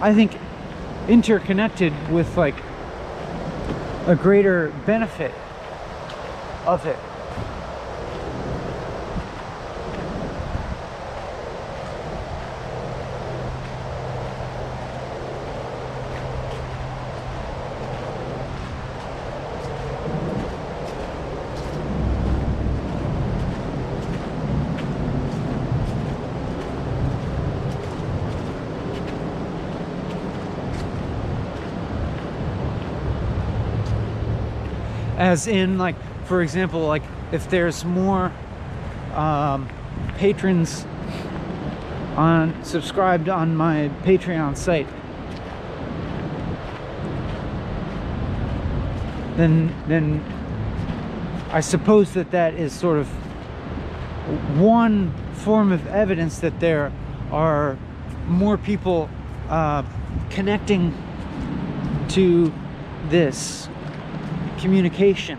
I 0.00 0.14
think 0.14 0.36
interconnected 1.08 1.92
with 2.10 2.36
like 2.36 2.54
a 4.06 4.16
greater 4.16 4.72
benefit 4.86 5.32
of 6.66 6.86
it. 6.86 6.98
As 35.32 35.46
in 35.46 35.78
like 35.78 35.96
for 36.26 36.42
example 36.42 36.80
like 36.86 37.02
if 37.32 37.48
there's 37.48 37.86
more 37.86 38.30
um, 39.14 39.66
patrons 40.18 40.84
on 42.16 42.62
subscribed 42.62 43.30
on 43.30 43.56
my 43.56 43.90
patreon 44.02 44.54
site 44.54 44.86
then 49.38 49.74
then 49.88 50.20
i 51.50 51.60
suppose 51.60 52.12
that 52.12 52.30
that 52.30 52.52
is 52.52 52.70
sort 52.70 52.98
of 52.98 53.08
one 54.60 55.14
form 55.32 55.72
of 55.72 55.86
evidence 55.86 56.40
that 56.40 56.60
there 56.60 56.92
are 57.30 57.78
more 58.26 58.58
people 58.58 59.08
uh, 59.48 59.82
connecting 60.28 60.94
to 62.08 62.52
this 63.08 63.70
communication. 64.62 65.38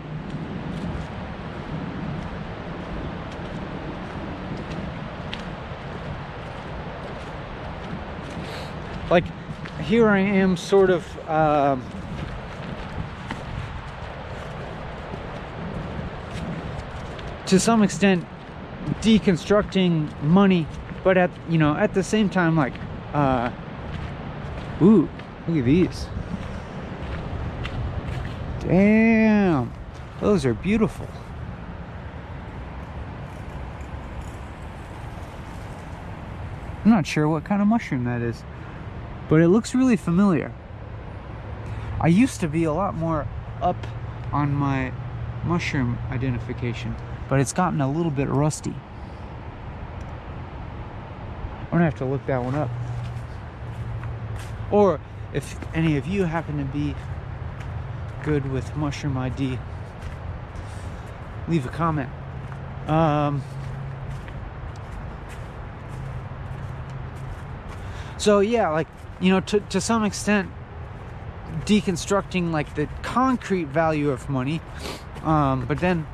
Like 9.10 9.24
here 9.80 10.08
I 10.08 10.18
am 10.18 10.56
sort 10.56 10.90
of 10.90 11.04
uh, 11.28 11.76
to 17.46 17.58
some 17.58 17.82
extent 17.82 18.24
deconstructing 19.00 20.22
money 20.22 20.66
but 21.02 21.16
at 21.16 21.30
you 21.48 21.58
know 21.58 21.74
at 21.76 21.94
the 21.94 22.02
same 22.02 22.28
time 22.28 22.56
like 22.56 22.74
uh 23.12 23.50
ooh 24.82 25.08
look 25.46 25.58
at 25.58 25.64
these 25.64 26.06
Damn, 28.66 29.72
those 30.20 30.46
are 30.46 30.54
beautiful. 30.54 31.06
I'm 36.84 36.90
not 36.90 37.06
sure 37.06 37.28
what 37.28 37.44
kind 37.44 37.60
of 37.60 37.68
mushroom 37.68 38.04
that 38.04 38.22
is, 38.22 38.42
but 39.28 39.40
it 39.40 39.48
looks 39.48 39.74
really 39.74 39.96
familiar. 39.96 40.52
I 42.00 42.08
used 42.08 42.40
to 42.40 42.48
be 42.48 42.64
a 42.64 42.72
lot 42.72 42.94
more 42.94 43.26
up 43.60 43.86
on 44.32 44.52
my 44.52 44.92
mushroom 45.44 45.98
identification, 46.10 46.96
but 47.28 47.40
it's 47.40 47.52
gotten 47.52 47.80
a 47.80 47.90
little 47.90 48.10
bit 48.10 48.28
rusty. 48.28 48.74
I'm 51.64 51.70
gonna 51.70 51.84
have 51.84 51.96
to 51.96 52.04
look 52.04 52.24
that 52.26 52.42
one 52.42 52.54
up. 52.54 52.70
Or 54.70 55.00
if 55.32 55.58
any 55.74 55.96
of 55.96 56.06
you 56.06 56.24
happen 56.24 56.58
to 56.58 56.64
be 56.64 56.94
good 58.24 58.50
with 58.50 58.74
Mushroom 58.74 59.18
ID, 59.18 59.58
leave 61.46 61.66
a 61.66 61.68
comment. 61.68 62.10
Um, 62.86 63.42
so 68.16 68.40
yeah, 68.40 68.70
like 68.70 68.88
you 69.20 69.30
know, 69.30 69.40
to 69.40 69.60
to 69.60 69.80
some 69.80 70.04
extent, 70.04 70.50
deconstructing 71.66 72.50
like 72.50 72.74
the 72.74 72.88
concrete 73.02 73.66
value 73.66 74.10
of 74.10 74.28
money, 74.30 74.60
um, 75.22 75.66
but 75.66 75.78
then 75.80 76.06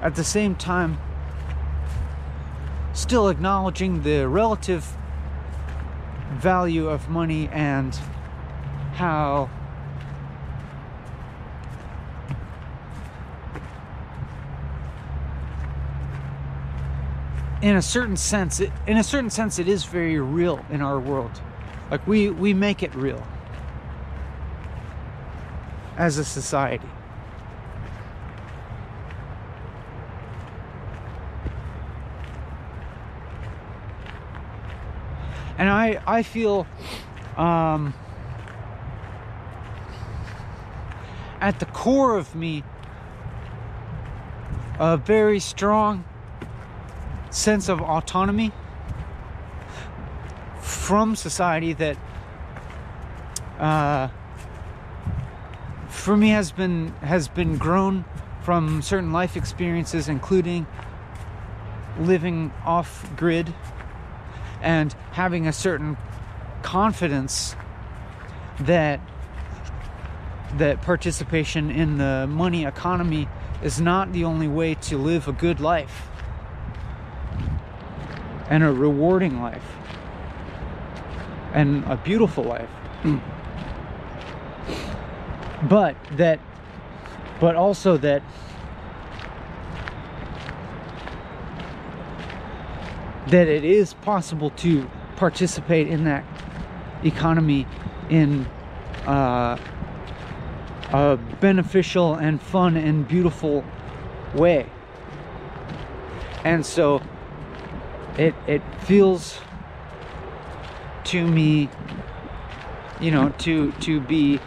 at 0.00 0.14
the 0.14 0.24
same 0.24 0.54
time, 0.54 0.98
still 2.92 3.28
acknowledging 3.28 4.02
the 4.02 4.28
relative 4.28 4.96
value 6.34 6.88
of 6.88 7.08
money 7.08 7.48
and 7.48 7.94
how 8.94 9.50
in 17.66 17.74
a 17.74 17.82
certain 17.82 18.16
sense 18.16 18.60
it, 18.60 18.70
in 18.86 18.96
a 18.96 19.02
certain 19.02 19.28
sense 19.28 19.58
it 19.58 19.66
is 19.66 19.84
very 19.84 20.20
real 20.20 20.64
in 20.70 20.80
our 20.80 21.00
world. 21.00 21.40
Like 21.90 22.06
we 22.06 22.30
we 22.30 22.54
make 22.54 22.84
it 22.84 22.94
real. 22.94 23.26
As 25.96 26.16
a 26.18 26.24
society. 26.24 26.88
And 35.58 35.68
i 35.68 36.00
i 36.06 36.22
feel 36.22 36.68
um 37.36 37.94
at 41.40 41.58
the 41.58 41.66
core 41.66 42.16
of 42.16 42.32
me 42.36 42.62
a 44.78 44.96
very 44.96 45.40
strong 45.40 46.04
sense 47.36 47.68
of 47.68 47.82
autonomy 47.82 48.50
from 50.62 51.14
society 51.14 51.74
that 51.74 51.98
uh, 53.58 54.08
for 55.88 56.16
me 56.16 56.30
has 56.30 56.50
been 56.50 56.88
has 57.02 57.28
been 57.28 57.58
grown 57.58 58.06
from 58.42 58.80
certain 58.80 59.12
life 59.12 59.36
experiences 59.36 60.08
including 60.08 60.66
living 62.00 62.50
off 62.64 63.06
grid 63.16 63.52
and 64.62 64.94
having 65.12 65.46
a 65.46 65.52
certain 65.52 65.96
confidence 66.62 67.54
that 68.60 68.98
that 70.54 70.80
participation 70.80 71.70
in 71.70 71.98
the 71.98 72.26
money 72.30 72.64
economy 72.64 73.28
is 73.62 73.78
not 73.78 74.10
the 74.14 74.24
only 74.24 74.48
way 74.48 74.74
to 74.74 74.96
live 74.96 75.28
a 75.28 75.32
good 75.32 75.60
life 75.60 76.08
and 78.48 78.62
a 78.62 78.72
rewarding 78.72 79.40
life 79.40 79.76
and 81.52 81.84
a 81.84 81.96
beautiful 81.96 82.44
life. 82.44 82.70
but 85.68 85.96
that, 86.12 86.38
but 87.40 87.56
also 87.56 87.96
that 87.96 88.22
that 93.28 93.48
it 93.48 93.64
is 93.64 93.92
possible 93.92 94.50
to 94.50 94.88
participate 95.16 95.88
in 95.88 96.04
that 96.04 96.24
economy 97.02 97.66
in 98.08 98.46
uh, 99.06 99.58
a 100.92 101.18
beneficial 101.40 102.14
and 102.14 102.40
fun 102.40 102.76
and 102.76 103.08
beautiful 103.08 103.64
way. 104.34 104.68
And 106.44 106.64
so 106.64 107.02
it 108.18 108.34
it 108.46 108.62
feels 108.80 109.40
to 111.04 111.26
me 111.26 111.68
you 113.00 113.10
know 113.10 113.28
to 113.38 113.72
to 113.72 114.00
be 114.00 114.40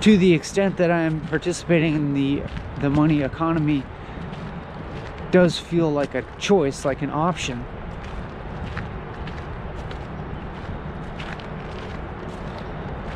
to 0.00 0.16
the 0.16 0.32
extent 0.32 0.76
that 0.78 0.90
I'm 0.90 1.20
participating 1.20 1.94
in 1.94 2.14
the 2.14 2.42
the 2.80 2.90
money 2.90 3.22
economy 3.22 3.84
does 5.30 5.58
feel 5.58 5.90
like 5.90 6.14
a 6.14 6.24
choice 6.38 6.84
like 6.84 7.02
an 7.02 7.10
option. 7.10 7.64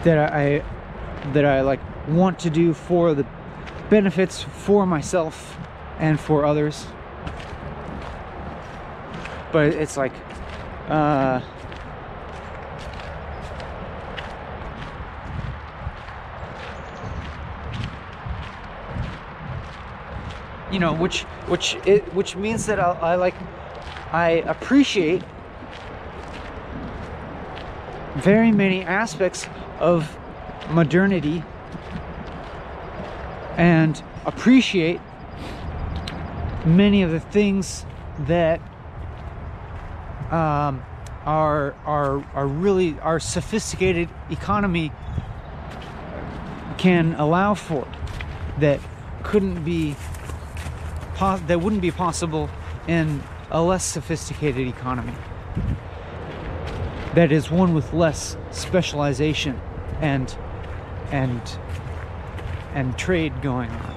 That 0.05 0.19
I 0.19 0.63
that 1.33 1.45
I 1.45 1.63
like 1.63 1.81
want 2.09 2.39
to 2.41 2.51
do 2.51 2.75
for 2.75 3.15
the 3.15 3.27
benefits 3.89 4.43
for 4.43 4.85
myself 4.85 5.57
and 5.99 6.21
for 6.21 6.45
others 6.45 6.87
but 9.55 9.73
it's 9.73 9.97
like 9.97 10.13
uh 10.89 11.41
you 20.73 20.81
know 20.81 20.93
which 20.93 21.23
which 21.47 21.77
it 21.87 22.03
which 22.15 22.35
means 22.35 22.67
that 22.67 22.81
I, 22.81 22.91
I 22.91 23.15
like 23.15 23.37
I 24.13 24.43
appreciate 24.55 25.23
very 28.17 28.51
many 28.51 28.83
aspects 28.83 29.47
of 29.79 30.19
modernity 30.71 31.45
and 33.57 34.03
appreciate 34.27 35.01
many 36.65 37.03
of 37.03 37.13
the 37.13 37.21
things 37.21 37.87
that 38.19 38.61
um, 40.35 40.85
our 41.25 41.75
our 41.87 42.25
our 42.35 42.47
really 42.47 42.99
our 43.01 43.21
sophisticated 43.21 44.09
economy 44.31 44.91
can 46.77 47.15
allow 47.15 47.55
for 47.55 47.87
that 48.59 48.81
couldn't 49.23 49.65
be 49.65 49.95
that 51.21 51.61
wouldn't 51.61 51.83
be 51.83 51.93
possible 51.93 52.51
in 52.89 53.23
a 53.51 53.63
less 53.63 53.85
sophisticated 53.85 54.67
economy. 54.67 55.15
That 57.15 57.31
is 57.31 57.49
one 57.51 57.73
with 57.73 57.93
less 57.93 58.37
specialization 58.51 59.61
and 60.01 60.37
and 61.13 61.41
and 62.75 62.99
trade 62.99 63.41
going 63.41 63.71
on 63.71 63.94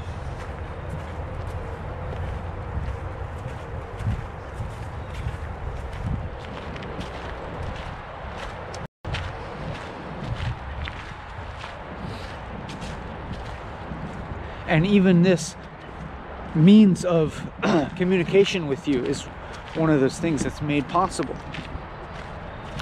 and 14.67 14.85
even 14.85 15.23
this 15.23 15.55
means 16.55 17.05
of 17.05 17.49
communication 17.95 18.67
with 18.67 18.87
you 18.87 19.03
is 19.03 19.23
one 19.75 19.89
of 19.89 19.99
those 19.99 20.19
things 20.19 20.43
that's 20.43 20.61
made 20.61 20.87
possible 20.87 21.35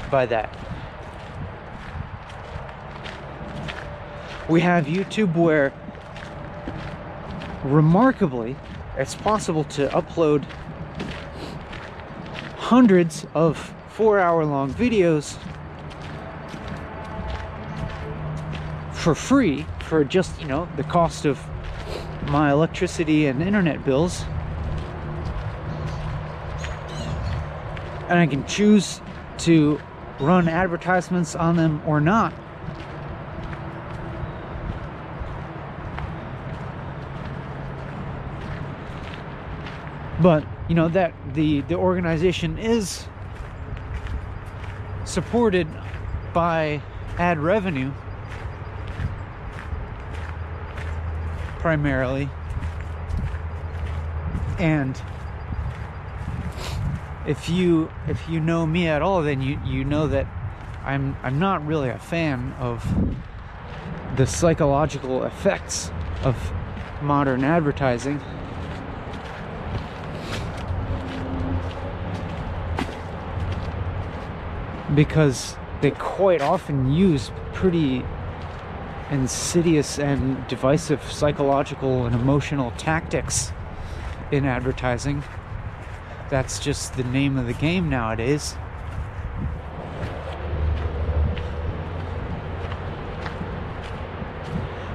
by 0.09 0.25
that. 0.25 0.55
We 4.47 4.61
have 4.61 4.85
YouTube 4.85 5.35
where 5.35 5.73
remarkably 7.63 8.55
it's 8.97 9.15
possible 9.15 9.63
to 9.63 9.87
upload 9.89 10.43
hundreds 12.57 13.25
of 13.33 13.73
four 13.89 14.19
hour 14.19 14.45
long 14.45 14.73
videos 14.73 15.37
for 18.91 19.15
free 19.15 19.65
for 19.81 20.03
just 20.03 20.39
you 20.41 20.47
know 20.47 20.67
the 20.77 20.83
cost 20.83 21.25
of 21.25 21.39
my 22.27 22.51
electricity 22.51 23.27
and 23.27 23.41
internet 23.41 23.83
bills. 23.85 24.23
And 28.07 28.19
I 28.19 28.27
can 28.27 28.45
choose 28.45 29.01
to 29.39 29.79
run 30.19 30.47
advertisements 30.47 31.35
on 31.35 31.55
them 31.55 31.81
or 31.85 31.99
not. 31.99 32.33
But, 40.21 40.45
you 40.69 40.75
know, 40.75 40.87
that 40.89 41.13
the 41.33 41.61
the 41.61 41.75
organization 41.75 42.57
is 42.57 43.05
supported 45.03 45.67
by 46.33 46.81
ad 47.17 47.39
revenue 47.39 47.91
primarily. 51.65 52.29
And 54.59 55.01
if 57.25 57.49
you 57.49 57.89
if 58.07 58.29
you 58.29 58.39
know 58.39 58.67
me 58.67 58.87
at 58.87 59.01
all, 59.01 59.23
then 59.23 59.41
you 59.41 59.59
you 59.65 59.83
know 59.83 60.05
that 60.05 60.27
I'm 60.83 61.17
I'm 61.23 61.39
not 61.39 61.65
really 61.65 61.89
a 61.89 61.97
fan 61.97 62.53
of 62.59 62.85
the 64.15 64.27
psychological 64.27 65.23
effects 65.23 65.89
of 66.23 66.35
modern 67.01 67.43
advertising. 67.43 68.21
Because 74.93 75.57
they 75.81 75.89
quite 75.89 76.43
often 76.43 76.91
use 76.91 77.31
pretty 77.53 78.05
insidious 79.11 79.99
and 79.99 80.47
divisive 80.47 81.01
psychological 81.11 82.05
and 82.05 82.15
emotional 82.15 82.71
tactics 82.71 83.51
in 84.31 84.45
advertising. 84.45 85.23
That's 86.29 86.59
just 86.59 86.95
the 86.95 87.03
name 87.03 87.37
of 87.37 87.45
the 87.45 87.53
game 87.53 87.89
nowadays. 87.89 88.55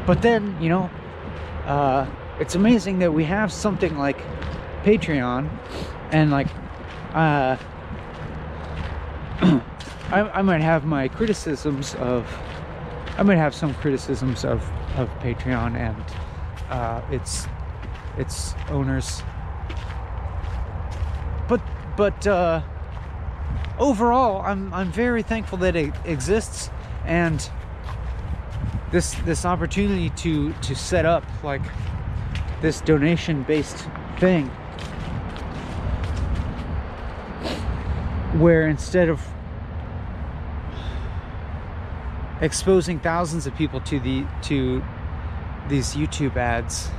But 0.07 0.23
then, 0.23 0.57
you 0.61 0.69
know, 0.69 0.91
uh, 1.67 2.07
it's 2.41 2.57
amazing 2.57 2.99
that 2.99 3.13
we 3.13 3.25
have 3.25 3.53
something 3.53 3.97
like 3.97 4.19
Patreon 4.83 5.49
and 6.11 6.31
like 6.31 6.49
uh, 7.15 7.57
I, 10.11 10.23
I 10.35 10.43
might 10.43 10.63
have 10.63 10.85
my 10.85 11.07
criticisms 11.07 11.95
of 11.97 12.27
I 13.21 13.23
might 13.23 13.37
have 13.37 13.55
some 13.55 13.75
criticisms 13.75 14.47
of, 14.47 14.63
of 14.97 15.11
Patreon 15.19 15.77
and 15.77 16.05
uh, 16.71 17.03
its 17.11 17.47
its 18.17 18.55
owners. 18.71 19.23
But 21.47 21.61
but 21.99 22.27
uh, 22.27 22.63
overall 23.79 24.41
I'm 24.41 24.73
I'm 24.73 24.91
very 24.91 25.23
thankful 25.23 25.59
that 25.59 25.77
it 25.77 25.93
exists 26.07 26.71
and 27.05 27.47
this 28.91 29.13
this 29.27 29.45
opportunity 29.45 30.09
to 30.11 30.55
to 30.55 30.75
set 30.75 31.05
up 31.05 31.25
like 31.45 31.63
this 32.63 32.81
donation 32.81 33.43
based 33.43 33.87
thing 34.19 34.47
where 38.39 38.67
instead 38.67 39.11
of 39.11 39.21
exposing 42.41 42.99
thousands 43.01 43.47
of 43.47 43.55
people 43.55 43.81
to 43.83 44.01
the 44.01 44.27
to 44.43 44.83
these 45.69 45.95
YouTube 45.95 46.37
ads. 46.37 46.91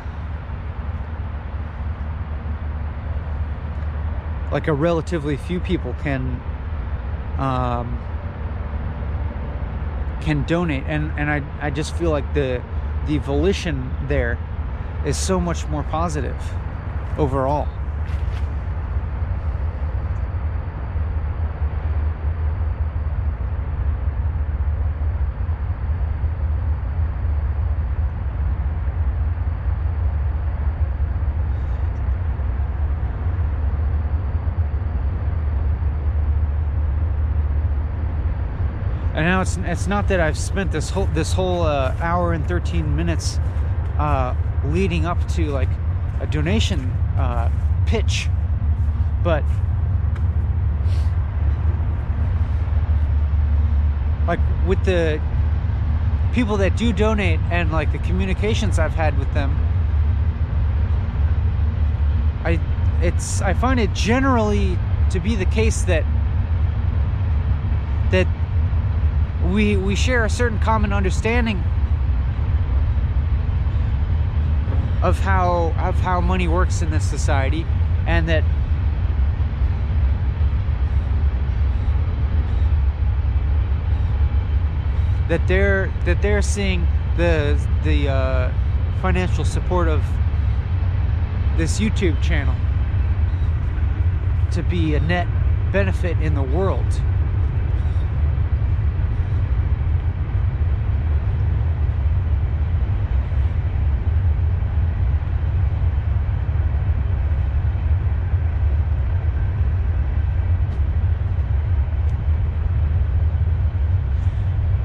Like 4.52 4.68
a 4.68 4.74
relatively 4.74 5.38
few 5.38 5.60
people 5.60 5.96
can 6.04 6.42
um, 7.38 8.00
can 10.22 10.44
donate. 10.44 10.84
And 10.88 11.12
and 11.18 11.30
I, 11.30 11.44
I 11.60 11.70
just 11.70 11.96
feel 11.96 12.12
like 12.12 12.34
the 12.34 12.62
the 13.08 13.18
volition 13.18 13.92
there 14.08 14.38
is 15.06 15.18
so 15.18 15.40
much 15.40 15.68
more 15.68 15.84
positive 15.84 16.38
overall 17.18 17.68
And 39.22 39.28
now 39.28 39.42
it's 39.42 39.58
it's 39.58 39.86
not 39.86 40.08
that 40.08 40.20
I've 40.20 40.36
spent 40.36 40.72
this 40.72 40.90
whole 40.90 41.06
this 41.14 41.32
whole 41.32 41.62
uh, 41.62 41.96
hour 42.00 42.34
and 42.34 42.48
13 42.48 42.96
minutes 42.96 43.38
uh, 44.00 44.34
leading 44.66 45.06
up 45.06 45.28
to 45.34 45.52
like 45.52 45.70
a 46.20 46.26
donation 46.26 46.90
uh, 47.20 47.52
pitch, 47.86 48.30
but 49.24 49.44
like 54.26 54.40
with 54.66 54.84
the 54.86 55.22
people 56.34 56.58
that 56.58 56.76
do 56.76 56.92
donate 56.92 57.40
and 57.52 57.72
like 57.72 57.92
the 57.92 58.00
communications 58.00 58.80
I've 58.80 58.96
had 58.96 59.20
with 59.20 59.32
them, 59.36 59.56
I 62.44 62.60
it's 63.04 63.40
I 63.44 63.54
find 63.54 63.80
it 63.80 63.94
generally 63.94 64.80
to 65.12 65.20
be 65.20 65.36
the 65.36 65.46
case 65.46 65.84
that 65.84 66.04
that 66.04 66.21
we 69.52 69.76
we 69.76 69.96
share 69.96 70.24
a 70.24 70.30
certain 70.30 70.60
common 70.60 70.94
understanding 70.94 71.58
of 75.04 75.20
how 75.20 75.74
of 75.78 75.96
how 76.00 76.22
money 76.22 76.48
works 76.48 76.82
in 76.82 76.90
this 76.90 77.04
society 77.04 77.66
and 78.08 78.30
that 78.30 78.44
that 85.28 85.46
they're 85.48 85.92
that 86.06 86.22
they're 86.22 86.42
seeing 86.42 86.88
the 87.18 87.60
the 87.84 88.08
uh, 88.08 88.52
financial 89.02 89.44
support 89.44 89.88
of 89.88 90.04
this 91.58 91.80
YouTube 91.80 92.22
channel 92.22 92.56
to 94.52 94.64
be 94.64 94.96
a 94.96 95.00
net 95.00 95.28
benefit 95.72 96.20
in 96.20 96.36
the 96.36 96.44
world. 96.44 97.02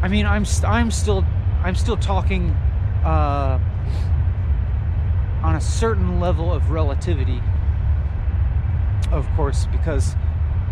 I 0.06 0.08
mean, 0.08 0.24
I'm 0.24 0.44
st- 0.44 0.70
I'm 0.70 0.92
still 0.92 1.24
I'm 1.64 1.74
still 1.74 1.96
talking 1.96 2.50
uh, 3.04 3.58
on 5.42 5.56
a 5.56 5.60
certain 5.60 6.20
level 6.20 6.52
of 6.52 6.70
relativity, 6.70 7.42
of 9.10 9.28
course, 9.34 9.66
because 9.72 10.14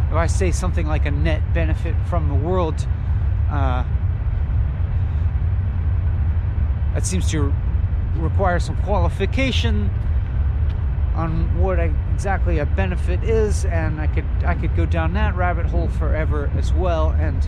if 0.08 0.14
I 0.14 0.28
say 0.28 0.52
something 0.52 0.86
like 0.86 1.04
a 1.06 1.10
net 1.10 1.52
benefit 1.52 1.96
from 2.08 2.28
the 2.28 2.34
world, 2.36 2.86
uh, 3.50 3.82
that 6.94 7.04
seems 7.04 7.28
to 7.32 7.52
require 8.14 8.60
some 8.60 8.76
qualification 8.84 9.90
on 11.16 11.60
what 11.60 11.80
exactly 11.80 12.60
a 12.60 12.66
benefit 12.66 13.24
is, 13.24 13.64
and 13.64 14.00
I 14.00 14.06
could 14.06 14.26
I 14.46 14.54
could 14.54 14.76
go 14.76 14.86
down 14.86 15.12
that 15.14 15.34
rabbit 15.34 15.66
hole 15.66 15.88
forever 15.88 16.52
as 16.56 16.72
well, 16.72 17.10
and 17.18 17.42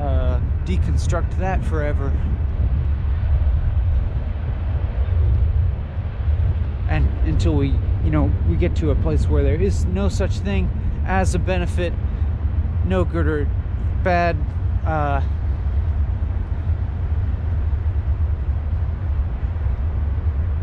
uh, 0.00 0.40
deconstruct 0.64 1.38
that 1.38 1.62
forever. 1.64 2.08
And 6.88 7.06
until 7.28 7.54
we, 7.54 7.68
you 8.04 8.10
know, 8.10 8.32
we 8.48 8.56
get 8.56 8.74
to 8.76 8.90
a 8.90 8.94
place 8.94 9.28
where 9.28 9.42
there 9.42 9.60
is 9.60 9.84
no 9.84 10.08
such 10.08 10.38
thing 10.38 10.70
as 11.04 11.34
a 11.34 11.38
benefit, 11.38 11.92
no 12.86 13.04
good 13.04 13.26
or 13.26 13.48
bad. 14.02 14.36
Uh, 14.84 15.20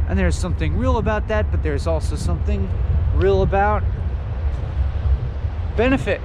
and 0.10 0.18
there's 0.18 0.36
something 0.36 0.76
real 0.78 0.98
about 0.98 1.28
that, 1.28 1.52
but 1.52 1.62
there's 1.62 1.86
also 1.86 2.16
something 2.16 2.70
real 3.16 3.44
about 3.44 3.84
benefit. 5.76 6.22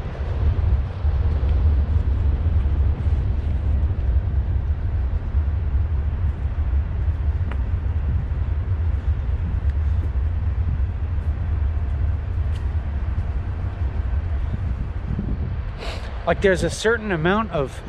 Like 16.26 16.40
there's 16.40 16.62
a 16.62 16.70
certain 16.70 17.10
amount 17.10 17.50
of 17.50 17.80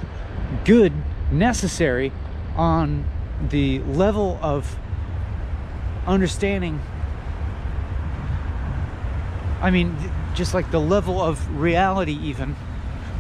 good 0.66 0.94
necessary 1.32 2.12
on 2.56 3.06
the 3.50 3.80
level 3.80 4.40
of 4.42 4.78
understanding. 6.06 6.82
I 9.62 9.72
mean 9.72 9.96
just 10.34 10.54
like 10.54 10.72
the 10.72 10.80
level 10.80 11.22
of 11.22 11.60
reality 11.60 12.18
even 12.24 12.56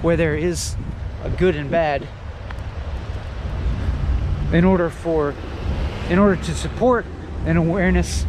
where 0.01 0.17
there 0.17 0.35
is 0.35 0.75
a 1.23 1.29
good 1.29 1.55
and 1.55 1.69
bad 1.69 2.07
in 4.51 4.65
order 4.65 4.89
for 4.89 5.33
in 6.09 6.19
order 6.19 6.41
to 6.41 6.53
support 6.53 7.05
an 7.45 7.55
awareness 7.55 8.25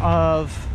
of 0.00 0.68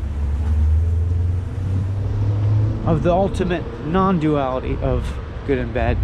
of 2.85 3.03
the 3.03 3.11
ultimate 3.11 3.63
non 3.85 4.19
duality 4.19 4.77
of 4.81 5.05
good 5.45 5.57
and 5.57 5.73
bad. 5.73 5.97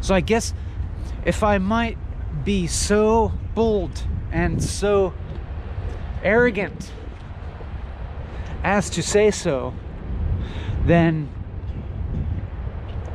So 0.00 0.14
I 0.14 0.20
guess 0.20 0.54
if 1.26 1.42
I 1.42 1.58
might 1.58 1.98
be 2.42 2.66
so 2.66 3.32
bold 3.54 4.04
and 4.32 4.62
so 4.62 5.12
arrogant 6.22 6.90
as 8.64 8.88
to 8.90 9.02
say 9.02 9.30
so, 9.30 9.74
then 10.86 11.28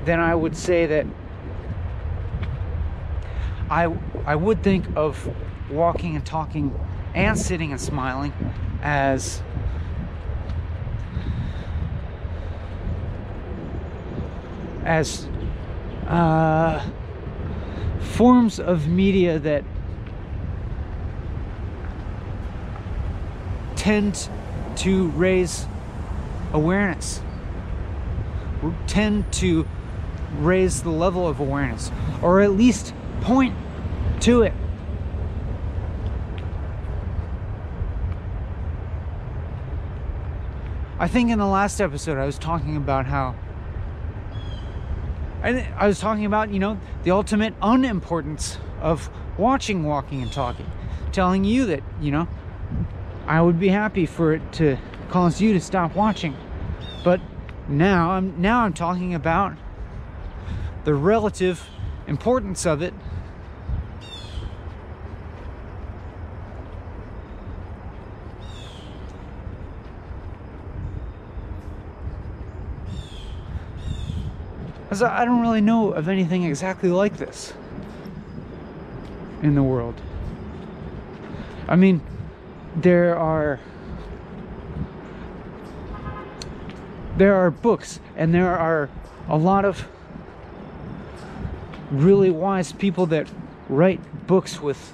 then 0.05 0.19
I 0.19 0.35
would 0.35 0.55
say 0.55 0.85
that 0.85 1.07
I 3.73 3.91
I 4.27 4.35
would 4.35 4.61
think 4.61 4.85
of 4.95 5.27
walking 5.71 6.15
and 6.15 6.23
talking 6.23 6.79
and 7.15 7.35
sitting 7.35 7.71
and 7.71 7.81
smiling 7.81 8.31
as 8.83 9.41
as 14.85 15.27
uh, 16.05 16.87
forms 17.99 18.59
of 18.59 18.87
media 18.87 19.39
that 19.39 19.63
tend 23.75 24.29
to 24.75 25.07
raise 25.09 25.65
awareness, 26.51 27.21
tend 28.85 29.33
to 29.33 29.67
raise 30.37 30.83
the 30.83 30.91
level 30.91 31.27
of 31.27 31.39
awareness, 31.39 31.91
or 32.21 32.41
at 32.41 32.51
least 32.51 32.93
point 33.21 33.55
to 34.21 34.43
it. 34.43 34.53
I 40.99 41.07
think 41.07 41.31
in 41.31 41.39
the 41.39 41.45
last 41.45 41.81
episode 41.81 42.17
I 42.17 42.25
was 42.25 42.37
talking 42.37 42.77
about 42.77 43.05
how 43.05 43.35
I, 45.43 45.67
I 45.77 45.87
was 45.87 45.99
talking 45.99 46.25
about, 46.25 46.51
you 46.51 46.59
know, 46.59 46.79
the 47.03 47.11
ultimate 47.11 47.53
unimportance 47.61 48.57
of 48.79 49.09
watching 49.37 49.83
Walking 49.83 50.21
and 50.21 50.31
Talking, 50.31 50.65
telling 51.11 51.43
you 51.43 51.65
that, 51.65 51.83
you 51.99 52.11
know, 52.11 52.29
I 53.27 53.41
would 53.41 53.59
be 53.59 53.67
happy 53.67 54.05
for 54.05 54.33
it 54.33 54.53
to 54.53 54.77
cause 55.09 55.41
you 55.41 55.51
to 55.53 55.59
stop 55.59 55.95
watching. 55.95 56.35
But 57.03 57.19
now 57.67 58.11
I'm 58.11 58.41
now 58.41 58.63
I'm 58.63 58.73
talking 58.73 59.13
about 59.13 59.57
the 60.85 60.93
relative 60.93 61.67
importance 62.07 62.65
of 62.65 62.81
it 62.81 62.93
I 75.01 75.25
don't 75.25 75.41
really 75.41 75.61
know 75.61 75.91
of 75.91 76.07
anything 76.07 76.43
exactly 76.43 76.89
like 76.89 77.17
this 77.17 77.53
in 79.41 79.55
the 79.55 79.63
world. 79.63 79.99
I 81.67 81.75
mean, 81.75 82.01
there 82.75 83.17
are 83.17 83.59
there 87.17 87.35
are 87.35 87.51
books 87.51 87.99
and 88.15 88.33
there 88.33 88.57
are 88.57 88.89
a 89.29 89.37
lot 89.37 89.65
of 89.65 89.87
really 91.93 92.31
wise 92.31 92.71
people 92.71 93.05
that 93.05 93.27
write 93.69 94.01
books 94.27 94.59
with 94.59 94.93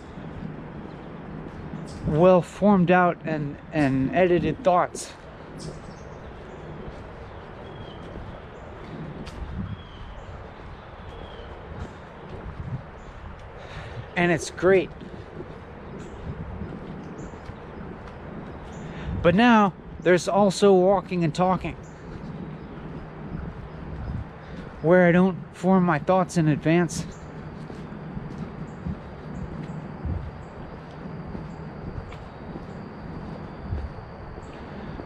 well 2.06 2.42
formed 2.42 2.92
out 2.92 3.18
and 3.26 3.58
and 3.72 4.16
edited 4.16 4.64
thoughts 4.64 5.14
and 14.20 14.34
it's 14.34 14.50
great. 14.50 14.90
But 19.22 19.34
now 19.34 19.74
there's 20.02 20.28
also 20.28 20.74
walking 20.74 21.24
and 21.24 21.34
talking 21.34 21.78
where 24.82 25.08
I 25.08 25.12
don't 25.12 25.38
form 25.56 25.84
my 25.84 26.00
thoughts 26.00 26.38
in 26.38 26.48
advance. 26.48 27.06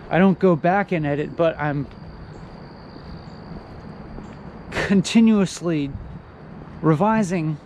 I 0.10 0.20
don't 0.20 0.38
go 0.38 0.56
back 0.56 0.92
and 0.92 1.08
edit, 1.08 1.36
but 1.36 1.58
I'm 1.60 1.88
continuously 4.70 5.90
revising 6.82 7.58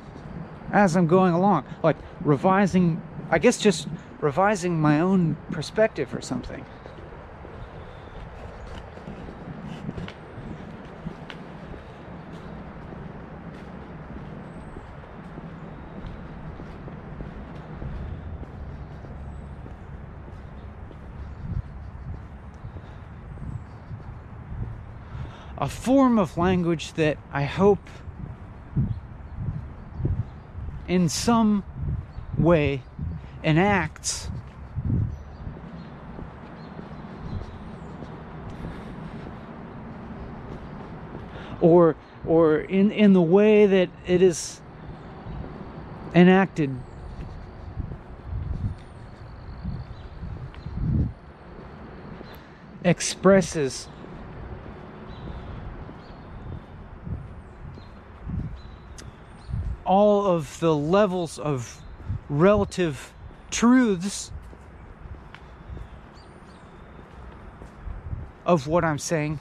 as 0.72 0.96
I'm 0.96 1.08
going 1.08 1.34
along, 1.34 1.66
like 1.84 1.98
revising, 2.22 3.02
I 3.30 3.40
guess 3.40 3.58
just 3.58 3.88
revising 4.22 4.80
my 4.80 5.02
own 5.02 5.36
perspective 5.52 6.14
or 6.16 6.22
something. 6.22 6.66
A 25.58 25.68
form 25.68 26.20
of 26.20 26.38
language 26.38 26.94
that 26.94 27.18
I 27.32 27.44
hope 27.44 27.90
in 30.88 31.10
some 31.10 31.64
way 32.38 32.84
enacts 33.44 34.30
or 41.60 41.96
or 42.26 42.58
in 42.60 42.92
in 42.92 43.14
the 43.14 43.22
way 43.22 43.66
that 43.66 43.90
it 44.06 44.22
is 44.22 44.62
enacted. 46.14 46.76
Expresses 52.84 53.88
all 59.88 60.28
of 60.28 60.60
the 60.60 60.76
levels 60.76 61.40
of 61.40 61.82
relative 62.30 63.14
truths 63.50 64.32
of 68.46 68.68
what 68.68 68.84
I'm 68.84 69.00
saying, 69.00 69.40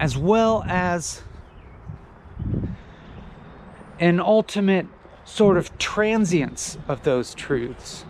as 0.00 0.16
well 0.16 0.64
as 0.66 1.22
an 3.98 4.20
ultimate 4.20 4.86
sort 5.24 5.56
of 5.56 5.76
transience 5.78 6.78
of 6.88 7.02
those 7.02 7.34
truths. 7.34 8.04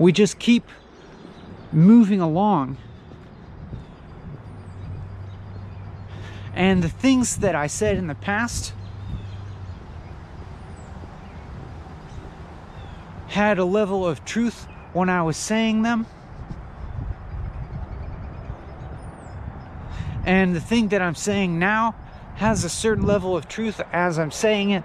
We 0.00 0.12
just 0.12 0.38
keep 0.38 0.64
moving 1.70 2.22
along. 2.22 2.78
And 6.54 6.82
the 6.82 6.88
things 6.88 7.36
that 7.36 7.54
I 7.54 7.66
said 7.66 7.98
in 7.98 8.06
the 8.06 8.14
past 8.14 8.72
had 13.28 13.58
a 13.58 13.64
level 13.64 14.06
of 14.06 14.24
truth 14.24 14.66
when 14.94 15.10
I 15.10 15.22
was 15.22 15.36
saying 15.36 15.82
them. 15.82 16.06
And 20.24 20.56
the 20.56 20.60
thing 20.60 20.88
that 20.88 21.02
I'm 21.02 21.14
saying 21.14 21.58
now 21.58 21.94
has 22.36 22.64
a 22.64 22.70
certain 22.70 23.04
level 23.06 23.36
of 23.36 23.48
truth 23.48 23.82
as 23.92 24.18
I'm 24.18 24.30
saying 24.30 24.70
it. 24.70 24.82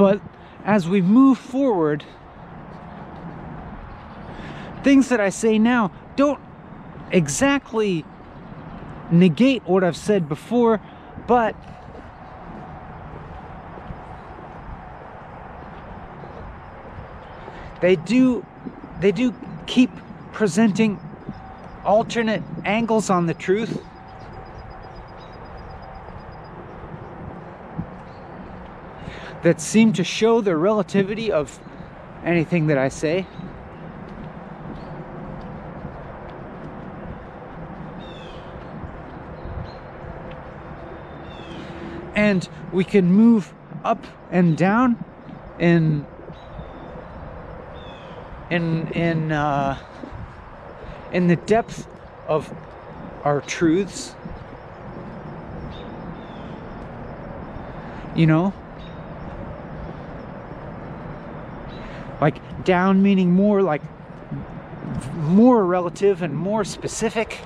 But 0.00 0.22
as 0.70 0.88
we 0.88 1.02
move 1.02 1.36
forward, 1.36 2.04
things 4.84 5.08
that 5.08 5.20
I 5.20 5.30
say 5.30 5.58
now 5.58 5.90
don't 6.14 6.40
exactly 7.10 8.04
negate 9.10 9.64
what 9.64 9.82
I've 9.82 9.96
said 9.96 10.28
before, 10.28 10.80
but 11.26 11.56
they 17.80 17.96
do 17.96 18.46
they 19.00 19.10
do 19.10 19.34
keep 19.66 19.90
presenting 20.30 21.00
alternate 21.84 22.44
angles 22.64 23.10
on 23.10 23.26
the 23.26 23.34
truth. 23.34 23.82
That 29.42 29.60
seem 29.60 29.92
to 29.94 30.04
show 30.04 30.40
the 30.40 30.56
relativity 30.56 31.32
of 31.32 31.58
anything 32.24 32.66
that 32.66 32.78
I 32.78 32.88
say. 32.88 33.26
and 42.20 42.48
we 42.72 42.84
can 42.84 43.10
move 43.10 43.52
up 43.82 44.06
and 44.30 44.56
down 44.56 45.02
in 45.58 46.06
in 48.50 48.88
in 48.88 49.32
uh, 49.32 49.78
in 51.12 51.28
the 51.28 51.36
depth 51.36 51.88
of 52.28 52.52
our 53.24 53.40
truths 53.40 54.14
you 58.14 58.26
know 58.26 58.52
like 62.20 62.40
down 62.64 63.02
meaning 63.02 63.32
more 63.32 63.62
like 63.62 63.82
more 65.14 65.64
relative 65.64 66.22
and 66.22 66.34
more 66.34 66.64
specific. 66.64 67.40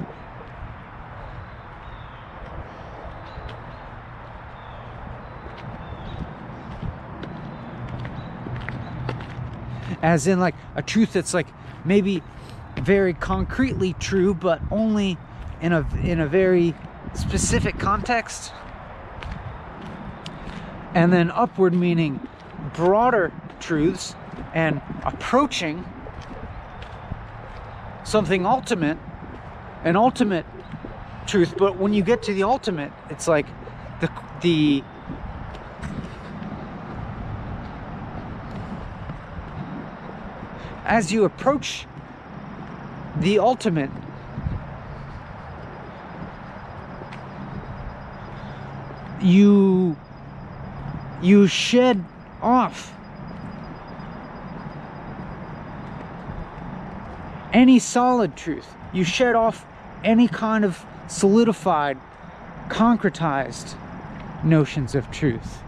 As 10.03 10.27
in 10.27 10.39
like 10.39 10.55
a 10.74 10.82
truth 10.82 11.15
that's 11.15 11.32
like 11.32 11.47
maybe 11.85 12.23
very 12.82 13.15
concretely 13.15 13.95
true 13.95 14.35
but 14.35 14.61
only 14.70 15.16
in 15.61 15.73
a 15.73 15.86
in 16.03 16.20
a 16.20 16.27
very 16.27 16.74
specific 17.15 17.78
context. 17.78 18.53
And 20.95 21.12
then 21.12 21.31
upward 21.31 21.74
meaning 21.74 22.27
broader 22.74 23.32
truths 23.61 24.15
and 24.55 24.81
approaching 25.05 25.85
something 28.05 28.47
ultimate 28.47 28.99
an 29.83 29.97
ultimate 29.97 30.47
truth. 31.27 31.55
But 31.59 31.77
when 31.77 31.93
you 31.93 32.03
get 32.03 32.23
to 32.25 32.33
the 32.33 32.45
ultimate 32.45 32.93
it's 33.11 33.29
like 33.29 33.47
the 34.01 34.11
the 34.41 34.85
as 40.85 41.11
you 41.11 41.25
approach 41.25 41.87
the 43.21 43.39
ultimate, 43.39 43.91
you 49.21 49.97
you 51.23 51.47
shed 51.47 52.05
off 52.43 52.93
any 57.55 57.79
solid 57.79 58.37
truth. 58.37 58.75
You 58.93 59.05
shed 59.05 59.35
off 59.35 59.65
any 60.03 60.29
kind 60.29 60.65
of 60.65 60.85
solidified, 61.09 61.99
concretized 62.69 63.77
notions 64.45 64.95
of 64.95 65.11
truth. 65.11 65.61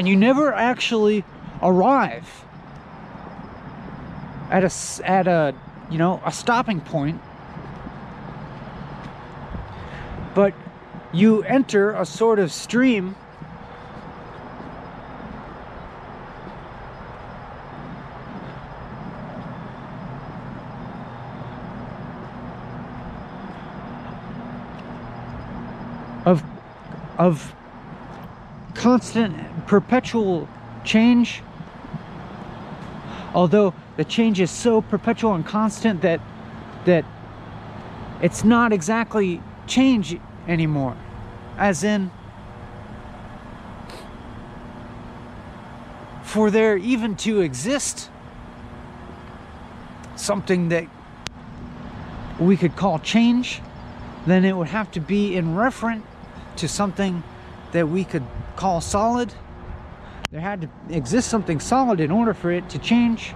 and 0.00 0.08
you 0.08 0.16
never 0.16 0.50
actually 0.54 1.24
arrive 1.62 2.44
at 4.50 4.64
a 4.64 4.70
at 5.04 5.26
a 5.26 5.54
you 5.90 5.98
know 5.98 6.22
a 6.24 6.32
stopping 6.32 6.80
point 6.80 7.20
but 10.34 10.54
you 11.12 11.42
enter 11.42 11.92
a 11.92 12.06
sort 12.06 12.38
of 12.38 12.50
stream 12.50 13.14
of 26.24 26.42
of 27.20 27.54
constant, 28.72 29.36
perpetual 29.66 30.48
change. 30.84 31.42
Although 33.34 33.74
the 33.98 34.04
change 34.04 34.40
is 34.40 34.50
so 34.50 34.80
perpetual 34.80 35.34
and 35.34 35.44
constant 35.44 36.00
that 36.00 36.20
that 36.86 37.04
it's 38.22 38.42
not 38.42 38.72
exactly 38.72 39.42
change 39.66 40.18
anymore. 40.48 40.96
As 41.58 41.84
in 41.84 42.10
for 46.22 46.50
there 46.50 46.78
even 46.78 47.16
to 47.16 47.42
exist 47.42 48.08
something 50.16 50.70
that 50.70 50.86
we 52.38 52.56
could 52.56 52.76
call 52.76 52.98
change, 52.98 53.60
then 54.26 54.46
it 54.46 54.56
would 54.56 54.68
have 54.68 54.90
to 54.92 55.00
be 55.00 55.36
in 55.36 55.54
reference 55.54 56.06
to 56.56 56.68
something 56.68 57.22
that 57.72 57.88
we 57.88 58.04
could 58.04 58.24
call 58.56 58.80
solid. 58.80 59.32
There 60.30 60.40
had 60.40 60.62
to 60.62 60.68
exist 60.94 61.28
something 61.28 61.60
solid 61.60 62.00
in 62.00 62.10
order 62.10 62.34
for 62.34 62.50
it 62.50 62.68
to 62.70 62.78
change. 62.78 63.34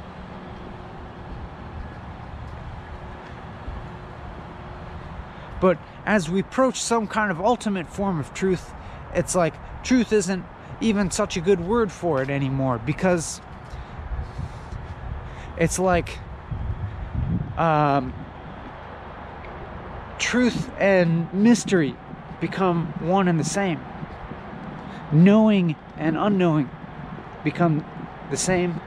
But 5.60 5.78
as 6.04 6.28
we 6.28 6.40
approach 6.40 6.80
some 6.80 7.06
kind 7.06 7.30
of 7.30 7.40
ultimate 7.40 7.88
form 7.88 8.20
of 8.20 8.34
truth, 8.34 8.72
it's 9.14 9.34
like 9.34 9.54
truth 9.82 10.12
isn't 10.12 10.44
even 10.80 11.10
such 11.10 11.36
a 11.36 11.40
good 11.40 11.60
word 11.60 11.90
for 11.90 12.20
it 12.20 12.28
anymore 12.28 12.78
because 12.78 13.40
it's 15.56 15.78
like 15.78 16.18
um, 17.56 18.12
truth 20.18 20.70
and 20.78 21.32
mystery 21.32 21.96
become 22.48 22.86
one 23.00 23.26
and 23.26 23.40
the 23.40 23.50
same 23.58 23.80
knowing 25.12 25.76
and 25.96 26.16
unknowing 26.16 26.68
become 27.42 27.84
the 28.30 28.36
same. 28.36 28.80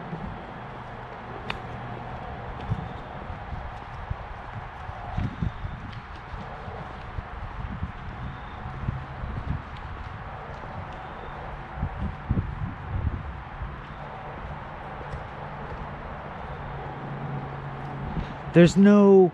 There's 18.54 18.76
no 18.76 19.32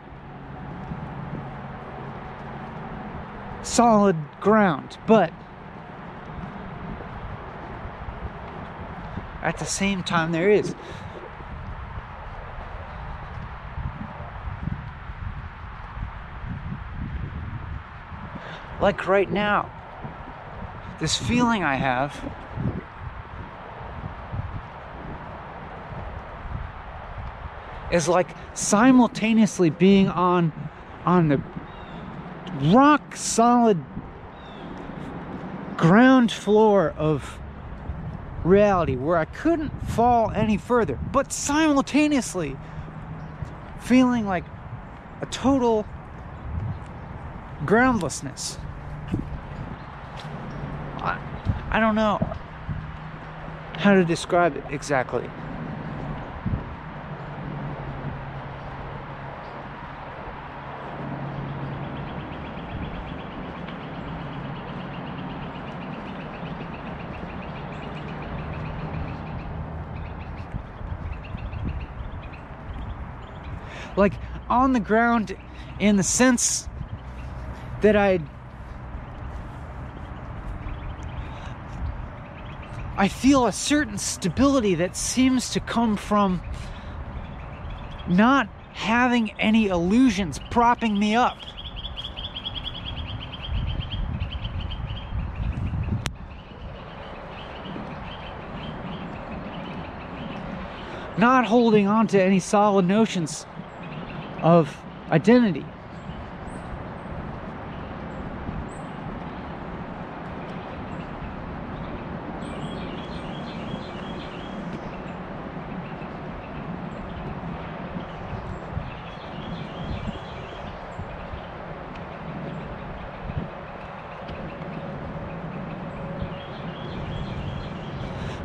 solid 3.74 4.16
ground, 4.40 5.00
but 5.08 5.34
at 9.42 9.58
the 9.58 9.66
same 9.66 10.04
time 10.04 10.32
there 10.32 10.48
is. 10.48 10.76
Like 18.80 19.08
right 19.08 19.32
now, 19.32 19.72
this 21.00 21.18
feeling 21.18 21.64
I 21.64 21.76
have 21.76 22.14
is 27.92 28.08
like 28.08 28.28
simultaneously 28.54 29.72
being 29.72 30.10
on 30.10 30.52
on 31.06 31.30
the 31.30 31.42
rock 32.72 33.16
solid 33.16 33.84
ground 35.78 36.32
floor 36.32 36.94
of 36.98 37.40
reality 38.44 38.96
where 38.96 39.18
I 39.18 39.26
couldn't 39.26 39.72
fall 39.88 40.32
any 40.32 40.58
further, 40.58 40.98
but 41.12 41.32
simultaneously 41.32 42.58
feeling 43.80 44.26
like 44.26 44.46
a 45.22 45.26
total 45.28 45.86
groundlessness 47.66 48.58
I, 51.04 51.20
I 51.70 51.80
don't 51.80 51.96
know 51.96 52.18
how 53.76 53.94
to 53.94 54.06
describe 54.06 54.56
it 54.56 54.64
exactly. 54.70 55.30
Like 74.04 74.14
on 74.50 74.74
the 74.74 74.82
ground 74.82 75.34
in 75.80 75.96
the 75.96 76.04
sense 76.04 76.68
that 77.80 77.96
I 77.96 78.20
I 82.98 83.08
feel 83.08 83.48
a 83.48 83.54
certain 83.54 83.98
stability 83.98 84.76
that 84.76 84.98
seems 84.98 85.52
to 85.52 85.62
come 85.62 85.96
from 85.96 86.42
not 88.06 88.50
having 88.74 89.32
any 89.40 89.68
illusions 89.68 90.38
propping 90.52 91.00
me 91.00 91.16
up. 91.16 91.38
Not 101.18 101.46
holding 101.46 101.88
on 101.88 102.08
to 102.08 102.22
any 102.22 102.42
solid 102.42 102.86
notions 102.86 103.46
of 104.44 104.78
identity. 105.10 105.66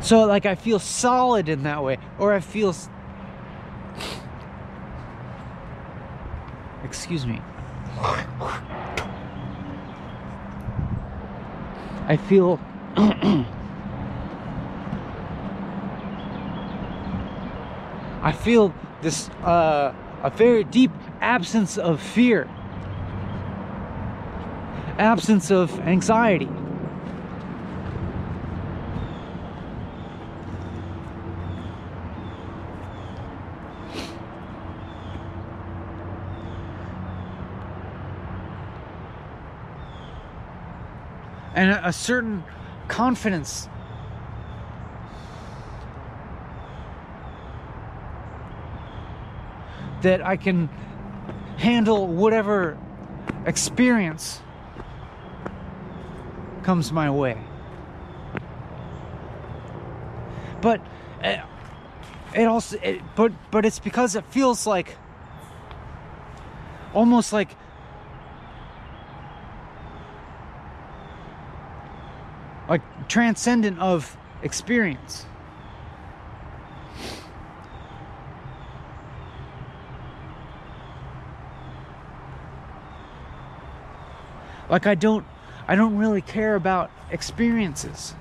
So, 0.01 0.25
like, 0.25 0.47
I 0.47 0.55
feel 0.55 0.79
solid 0.79 1.49
in 1.49 1.61
that 1.63 1.83
way, 1.83 1.99
or 2.17 2.33
I 2.33 2.39
feel 2.39 2.73
Excuse 7.09 7.25
me. 7.25 7.41
I 12.05 12.17
feel 12.27 12.59
I 18.21 18.31
feel 18.31 18.75
this 19.01 19.27
uh, 19.43 19.91
a 20.21 20.29
very 20.29 20.63
deep 20.63 20.91
absence 21.19 21.79
of 21.79 21.99
fear, 21.99 22.47
absence 24.99 25.49
of 25.49 25.79
anxiety. 25.79 26.58
And 41.59 41.71
a, 41.85 41.91
certain 41.91 42.41
confidence 42.87 43.67
that 50.01 50.25
I 50.25 50.37
can 50.37 50.69
handle 51.57 52.07
whatever 52.07 52.77
experience 53.45 54.41
comes 56.63 56.93
my 56.93 57.11
way. 57.11 57.37
But 60.61 60.79
uh, 61.21 61.43
it 62.33 62.45
also 62.45 62.77
it, 62.81 63.01
but 63.17 63.33
but 63.51 63.65
it's 63.65 63.79
because 63.79 64.15
it 64.15 64.23
feels 64.27 64.65
like 64.65 64.95
almost 66.93 67.33
like 67.33 67.49
like 72.69 72.81
transcendent 73.09 73.79
of 73.79 74.15
experience. 74.43 75.25
Like 84.69 84.85
I 84.85 84.95
don't 84.95 85.25
I 85.67 85.75
don't 85.75 85.97
really 85.97 86.21
care 86.21 86.55
about 86.55 86.91
experiences. 87.09 88.13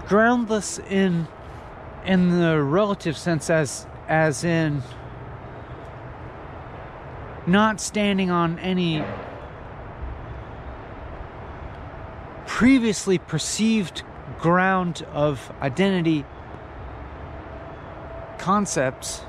Groundless 0.00 0.78
in 0.78 1.28
in 2.04 2.40
the 2.40 2.62
relative 2.62 3.16
sense 3.16 3.50
as 3.50 3.86
as 4.08 4.42
in 4.42 4.82
not 7.46 7.80
standing 7.80 8.30
on 8.30 8.58
any 8.58 9.04
previously 12.46 13.18
perceived 13.18 14.02
ground 14.38 15.06
of 15.12 15.52
identity 15.60 16.24
concepts 18.38 19.24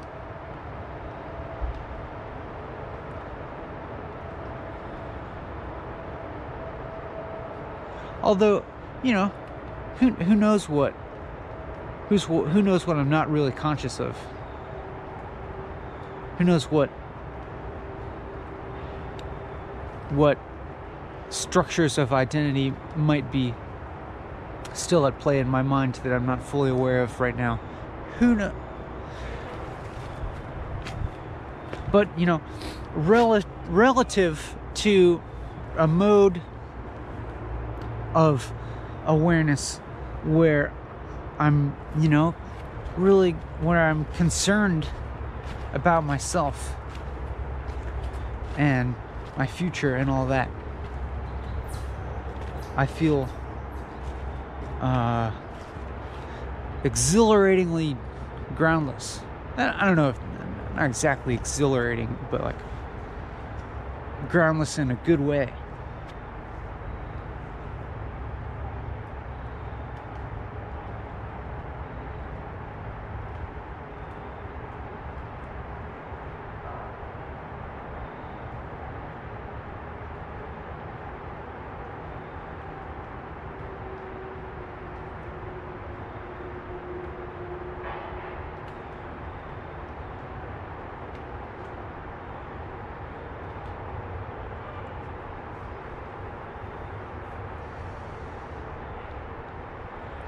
although 8.24 8.64
you 9.04 9.14
know 9.14 9.32
who 10.00 10.12
who 10.12 10.36
knows 10.36 10.68
what 10.68 10.94
who's 12.10 12.24
who 12.26 12.62
knows 12.62 12.86
what 12.88 12.98
I'm 12.98 13.10
not 13.10 13.30
really 13.30 13.52
conscious 13.52 14.00
of? 14.00 14.18
Who 16.38 16.44
knows 16.44 16.66
what 16.66 16.90
what 20.10 20.38
structures 21.30 21.98
of 21.98 22.14
identity 22.14 22.74
might 22.96 23.32
be 23.32 23.56
still 24.74 25.08
at 25.08 25.20
play 25.20 25.40
in 25.40 25.48
my 25.48 25.62
mind 25.62 25.96
that 26.04 26.14
I'm 26.14 26.26
not 26.26 26.44
fully 26.44 26.70
aware 26.70 27.02
of 27.02 27.20
right 27.20 27.36
now? 27.36 27.60
Who 28.20 28.36
knows 28.36 28.54
but 31.94 32.10
you 32.20 32.26
know 32.26 32.42
rel- 32.96 33.42
relative 33.70 34.56
to 34.74 35.22
a 35.78 35.88
mode 35.88 36.42
of 38.14 38.52
awareness 39.06 39.78
where 40.24 40.72
I'm, 41.40 41.76
you 42.00 42.10
know, 42.10 42.36
really 42.98 43.32
where 43.62 43.80
I'm 43.80 44.06
concerned 44.16 44.88
about 45.74 46.04
myself 46.04 46.76
and 48.58 48.96
my 49.38 49.48
future 49.48 49.96
and 49.96 50.10
all 50.10 50.28
that. 50.28 50.50
I 52.76 52.86
feel 52.86 53.30
uh, 54.82 55.32
exhilaratingly 56.84 57.98
groundless. 58.56 59.20
I 59.58 59.86
don't 59.86 59.96
know 59.96 60.10
if 60.10 60.20
not 60.76 60.86
exactly 60.86 61.36
exhilarating, 61.36 62.18
but 62.32 62.42
like 62.42 62.56
groundless 64.30 64.78
in 64.78 64.90
a 64.90 64.96
good 64.96 65.20
way. 65.20 65.54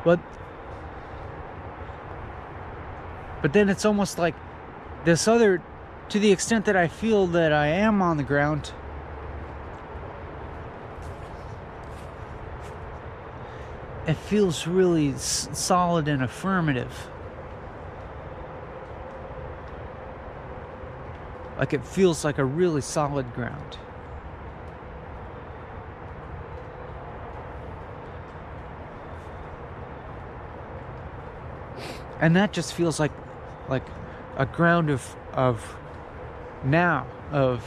But 0.06 0.20
but 3.46 3.54
then 3.54 3.70
it's 3.70 3.86
almost 3.86 4.18
like 4.18 4.34
this 5.04 5.28
other 5.28 5.62
to 6.10 6.18
the 6.18 6.32
extent 6.32 6.66
that 6.66 6.76
I 6.76 6.88
feel 6.88 7.28
that 7.28 7.54
I 7.54 7.68
am 7.68 8.02
on 8.02 8.18
the 8.18 8.24
ground 8.24 8.72
it 14.08 14.16
feels 14.16 14.66
really 14.66 15.14
solid 15.16 16.08
and 16.08 16.24
affirmative. 16.24 17.08
Like 21.60 21.74
it 21.74 21.86
feels 21.86 22.26
like 22.26 22.40
a 22.40 22.46
really 22.46 22.82
solid 22.82 23.32
ground. 23.36 23.78
and 32.20 32.36
that 32.36 32.52
just 32.52 32.74
feels 32.74 33.00
like 33.00 33.12
like 33.70 33.86
a 34.38 34.46
ground 34.46 34.90
of 34.90 35.16
of 35.34 35.76
now 36.64 37.08
of 37.32 37.64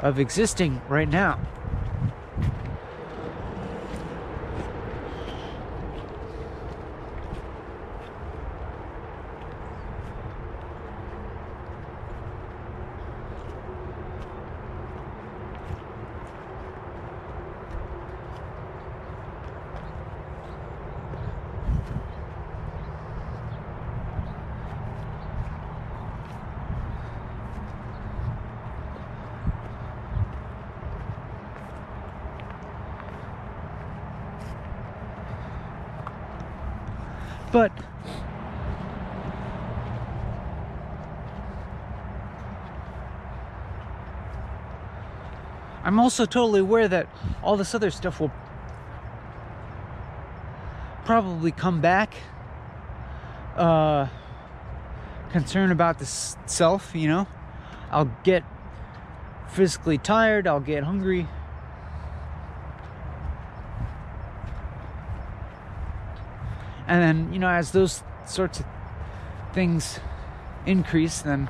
of 0.00 0.18
existing 0.18 0.80
right 0.88 1.08
now 1.08 1.38
But 37.52 37.70
I'm 45.84 45.91
also 46.02 46.26
totally 46.26 46.60
aware 46.60 46.88
that 46.88 47.08
all 47.42 47.56
this 47.56 47.74
other 47.74 47.90
stuff 47.90 48.20
will 48.20 48.32
probably 51.04 51.52
come 51.52 51.80
back. 51.80 52.14
Uh, 53.56 54.08
concern 55.30 55.70
about 55.70 55.98
the 55.98 56.06
self, 56.06 56.94
you 56.94 57.08
know. 57.08 57.26
I'll 57.90 58.10
get 58.24 58.42
physically 59.48 59.98
tired, 59.98 60.46
I'll 60.46 60.60
get 60.60 60.82
hungry, 60.82 61.28
and 66.86 67.02
then 67.02 67.32
you 67.32 67.38
know 67.38 67.48
as 67.48 67.72
those 67.72 68.02
sorts 68.26 68.60
of 68.60 68.66
things 69.52 70.00
increase 70.66 71.22
then 71.22 71.48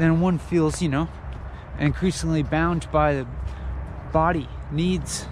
then 0.00 0.20
one 0.20 0.38
feels 0.38 0.80
you 0.80 0.88
know 0.88 1.08
increasingly 1.78 2.42
bound 2.42 2.90
by 2.90 3.14
the 3.14 3.26
body 4.12 4.48
needs. 4.70 5.26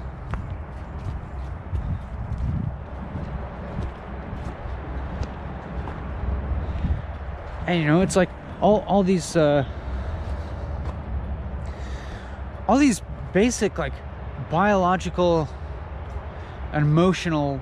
And 7.66 7.80
you 7.80 7.86
know 7.86 8.00
it's 8.00 8.16
like 8.16 8.30
all 8.60 8.84
all 8.86 9.02
these 9.02 9.36
uh, 9.36 9.64
all 12.66 12.78
these 12.78 13.02
basic 13.32 13.78
like 13.78 13.92
biological 14.50 15.48
and 16.72 16.84
emotional 16.84 17.60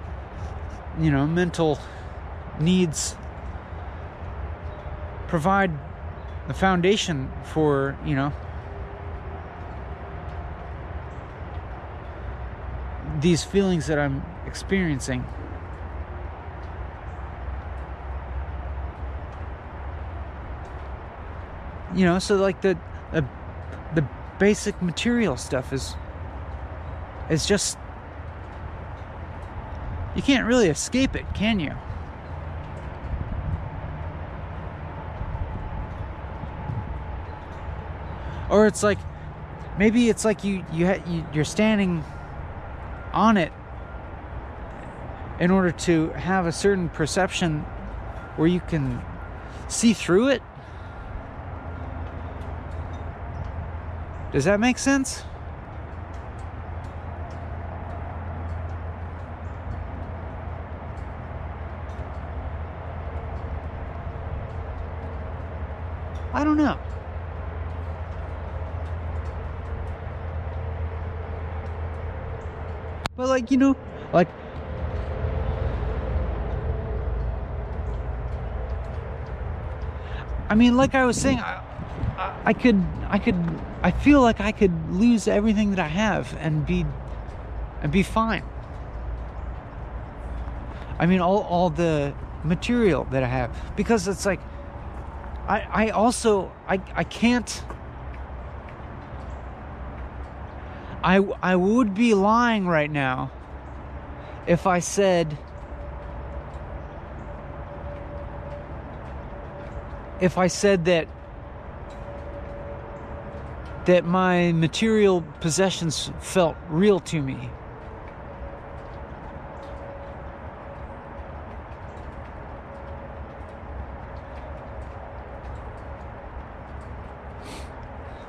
you 1.01 1.11
know 1.11 1.27
mental 1.27 1.79
needs 2.61 3.17
provide 5.27 5.71
the 6.49 6.55
foundation 6.55 7.31
for 7.45 7.97
you 8.05 8.15
know 8.15 8.33
these 13.21 13.43
feelings 13.43 13.87
that 13.87 13.99
I'm 13.99 14.23
experiencing. 14.47 15.25
You 21.95 22.05
know 22.05 22.19
so 22.19 22.37
like 22.37 22.61
the 22.61 22.79
the, 23.13 23.25
the 23.95 24.07
basic 24.39 24.81
material 24.83 25.37
stuff 25.37 25.73
is 25.73 25.95
is 27.31 27.47
just 27.47 27.79
you 30.15 30.23
can't 30.23 30.47
really 30.47 30.69
escape 30.69 31.17
it 31.17 31.25
can 31.35 31.59
you 31.59 31.73
or 38.49 38.67
it's 38.67 38.83
like 38.83 38.99
maybe 39.79 40.09
it's 40.09 40.25
like 40.25 40.45
you 40.45 40.65
you, 40.73 40.87
ha- 40.87 41.03
you 41.07 41.27
you're 41.33 41.45
standing 41.45 42.05
on 43.13 43.37
it 43.37 43.53
in 45.39 45.51
order 45.51 45.71
to 45.71 46.11
have 46.11 46.47
a 46.47 46.53
certain 46.53 46.89
perception 46.89 47.61
where 48.37 48.49
you 48.49 48.61
can 48.61 49.03
see 49.69 49.93
through 49.93 50.29
it 50.29 50.43
Does 54.37 54.45
that 54.45 54.61
make 54.61 54.77
sense? 54.77 55.25
I 66.35 66.45
don't 66.45 66.59
know. 66.59 66.79
But 73.17 73.29
like, 73.47 73.53
you 73.53 73.59
know, 73.59 73.77
like 74.13 74.29
I 80.49 80.55
mean, 80.55 80.77
like 80.77 80.95
I 80.95 81.05
was 81.05 81.21
saying, 81.21 81.41
I, 81.41 82.43
I 82.45 82.53
could 82.53 82.83
I 83.09 83.19
could 83.19 83.37
I 83.83 83.91
feel 83.91 84.23
like 84.23 84.41
I 84.41 84.53
could 84.53 84.91
lose 84.91 85.29
everything 85.29 85.71
that 85.71 85.81
I 85.81 85.89
have 85.89 86.37
and 86.41 86.65
be 86.67 86.87
and 87.83 87.93
be 87.93 88.03
fine. 88.03 88.43
I 90.99 91.07
mean 91.07 91.21
all 91.21 91.43
all 91.43 91.71
the 91.71 92.15
material 92.43 93.07
that 93.11 93.23
I 93.23 93.27
have 93.27 93.51
because 93.77 94.09
it's 94.09 94.25
like 94.25 94.41
I, 95.49 95.87
I 95.87 95.89
also 95.91 96.53
I, 96.67 96.81
I 96.95 97.05
can't 97.05 97.63
I 101.05 101.19
I 101.43 101.57
would 101.57 101.95
be 101.95 102.15
lying 102.15 102.67
right 102.67 102.91
now 102.91 103.31
if 104.47 104.67
I 104.67 104.79
said 104.79 105.37
if 110.21 110.39
I 110.39 110.47
said 110.47 110.85
that 110.87 111.09
that 113.87 114.05
my 114.05 114.51
material 114.53 115.23
possessions 115.41 116.11
felt 116.19 116.57
real 116.69 116.99
to 116.99 117.23
me. 117.23 117.51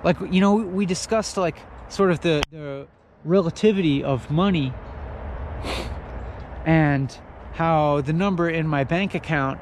Like 0.04 0.18
you 0.32 0.42
know, 0.42 0.56
we 0.56 0.86
discussed 0.86 1.38
like 1.38 1.58
sort 1.90 2.12
of 2.12 2.22
the, 2.22 2.46
the 2.52 2.88
relativity 3.24 4.04
of 4.04 4.30
money 4.30 4.74
and 6.68 7.18
how 7.54 8.02
the 8.02 8.12
number 8.12 8.50
in 8.50 8.68
my 8.68 8.84
bank 8.84 9.16
account 9.16 9.58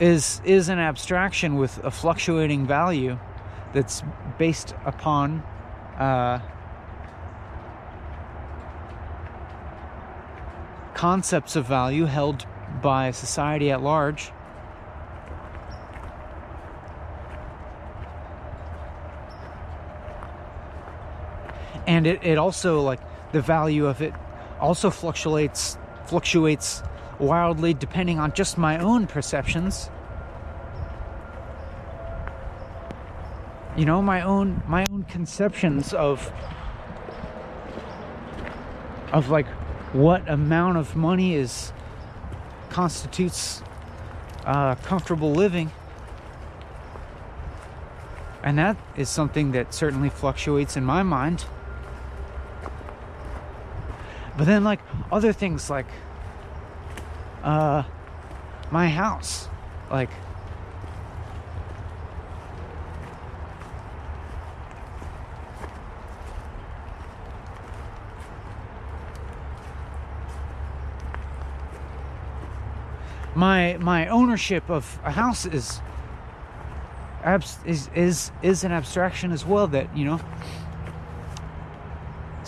is 0.00 0.42
is 0.44 0.68
an 0.68 0.80
abstraction 0.80 1.54
with 1.54 1.78
a 1.84 1.90
fluctuating 1.90 2.66
value 2.66 3.18
that's 3.72 4.02
based 4.36 4.74
upon 4.84 5.40
uh, 5.96 6.40
concepts 10.94 11.54
of 11.54 11.64
value 11.64 12.04
held 12.04 12.46
by 12.82 13.12
society 13.12 13.70
at 13.70 13.80
large. 13.80 14.32
It, 22.08 22.24
it 22.24 22.38
also 22.38 22.80
like 22.80 23.00
the 23.32 23.40
value 23.40 23.86
of 23.86 24.00
it 24.00 24.14
also 24.60 24.90
fluctuates 24.90 25.78
fluctuates 26.06 26.82
wildly 27.18 27.74
depending 27.74 28.18
on 28.18 28.32
just 28.32 28.56
my 28.56 28.78
own 28.78 29.06
perceptions. 29.06 29.90
You 33.76 33.84
know, 33.84 34.02
my 34.02 34.22
own 34.22 34.62
my 34.66 34.84
own 34.90 35.04
conceptions 35.04 35.92
of 35.92 36.32
of 39.12 39.28
like 39.30 39.46
what 39.92 40.28
amount 40.28 40.76
of 40.76 40.96
money 40.96 41.34
is 41.34 41.72
constitutes 42.70 43.62
uh, 44.44 44.74
comfortable 44.76 45.32
living. 45.32 45.70
And 48.42 48.58
that 48.58 48.76
is 48.96 49.08
something 49.08 49.52
that 49.52 49.74
certainly 49.74 50.08
fluctuates 50.08 50.76
in 50.76 50.84
my 50.84 51.02
mind. 51.02 51.44
But 54.38 54.46
then, 54.46 54.62
like 54.62 54.78
other 55.10 55.32
things, 55.32 55.68
like 55.68 55.88
uh, 57.42 57.82
my 58.70 58.88
house. 58.88 59.48
Like, 59.90 60.10
my 73.34 73.76
my 73.78 74.06
ownership 74.06 74.70
of 74.70 75.00
a 75.02 75.10
house 75.10 75.46
is 75.46 75.80
is 77.66 77.90
is 77.92 78.30
is 78.42 78.62
an 78.62 78.70
abstraction 78.70 79.32
as 79.32 79.44
well 79.44 79.66
that 79.66 79.96
you 79.96 80.04
know 80.04 80.20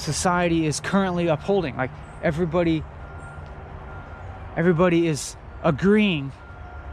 society 0.01 0.66
is 0.66 0.81
currently 0.81 1.27
upholding 1.28 1.77
like 1.77 1.90
everybody 2.22 2.82
everybody 4.56 5.06
is 5.06 5.36
agreeing, 5.62 6.32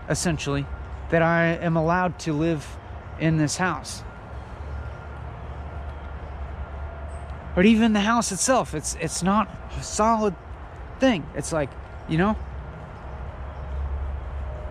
essentially, 0.09 0.65
that 1.09 1.21
I 1.21 1.55
am 1.55 1.75
allowed 1.75 2.19
to 2.19 2.33
live 2.33 2.77
in 3.19 3.37
this 3.37 3.57
house. 3.57 4.03
But 7.55 7.65
even 7.65 7.93
the 7.93 8.01
house 8.01 8.31
itself, 8.31 8.75
it's 8.75 8.95
it's 8.99 9.23
not 9.23 9.49
a 9.79 9.83
solid 9.83 10.35
thing. 10.99 11.25
It's 11.35 11.51
like, 11.51 11.69
you 12.07 12.17
know, 12.17 12.35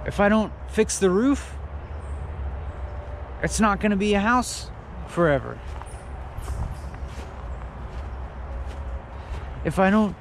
if 0.04 0.20
I 0.20 0.28
don't 0.28 0.52
fix 0.68 0.98
the 0.98 1.10
roof, 1.10 1.54
it's 3.42 3.58
not 3.58 3.80
going 3.80 3.90
to 3.90 3.96
be 3.96 4.14
a 4.14 4.20
house 4.20 4.70
forever. 5.08 5.58
If 9.66 9.80
I 9.80 9.90
don't 9.90 10.14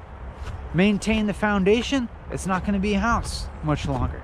maintain 0.74 1.28
the 1.28 1.32
foundation, 1.32 2.08
it's 2.32 2.48
not 2.48 2.62
going 2.62 2.74
to 2.74 2.80
be 2.80 2.94
a 2.94 2.98
house 2.98 3.46
much 3.62 3.86
longer. 3.86 4.20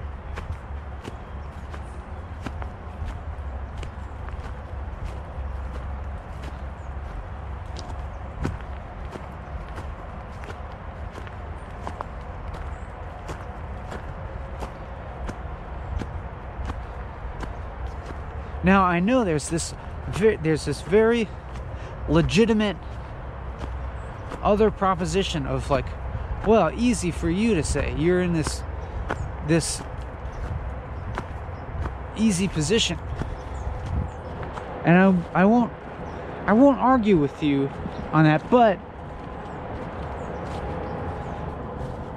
Now 18.65 18.83
I 18.83 18.99
know 18.99 19.23
there's 19.23 19.49
this 19.49 19.73
there's 20.19 20.65
this 20.65 20.83
very 20.83 21.29
legitimate 22.09 22.77
other 24.43 24.71
proposition 24.71 25.47
of 25.47 25.71
like 25.71 25.87
well, 26.47 26.73
easy 26.77 27.13
for 27.13 27.31
you 27.31 27.55
to 27.55 27.63
say. 27.63 27.95
You're 27.97 28.21
in 28.21 28.33
this 28.33 28.63
this 29.47 29.83
easy 32.17 32.49
position. 32.49 32.99
And 34.85 34.99
I, 34.99 35.43
I 35.43 35.45
won't 35.45 35.73
I 36.47 36.53
won't 36.53 36.79
argue 36.79 37.17
with 37.17 37.43
you 37.43 37.71
on 38.13 38.25
that, 38.25 38.51
but 38.51 38.79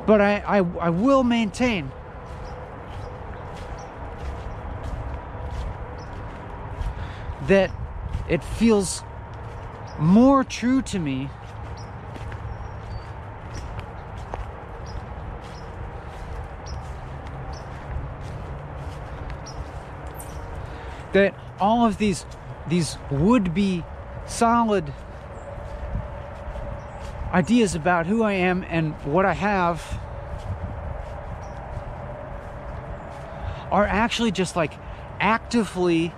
but 0.07 0.22
I, 0.22 0.38
I, 0.39 0.57
I 0.57 0.89
will 0.89 1.23
maintain 1.23 1.91
that 7.47 7.72
it 8.27 8.43
feels 8.43 9.03
more 9.99 10.43
true 10.43 10.81
to 10.84 10.99
me 10.99 11.30
that 21.14 21.34
all 21.60 21.86
of 21.86 21.98
these 21.98 22.26
these 22.68 22.98
would 23.11 23.53
be 23.53 23.84
solid 24.26 24.91
ideas 27.32 27.76
about 27.76 28.07
who 28.07 28.23
I 28.23 28.34
am 28.34 28.64
and 28.69 28.94
what 29.06 29.26
I 29.26 29.34
have 29.34 29.99
are 33.72 33.86
actually 33.86 34.32
just 34.32 34.56
like 34.56 34.73
actively 35.19 36.14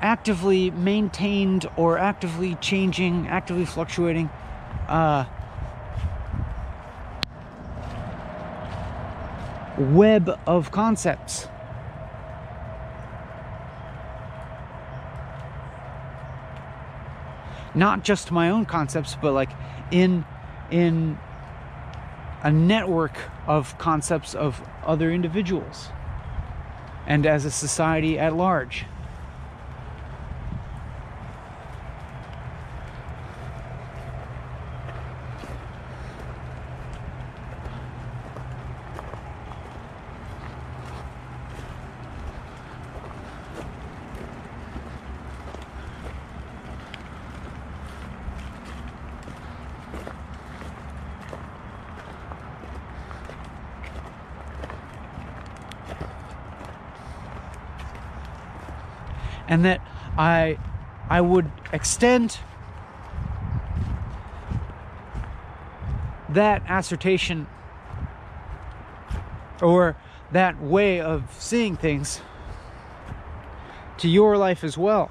actively 0.00 0.70
maintained 0.70 1.66
or 1.76 1.96
actively 1.98 2.56
changing, 2.56 3.26
actively 3.28 3.64
fluctuating 3.64 4.28
uh, 4.86 5.24
web 9.78 10.38
of 10.46 10.70
concepts. 10.70 11.48
Not 17.74 18.04
just 18.04 18.30
my 18.30 18.50
own 18.50 18.64
concepts, 18.64 19.16
but 19.20 19.32
like 19.32 19.50
in 19.90 20.24
in 20.70 21.18
a 22.42 22.50
network 22.50 23.16
of 23.46 23.76
concepts 23.78 24.34
of 24.34 24.62
other 24.84 25.10
individuals 25.10 25.88
and 27.06 27.26
as 27.26 27.44
a 27.44 27.50
society 27.50 28.18
at 28.18 28.34
large. 28.34 28.86
And 59.54 59.64
that 59.64 59.80
I 60.18 60.58
I 61.08 61.20
would 61.20 61.48
extend 61.72 62.38
that 66.28 66.64
assertion 66.68 67.46
or 69.62 69.96
that 70.32 70.60
way 70.60 71.00
of 71.00 71.30
seeing 71.38 71.76
things 71.76 72.20
to 73.98 74.08
your 74.08 74.36
life 74.36 74.64
as 74.64 74.76
well. 74.76 75.08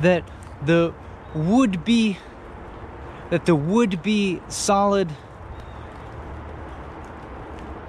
that 0.00 0.22
the 0.64 0.94
would 1.34 1.77
be 1.88 2.18
that 3.30 3.46
the 3.46 3.54
would 3.54 4.02
be 4.02 4.42
solid 4.48 5.10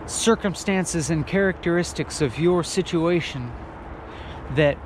circumstances 0.06 1.10
and 1.10 1.28
characteristics 1.28 2.22
of 2.22 2.40
your 2.40 2.64
situation 2.64 3.52
that 4.56 4.78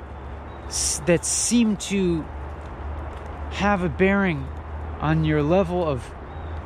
that 1.06 1.24
seem 1.24 1.76
to 1.76 2.22
have 3.52 3.84
a 3.84 3.88
bearing 3.88 4.48
on 5.00 5.24
your 5.24 5.44
level 5.44 5.86
of 5.86 6.12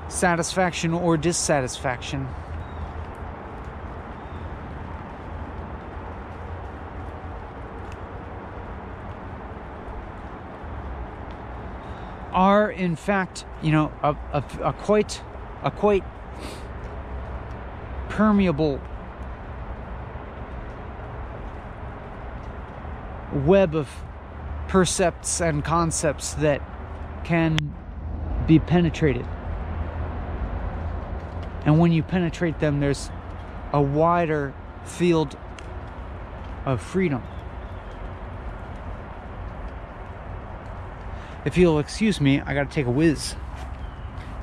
satisfaction 0.09 0.95
or 0.95 1.19
dissatisfaction 1.19 2.27
are 12.39 12.68
in 12.79 12.95
fact, 12.95 13.45
you 13.61 13.73
know, 13.73 13.93
a, 14.03 14.17
a, 14.33 14.45
a 14.63 14.73
quite 14.73 15.21
a 15.63 15.71
quite 15.71 16.05
permeable 18.09 18.81
web 23.45 23.75
of 23.75 23.91
percepts 24.69 25.41
and 25.41 25.65
concepts 25.65 26.35
that 26.35 26.63
can 27.25 27.57
be 28.47 28.59
penetrated. 28.59 29.27
And 31.65 31.79
when 31.79 31.93
you 31.93 32.03
penetrate 32.03 32.61
them, 32.61 32.81
there's 32.81 33.11
a 33.73 33.83
wider 33.83 34.55
field 34.85 35.37
of 36.65 36.81
freedom. 36.81 37.23
If 41.45 41.57
you'll 41.57 41.79
excuse 41.79 42.21
me, 42.21 42.41
I 42.41 42.53
gotta 42.53 42.71
take 42.71 42.87
a 42.87 42.91
whiz. 42.91 43.35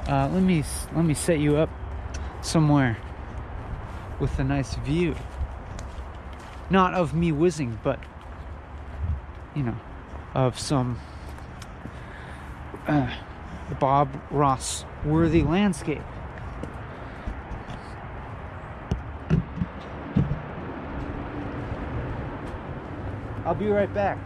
Uh, 0.07 0.29
let 0.31 0.41
me 0.41 0.63
let 0.95 1.03
me 1.03 1.13
set 1.13 1.39
you 1.39 1.57
up 1.57 1.69
somewhere 2.41 2.97
with 4.19 4.39
a 4.39 4.43
nice 4.43 4.75
view. 4.75 5.15
Not 6.69 6.93
of 6.93 7.13
me 7.13 7.31
whizzing, 7.31 7.79
but 7.83 7.99
you 9.55 9.63
know, 9.63 9.77
of 10.33 10.59
some 10.59 10.99
uh, 12.87 13.13
Bob 13.79 14.09
Ross 14.31 14.85
worthy 15.03 15.43
landscape. 15.43 16.01
I'll 23.45 23.53
be 23.53 23.67
right 23.67 23.93
back. 23.93 24.17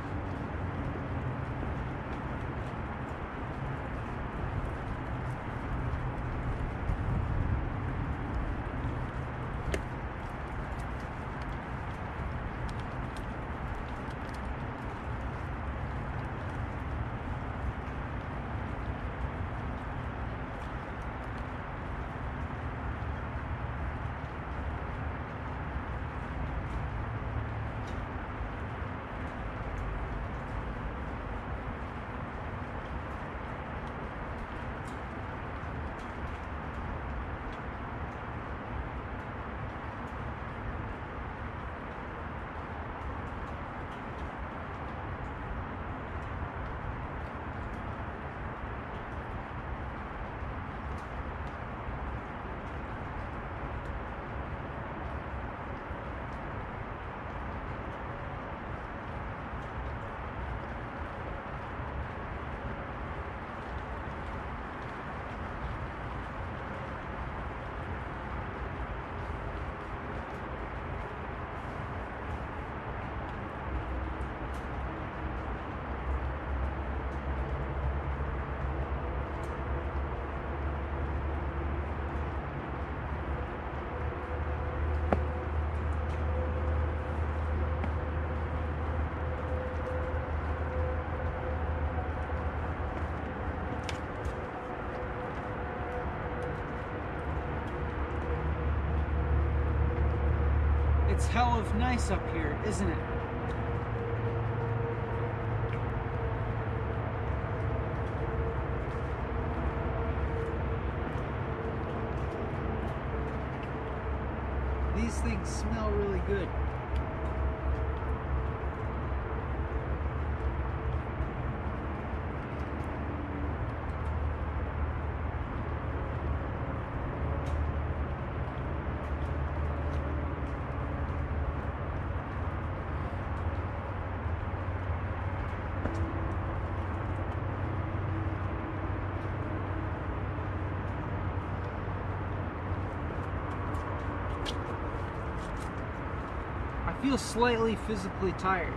Slightly 147.34 147.76
physically 147.88 148.34
tired. 148.34 148.74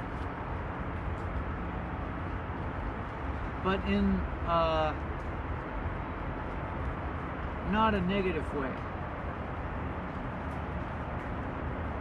But 3.65 3.85
in 3.87 4.15
uh, 4.47 4.93
not 7.71 7.95
a 7.95 8.01
negative 8.03 8.45
way. 8.55 8.73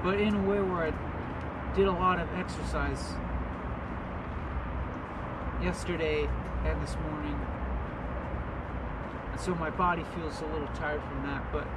But 0.03 0.19
in 0.19 0.35
a 0.35 0.41
way 0.41 0.59
where 0.61 0.87
I 0.87 1.73
did 1.75 1.87
a 1.87 1.91
lot 1.91 2.19
of 2.19 2.27
exercise 2.33 3.13
yesterday 5.61 6.27
and 6.65 6.81
this 6.81 6.95
morning. 7.09 7.39
And 9.31 9.39
so 9.39 9.55
my 9.55 9.69
body 9.69 10.03
feels 10.15 10.41
a 10.41 10.45
little 10.47 10.67
tired 10.75 11.01
from 11.03 11.23
that, 11.23 11.49
but 11.53 11.67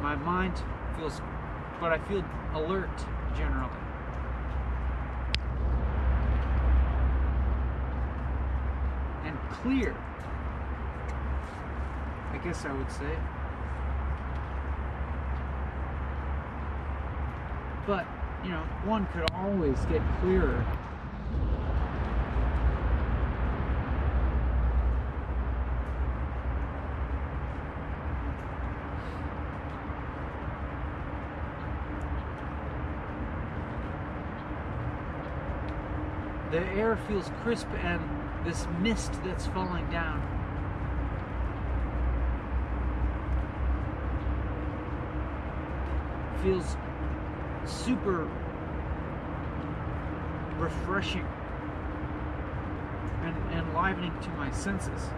my 0.00 0.14
mind 0.14 0.54
feels, 0.96 1.20
but 1.80 1.92
I 1.92 1.98
feel 2.08 2.24
alert 2.54 2.88
generally. 3.36 3.70
And 9.24 9.36
clear, 9.66 9.96
I 12.32 12.38
guess 12.44 12.64
I 12.64 12.72
would 12.72 12.92
say. 12.92 13.18
But, 17.84 18.06
you 18.44 18.50
know, 18.50 18.62
one 18.84 19.06
could 19.06 19.28
always 19.32 19.78
get 19.86 20.02
clearer 20.20 20.64
The 36.52 36.62
air 36.78 36.96
feels 37.08 37.28
crisp 37.42 37.66
and 37.82 38.00
this 38.46 38.64
mist 38.80 39.12
that's 39.24 39.46
falling 39.48 39.90
down. 39.90 40.22
Feels 46.44 46.76
super 47.64 48.28
refreshing 50.58 51.26
and 53.24 53.36
enlivening 53.52 54.12
to 54.22 54.28
my 54.30 54.48
senses. 54.52 55.10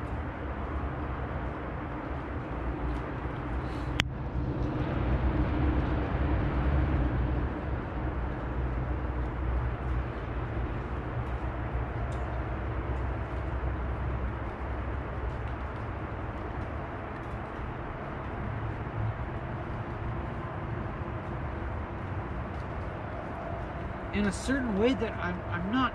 in 24.19 24.27
a 24.27 24.33
certain 24.33 24.68
way 24.79 24.95
that 24.95 25.13
I'm 25.15 25.41
I'm 25.51 25.73
not 25.73 25.93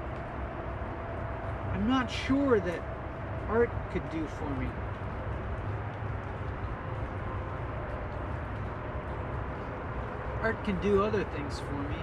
I'm 1.74 1.88
not 1.88 2.12
sure 2.12 2.60
that 2.60 2.82
art 3.48 3.72
could 3.92 4.08
do 4.12 4.26
for 4.28 4.50
me. 4.60 4.68
Art 10.42 10.62
can 10.66 10.80
do 10.82 11.02
other 11.02 11.24
things 11.24 11.60
for 11.60 11.82
me. 11.84 11.98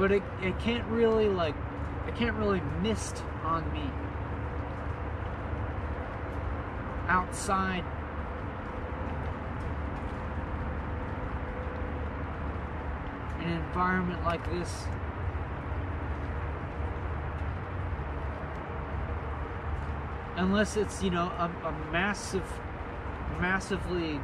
but 0.00 0.12
it, 0.42 0.58
can't 0.58 0.84
really 0.86 1.28
like 1.28 1.54
it 2.06 2.16
can't 2.16 2.36
really 2.36 2.60
mist 2.82 3.22
on 3.44 3.70
me. 3.72 3.90
Outside. 7.08 7.84
An 13.40 13.50
environment 13.50 14.24
like 14.24 14.44
this. 14.50 14.84
Unless 20.36 20.76
it's 20.76 21.02
you 21.02 21.10
know 21.10 21.26
a, 21.38 21.50
a 21.66 21.72
massive 21.92 22.44
massively 23.40 24.20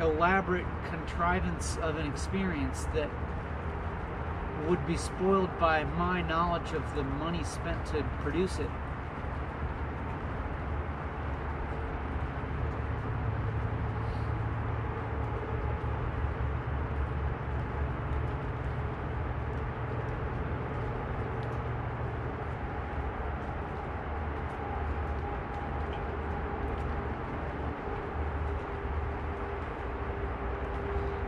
elaborate 0.00 0.66
contrivance 0.88 1.76
of 1.82 1.96
an 1.96 2.06
experience 2.06 2.84
that 2.94 3.10
would 4.68 4.86
be 4.86 4.96
spoiled 4.96 5.50
by 5.58 5.84
my 5.84 6.22
knowledge 6.22 6.72
of 6.72 6.94
the 6.94 7.02
money 7.02 7.42
spent 7.44 7.84
to 7.86 8.02
produce 8.22 8.58
it. 8.58 8.70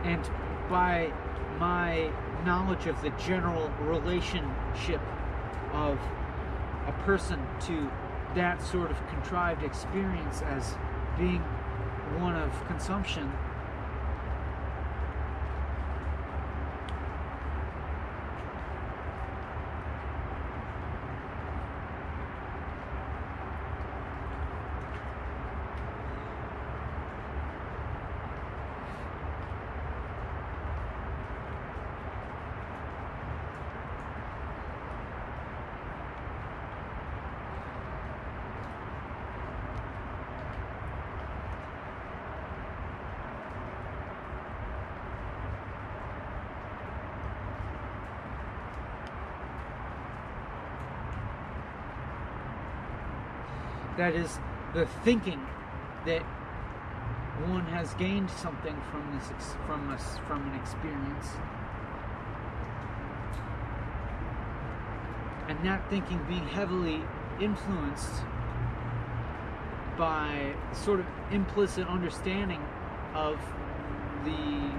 And 0.03 0.23
by 0.69 1.11
my 1.59 2.11
knowledge 2.75 2.87
of 2.87 3.01
the 3.01 3.09
general 3.23 3.69
relationship 3.81 5.01
of 5.73 5.99
a 6.87 6.93
person 7.03 7.39
to 7.61 7.89
that 8.35 8.61
sort 8.61 8.91
of 8.91 9.07
contrived 9.07 9.63
experience 9.63 10.41
as 10.43 10.75
being 11.17 11.41
one 12.19 12.35
of 12.35 12.51
consumption 12.67 13.31
that 54.05 54.13
is 54.13 54.37
the 54.75 54.85
thinking 55.03 55.41
that 56.05 56.21
one 57.47 57.65
has 57.65 57.91
gained 57.95 58.29
something 58.29 58.79
from 58.91 59.17
this 59.17 59.55
from 59.65 59.89
us 59.89 60.19
from 60.27 60.47
an 60.47 60.59
experience. 60.59 61.27
And 65.47 65.57
that 65.65 65.89
thinking 65.89 66.23
being 66.27 66.47
heavily 66.47 67.01
influenced 67.41 68.11
by 69.97 70.53
sort 70.71 70.99
of 70.99 71.07
implicit 71.31 71.87
understanding 71.87 72.61
of 73.15 73.39
the 74.23 74.69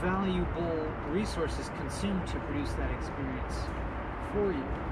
valuable 0.00 0.86
resources 1.10 1.68
consumed 1.78 2.24
to 2.28 2.38
produce 2.38 2.72
that 2.74 2.92
experience 2.92 3.56
for 4.32 4.52
you 4.52 4.91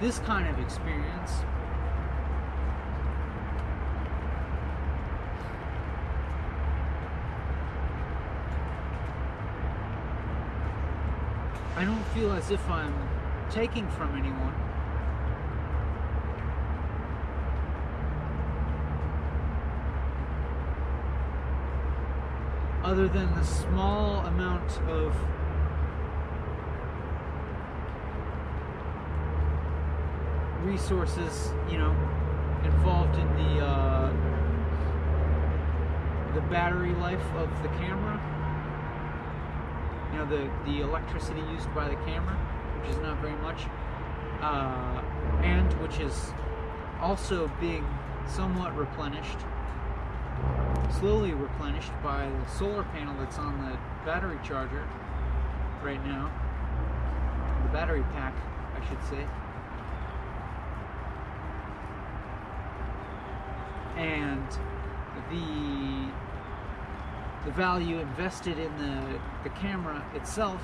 this 0.00 0.18
kind 0.20 0.48
of 0.48 0.58
experience, 0.58 1.32
I 11.76 11.84
don't 11.84 12.02
feel 12.14 12.32
as 12.32 12.50
if 12.50 12.66
I'm 12.70 12.94
taking 13.50 13.86
from 13.90 14.16
anyone. 14.16 14.54
Other 22.82 23.06
than 23.06 23.34
the 23.34 23.44
small 23.44 24.24
amount 24.24 24.70
of 24.88 25.14
resources, 30.80 31.52
you 31.70 31.76
know, 31.76 31.94
involved 32.64 33.14
in 33.16 33.28
the 33.36 33.64
uh, 33.64 34.10
the 36.34 36.40
battery 36.42 36.94
life 36.94 37.24
of 37.36 37.50
the 37.62 37.68
camera. 37.80 38.18
You 40.10 40.18
know, 40.18 40.26
the 40.26 40.50
the 40.64 40.80
electricity 40.80 41.40
used 41.52 41.72
by 41.74 41.88
the 41.88 41.96
camera, 42.06 42.34
which 42.78 42.90
is 42.90 42.96
not 42.98 43.18
very 43.20 43.36
much, 43.36 43.66
uh, 44.40 45.02
and 45.42 45.70
which 45.82 46.00
is 46.00 46.32
also 47.00 47.50
being 47.60 47.86
somewhat 48.26 48.74
replenished, 48.76 49.38
slowly 50.98 51.34
replenished 51.34 51.92
by 52.02 52.26
the 52.26 52.50
solar 52.50 52.84
panel 52.84 53.14
that's 53.18 53.38
on 53.38 53.52
the 53.66 53.76
battery 54.06 54.38
charger 54.44 54.88
right 55.82 56.02
now, 56.06 56.30
the 57.64 57.68
battery 57.68 58.04
pack, 58.14 58.34
I 58.74 58.88
should 58.88 59.04
say. 59.04 59.26
And 64.00 64.48
the 65.30 66.10
the 67.44 67.52
value 67.52 67.98
invested 67.98 68.58
in 68.58 68.74
the 68.78 69.20
the 69.44 69.50
camera 69.50 70.02
itself 70.14 70.60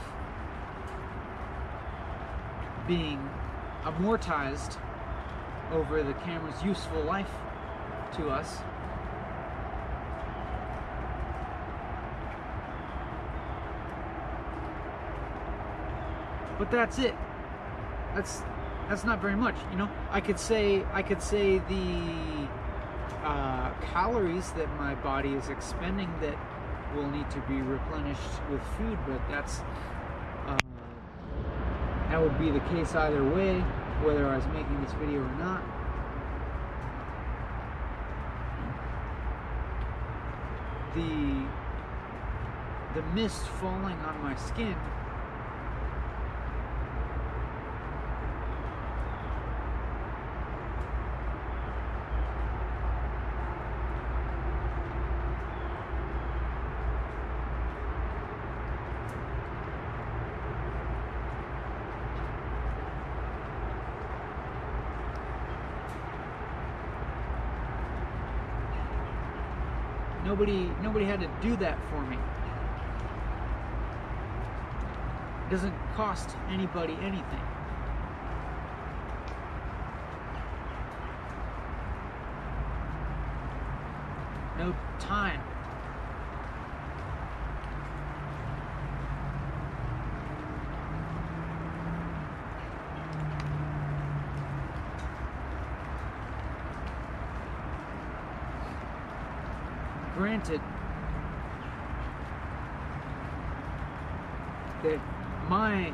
being 2.89 3.19
amortized 3.85 4.79
over 5.73 6.03
the 6.03 6.15
camera's 6.15 6.63
useful 6.63 7.03
life 7.03 7.31
to 8.17 8.29
us. 8.29 8.61
But 16.59 16.71
that's 16.71 16.99
it. 16.99 17.15
That's 18.15 18.43
that's 18.89 19.05
not 19.05 19.21
very 19.21 19.37
much 19.37 19.57
you 19.71 19.79
know? 19.79 19.89
I 20.11 20.21
could 20.21 20.39
say 20.39 20.85
i 20.93 21.03
could 21.03 21.23
say 21.23 21.59
the 21.59 22.49
uh, 23.27 23.73
calories 23.81 24.53
that 24.53 24.69
my 24.79 24.95
body 24.95 25.31
is 25.31 25.49
expending 25.49 26.09
that 26.21 26.39
will 26.95 27.11
need 27.11 27.29
to 27.31 27.41
be 27.41 27.61
replenished 27.61 28.41
with 28.51 28.63
food, 28.79 28.97
but 29.07 29.21
that's 29.29 29.59
uh, 30.47 30.57
that 32.09 32.23
would 32.23 32.39
be 32.39 32.53
the 32.53 32.61
case 32.71 32.95
either 32.95 33.25
way, 33.25 33.59
whether 34.05 34.29
I 34.29 34.37
was 34.37 34.47
making 34.55 34.81
this 34.81 34.93
video 34.93 35.23
or 35.23 35.35
not. 35.39 35.63
The 40.95 41.47
the 42.95 43.03
mist 43.13 43.43
falling 43.61 43.99
on 44.07 44.23
my 44.23 44.37
skin 44.37 44.77
Nobody 70.97 71.11
had 71.11 71.21
to 71.21 71.47
do 71.47 71.55
that 71.57 71.77
for 71.91 72.01
me. 72.07 72.17
It 75.47 75.51
doesn't 75.51 75.75
cost 75.95 76.35
anybody 76.49 76.97
anything. 77.03 77.43
No 84.57 84.75
time. 84.99 85.43
granted 100.17 100.63
that 104.83 105.01
my 105.49 105.93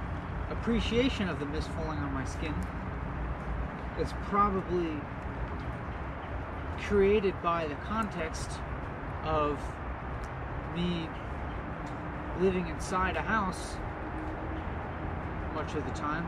appreciation 0.63 1.29
of 1.29 1.41
the 1.41 1.47
mist 1.47 1.69
falling 1.71 1.99
on 1.99 2.13
my 2.15 2.25
skin 2.25 2.55
is 3.99 4.13
probably 4.27 4.93
created 6.79 7.35
by 7.43 7.67
the 7.67 7.75
context 7.87 8.49
of 9.25 9.61
me 10.77 11.09
living 12.41 12.69
inside 12.69 13.17
a 13.17 13.23
house 13.23 13.75
much 15.53 15.75
of 15.75 15.85
the 15.85 15.91
time 15.95 16.25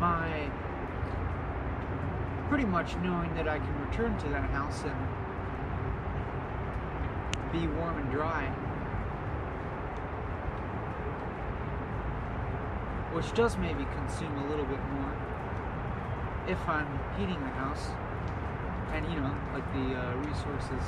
my 0.00 0.50
pretty 2.48 2.64
much 2.86 3.02
knowing 3.02 3.34
that 3.34 3.48
I 3.48 3.58
can 3.58 3.80
return 3.86 4.16
to 4.18 4.28
that 4.28 4.48
house 4.50 4.84
and 4.84 4.94
be 7.52 7.66
warm 7.78 7.98
and 7.98 8.10
dry. 8.10 8.46
Which 13.12 13.32
does 13.34 13.56
maybe 13.56 13.84
consume 13.96 14.38
a 14.38 14.48
little 14.48 14.66
bit 14.66 14.78
more 14.92 15.12
if 16.48 16.58
I'm 16.68 16.86
heating 17.18 17.40
the 17.40 17.50
house. 17.50 17.88
And 18.92 19.04
you 19.12 19.20
know, 19.20 19.34
like 19.52 19.66
the 19.72 19.96
uh, 19.98 20.14
resources 20.18 20.82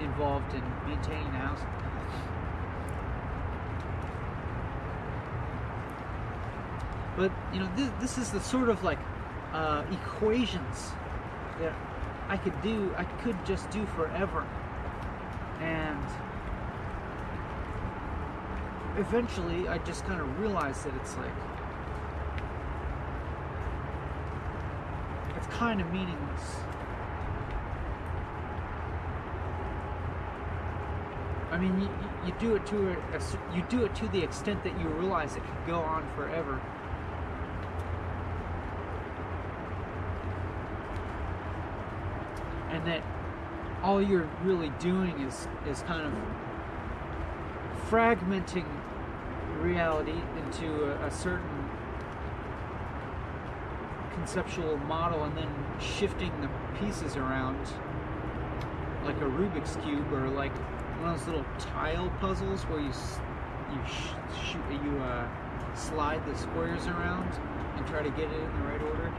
involved 0.00 0.54
in 0.54 0.62
maintaining 0.86 1.30
the 1.32 1.38
house. 1.38 1.60
But 7.16 7.30
you 7.52 7.60
know, 7.60 7.68
this, 7.76 7.90
this 8.00 8.18
is 8.18 8.30
the 8.30 8.40
sort 8.40 8.70
of 8.70 8.82
like 8.82 8.98
uh, 9.52 9.84
equations 9.90 10.92
that 11.60 11.74
I 12.28 12.36
could 12.36 12.60
do. 12.62 12.94
I 12.96 13.04
could 13.04 13.36
just 13.44 13.68
do 13.70 13.84
forever, 13.86 14.46
and 15.60 16.02
eventually, 18.96 19.68
I 19.68 19.78
just 19.78 20.04
kind 20.04 20.20
of 20.20 20.40
realized 20.40 20.84
that 20.84 20.94
it's 20.96 21.16
like 21.16 21.30
it's 25.36 25.46
kind 25.48 25.80
of 25.80 25.92
meaningless. 25.92 26.56
I 31.50 31.58
mean, 31.58 31.82
you, 31.82 31.88
you 32.26 32.32
do 32.38 32.54
it 32.54 32.64
to 32.66 32.92
a, 32.92 33.54
you 33.54 33.62
do 33.68 33.84
it 33.84 33.94
to 33.96 34.08
the 34.08 34.22
extent 34.22 34.64
that 34.64 34.80
you 34.80 34.88
realize 34.88 35.36
it 35.36 35.44
could 35.44 35.66
go 35.66 35.80
on 35.80 36.08
forever. 36.16 36.58
and 42.72 42.86
that 42.86 43.02
all 43.92 44.00
you're 44.00 44.28
really 44.42 44.70
doing 44.78 45.20
is 45.20 45.46
is 45.68 45.82
kind 45.82 46.06
of 46.06 46.12
fragmenting 47.90 48.66
reality 49.60 50.18
into 50.38 50.84
a, 50.84 51.06
a 51.06 51.10
certain 51.10 51.68
conceptual 54.14 54.78
model 54.78 55.24
and 55.24 55.36
then 55.36 55.54
shifting 55.78 56.32
the 56.40 56.48
pieces 56.80 57.16
around 57.16 57.58
like 59.04 59.16
a 59.16 59.26
Rubik's 59.26 59.76
cube 59.84 60.10
or 60.10 60.26
like 60.28 60.56
one 61.02 61.10
of 61.10 61.18
those 61.18 61.26
little 61.26 61.44
tile 61.58 62.10
puzzles 62.18 62.62
where 62.62 62.80
you 62.80 62.92
you 63.72 63.80
sh- 63.86 64.56
you 64.70 64.98
uh, 65.00 65.28
slide 65.74 66.24
the 66.26 66.34
squares 66.38 66.86
around 66.86 67.30
and 67.76 67.86
try 67.86 68.02
to 68.02 68.10
get 68.10 68.30
it 68.30 68.40
in 68.40 68.52
the 68.54 68.64
right 68.64 68.82
order. 68.82 69.12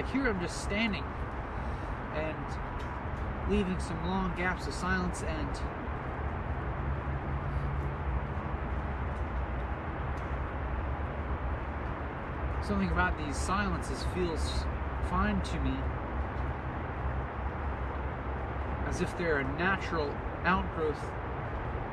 Like 0.00 0.12
here, 0.12 0.28
I'm 0.28 0.40
just 0.40 0.62
standing 0.62 1.04
and 2.14 2.34
leaving 3.50 3.78
some 3.78 4.02
long 4.06 4.32
gaps 4.34 4.66
of 4.66 4.72
silence 4.72 5.22
and 5.22 5.56
something 12.66 12.88
about 12.88 13.18
these 13.18 13.36
silences 13.36 14.02
feels 14.14 14.64
fine 15.10 15.38
to 15.42 15.60
me 15.60 15.74
as 18.86 19.02
if 19.02 19.18
they're 19.18 19.40
a 19.40 19.58
natural 19.58 20.10
outgrowth 20.46 21.04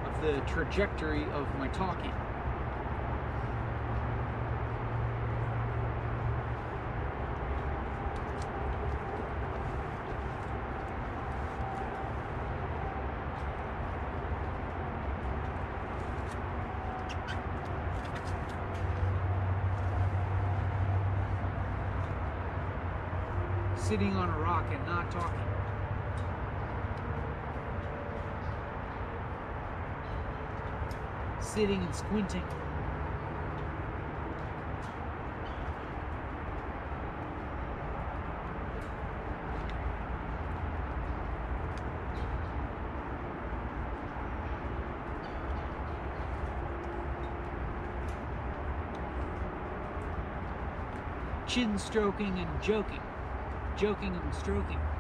of 0.05 0.21
the 0.21 0.39
trajectory 0.49 1.25
of 1.33 1.45
my 1.59 1.67
talking. 1.67 2.13
sitting 23.87 24.17
on 24.17 24.27
a 24.27 24.37
rock 24.39 24.65
and 24.69 24.85
not 24.85 25.09
talking. 25.09 25.39
Sitting 31.39 31.76
and 31.87 31.95
squinting. 31.95 32.43
Chin 51.47 51.77
stroking 51.77 52.37
and 52.39 52.61
joking 52.61 52.99
joking 53.77 54.15
and 54.15 54.33
stroking. 54.35 54.96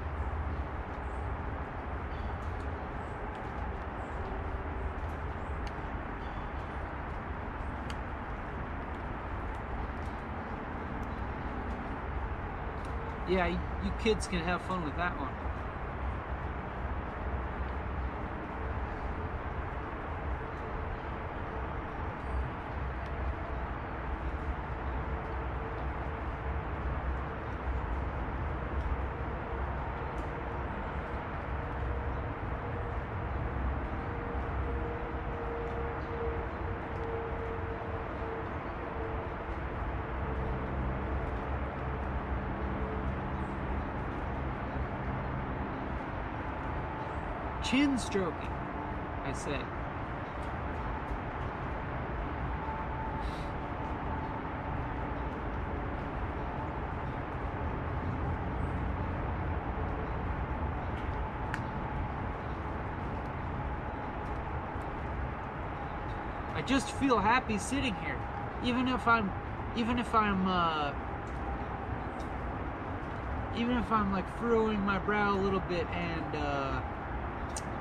Yeah, 13.37 13.45
you 13.83 13.91
kids 13.99 14.27
can 14.27 14.43
have 14.43 14.63
fun 14.63 14.83
with 14.83 14.95
that 14.95 15.15
one. 15.19 15.35
Chin 47.69 47.97
stroking, 47.97 48.49
I 49.25 49.33
say. 49.33 49.59
I 66.55 66.61
just 66.61 66.89
feel 66.91 67.19
happy 67.19 67.57
sitting 67.57 67.93
here, 67.95 68.17
even 68.63 68.87
if 68.87 69.05
I'm, 69.05 69.29
even 69.75 69.99
if 69.99 70.15
I'm, 70.15 70.47
uh, 70.47 70.93
even 73.57 73.75
if 73.75 73.91
I'm 73.91 74.13
like 74.13 74.39
furrowing 74.39 74.79
my 74.85 74.99
brow 74.99 75.35
a 75.35 75.41
little 75.41 75.59
bit 75.59 75.85
and 75.87 76.35
uh, 76.37 76.81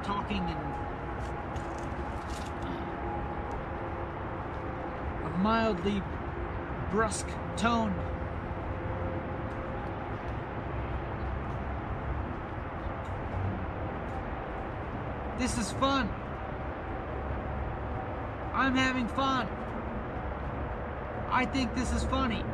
talking 0.06 0.38
in 0.38 0.56
uh, 0.56 0.86
a 5.24 5.38
mildly 5.38 6.00
brusque 6.92 7.28
tone. 7.56 7.92
This 15.40 15.58
is 15.58 15.72
fun. 15.72 16.08
I'm 18.54 18.76
having 18.76 19.08
fun. 19.08 19.48
I 21.28 21.44
think 21.46 21.74
this 21.74 21.92
is 21.92 22.04
funny. 22.04 22.44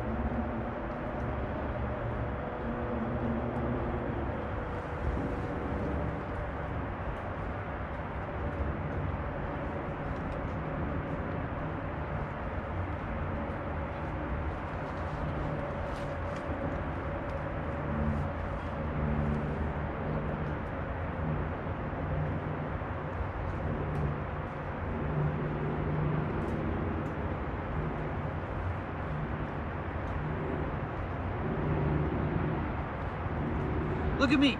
Look 34.22 34.22
at 34.33 34.39
me. 34.39 34.57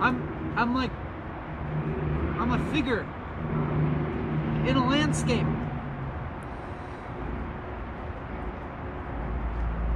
I'm 0.00 0.54
I'm 0.56 0.74
like 0.74 0.90
I'm 2.40 2.52
a 2.52 2.72
figure 2.72 3.06
in 4.66 4.76
a 4.76 4.86
landscape. 4.86 5.46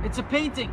It's 0.05 0.19
a 0.19 0.23
painting. 0.23 0.73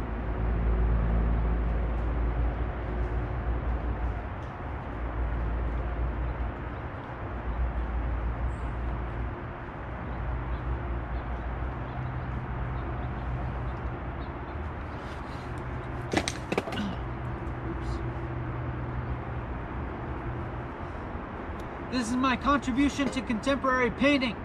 This 21.92 22.10
is 22.10 22.18
my 22.18 22.35
contribution 22.46 23.10
to 23.10 23.24
contemporary 23.24 23.90
painting. 23.90 24.36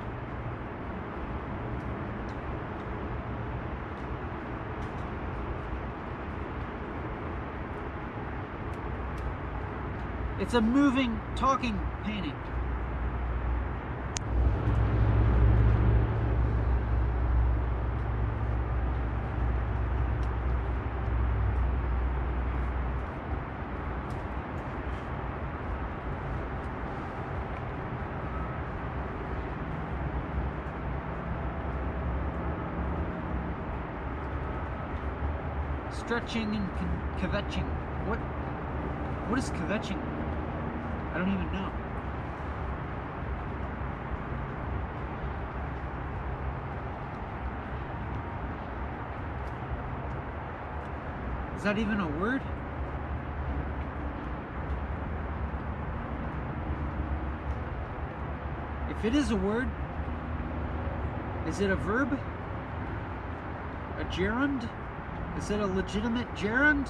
It's 10.41 10.55
a 10.55 10.63
moving, 10.63 11.21
talking 11.37 11.79
painting. 12.03 12.33
Stretching 36.11 36.57
and 36.57 36.69
kvetching. 37.21 37.65
What? 38.09 38.19
What 39.29 39.39
is 39.39 39.49
kvetching? 39.51 39.97
I 41.15 41.19
don't 41.19 41.33
even 41.33 41.53
know. 41.53 41.71
Is 51.57 51.63
that 51.63 51.79
even 51.79 52.01
a 52.01 52.09
word? 52.19 52.43
If 58.91 59.05
it 59.05 59.15
is 59.15 59.31
a 59.31 59.37
word, 59.37 59.69
is 61.47 61.61
it 61.61 61.71
a 61.71 61.77
verb? 61.77 62.19
A 64.01 64.05
gerund? 64.07 64.69
Is 65.37 65.51
it 65.51 65.61
a 65.61 65.67
legitimate 65.67 66.27
gerund? 66.35 66.89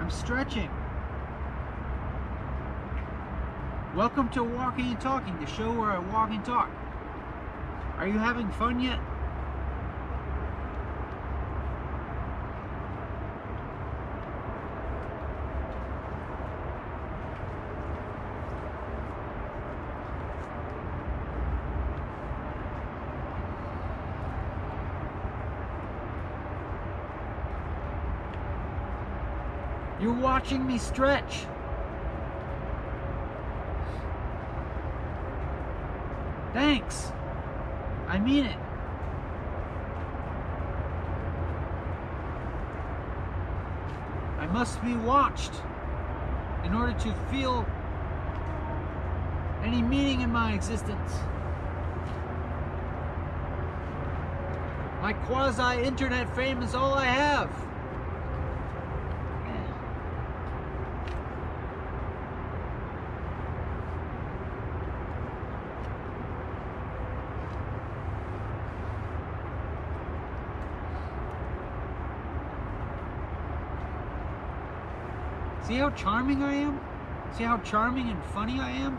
I'm 0.00 0.10
stretching. 0.10 0.68
Welcome 3.96 4.28
to 4.30 4.44
Walking 4.44 4.90
and 4.90 5.00
Talking, 5.00 5.38
the 5.40 5.46
show 5.46 5.72
where 5.72 5.90
I 5.90 5.98
walk 5.98 6.30
and 6.30 6.44
talk. 6.44 6.68
Are 7.98 8.06
you 8.06 8.18
having 8.18 8.50
fun 8.50 8.78
yet? 8.80 8.98
You're 29.98 30.12
watching 30.46 30.64
me 30.64 30.78
stretch. 30.78 31.44
Thanks. 36.52 37.10
I 38.06 38.20
mean 38.20 38.46
it. 38.46 38.56
I 44.38 44.46
must 44.52 44.80
be 44.84 44.94
watched 44.94 45.50
in 46.62 46.74
order 46.74 46.92
to 46.92 47.12
feel 47.28 47.66
any 49.64 49.82
meaning 49.82 50.20
in 50.20 50.30
my 50.30 50.52
existence. 50.52 51.12
My 55.02 55.12
quasi 55.12 55.82
internet 55.82 56.32
fame 56.36 56.62
is 56.62 56.76
all 56.76 56.94
I 56.94 57.06
have. 57.06 57.50
See 75.66 75.74
how 75.74 75.85
charming 75.96 76.42
I 76.42 76.54
am? 76.54 76.80
See 77.36 77.44
how 77.44 77.58
charming 77.58 78.08
and 78.08 78.22
funny 78.26 78.60
I 78.60 78.70
am? 78.70 78.98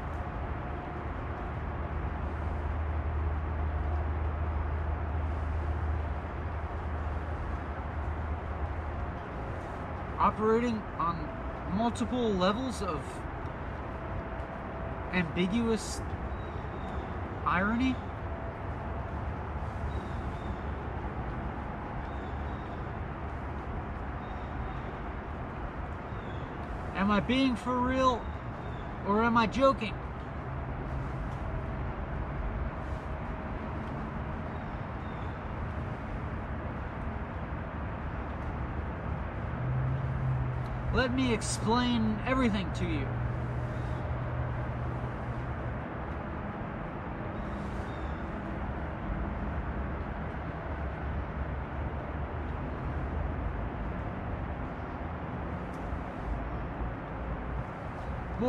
Operating 10.20 10.82
on 11.00 11.18
multiple 11.76 12.34
levels 12.34 12.82
of 12.82 13.02
ambiguous 15.14 16.02
irony? 17.46 17.96
Am 27.08 27.12
I 27.12 27.22
being 27.22 27.56
for 27.56 27.74
real 27.74 28.22
or 29.08 29.24
am 29.24 29.38
I 29.38 29.48
joking? 29.48 29.94
Let 40.94 41.14
me 41.14 41.34
explain 41.34 42.20
everything 42.28 42.70
to 42.74 42.86
you. 42.86 43.27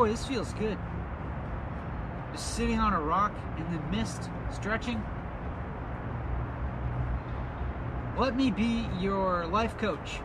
Boy, 0.08 0.12
this 0.12 0.26
feels 0.26 0.52
good. 0.54 0.78
Just 2.32 2.56
sitting 2.56 2.78
on 2.78 2.94
a 2.94 3.00
rock 3.00 3.32
in 3.58 3.64
the 3.76 3.96
mist, 3.96 4.30
stretching. 4.50 5.02
Let 8.16 8.34
me 8.34 8.50
be 8.50 8.88
your 8.98 9.46
life 9.46 9.76
coach. 9.76 10.20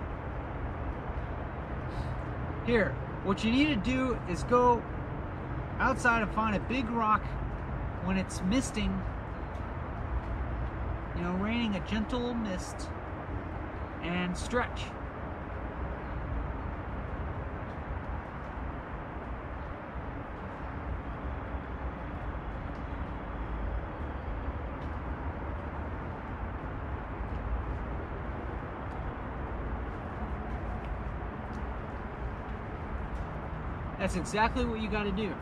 Here, 2.66 2.96
what 3.26 3.44
you 3.44 3.52
need 3.52 3.68
to 3.68 3.76
do 3.76 4.18
is 4.30 4.44
go 4.44 4.82
outside 5.80 6.22
and 6.22 6.32
find 6.32 6.56
a 6.56 6.62
big 6.62 6.90
rock 6.90 7.22
when 8.06 8.18
it's 8.18 8.42
misting, 8.44 9.02
you 11.18 11.24
know, 11.24 11.34
raining 11.34 11.76
a 11.76 11.86
gentle 11.88 12.34
mist, 12.34 12.88
and 14.02 14.38
stretch. 14.38 14.84
That's 34.04 34.18
exactly 34.18 34.66
what 34.66 34.82
you 34.82 34.90
got 34.90 35.04
to 35.04 35.12
do. 35.14 35.34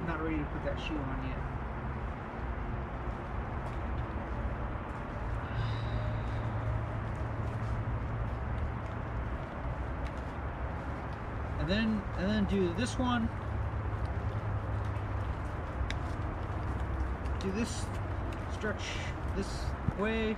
I'm 0.00 0.06
not 0.08 0.20
ready 0.20 0.38
to 0.38 0.44
put 0.46 0.64
that 0.64 0.80
shoe 0.80 0.96
on 0.96 1.28
yet. 1.28 1.38
And 11.60 11.70
then 11.70 12.02
and 12.18 12.28
then 12.28 12.44
do 12.46 12.74
this 12.76 12.98
one. 12.98 13.28
Do 17.38 17.52
this 17.52 17.84
stretch 18.52 18.82
this 19.36 19.48
way. 19.98 20.36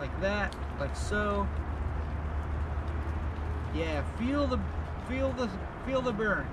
Like 0.00 0.20
that 0.20 0.54
like 0.78 0.96
so. 0.96 1.46
Yeah 3.74 4.02
feel 4.18 4.46
the 4.46 4.58
feel 5.08 5.32
the 5.32 5.48
feel 5.86 6.02
the 6.02 6.12
burn. 6.12 6.46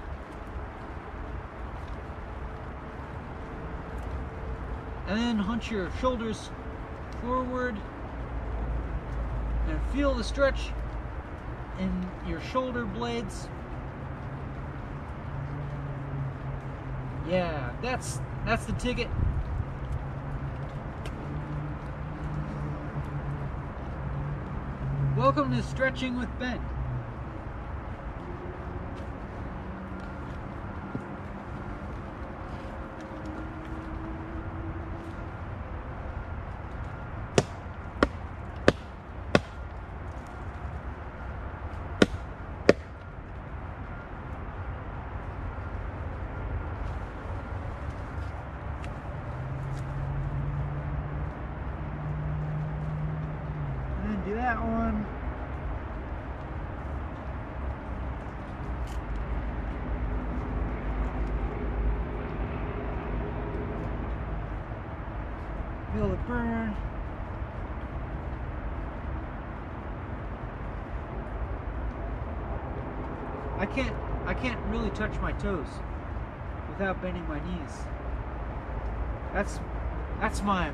And 5.08 5.18
then 5.18 5.38
hunch 5.38 5.72
your 5.72 5.90
shoulders 6.00 6.52
forward 7.22 7.76
and 9.68 9.80
feel 9.92 10.14
the 10.14 10.24
stretch 10.24 10.70
in 11.80 12.08
your 12.28 12.42
shoulder 12.42 12.86
blades 12.86 13.50
yeah 17.30 17.72
that's 17.82 18.20
that's 18.46 18.66
the 18.66 18.74
ticket. 18.74 19.08
Welcome 25.16 25.52
to 25.56 25.62
Stretching 25.62 26.18
with 26.18 26.30
Ben. 26.40 26.60
feel 66.00 66.14
it 66.14 66.28
burn. 66.28 66.76
I 73.58 73.66
can't 73.66 73.96
I 74.26 74.34
can't 74.34 74.60
really 74.68 74.90
touch 74.92 75.20
my 75.20 75.29
toes 75.40 75.68
without 76.70 77.02
bending 77.02 77.28
my 77.28 77.40
knees. 77.40 77.84
That's 79.34 79.60
that's 80.20 80.42
my 80.42 80.72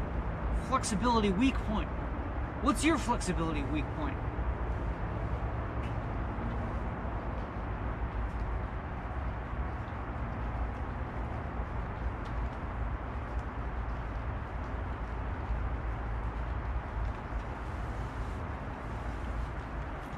flexibility 0.70 1.30
weak 1.30 1.56
point. 1.68 1.90
What's 2.62 2.84
your 2.84 2.98
flexibility 2.98 3.64
weak 3.64 3.86
point? 3.98 4.18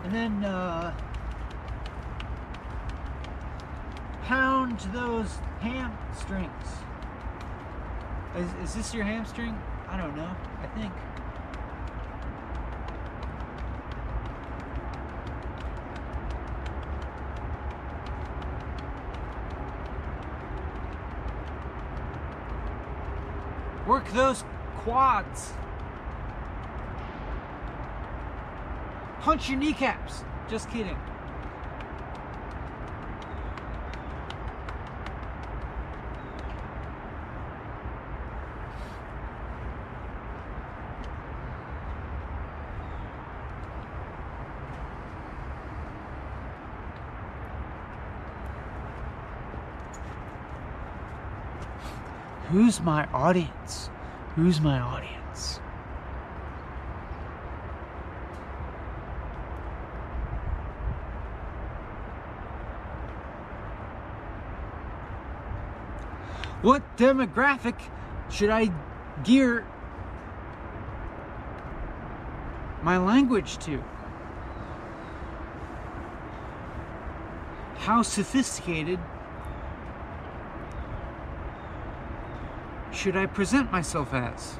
And 0.03 0.15
then 0.15 0.45
uh, 0.45 0.95
pound 4.23 4.79
those 4.93 5.39
hamstrings. 5.59 6.51
Is, 8.37 8.49
is 8.63 8.66
this 8.77 8.93
your 8.93 9.05
hamstring? 9.05 9.59
I 9.89 9.97
don't 9.97 10.15
know. 10.15 10.29
I 10.61 10.67
think. 10.77 10.93
Work 23.87 24.07
those 24.11 24.43
quads. 24.77 25.53
Punch 29.21 29.49
your 29.49 29.57
kneecaps. 29.57 30.23
Just 30.47 30.69
kidding. 30.69 30.97
Who's 52.57 52.81
my 52.81 53.05
audience? 53.13 53.91
Who's 54.35 54.59
my 54.59 54.79
audience? 54.79 55.57
What 66.63 66.81
demographic 66.97 67.75
should 68.31 68.49
I 68.49 68.71
gear 69.23 69.63
my 72.81 72.97
language 72.97 73.59
to? 73.65 73.84
How 77.75 78.01
sophisticated 78.01 78.99
should 83.07 83.15
I 83.15 83.25
present 83.25 83.71
myself 83.71 84.13
as? 84.13 84.57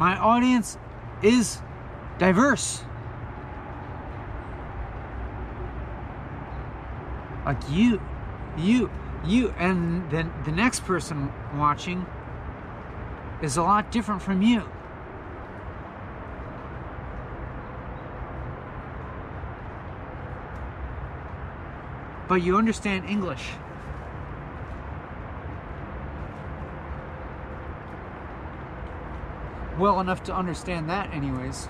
My 0.00 0.16
audience 0.40 0.78
is 1.22 1.60
diverse. 2.18 2.82
Like 7.44 7.58
you, 7.68 8.00
you, 8.56 8.90
you, 9.26 9.50
and 9.58 10.10
then 10.10 10.32
the 10.46 10.52
next 10.52 10.84
person 10.84 11.30
watching 11.56 12.06
is 13.42 13.58
a 13.58 13.62
lot 13.62 13.92
different 13.92 14.22
from 14.22 14.40
you. 14.40 14.62
But 22.28 22.36
you 22.36 22.56
understand 22.56 23.04
English. 23.04 23.50
Well 29.80 29.98
enough 29.98 30.22
to 30.24 30.34
understand 30.34 30.88
that, 30.90 31.12
anyways. 31.12 31.68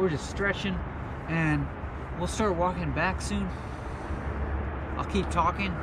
We're 0.00 0.08
just 0.08 0.30
stretching 0.30 0.78
and 1.28 1.68
we'll 2.16 2.26
start 2.26 2.54
walking 2.54 2.90
back 2.92 3.20
soon. 3.20 3.46
I'll 4.96 5.04
keep 5.04 5.28
talking. 5.28 5.74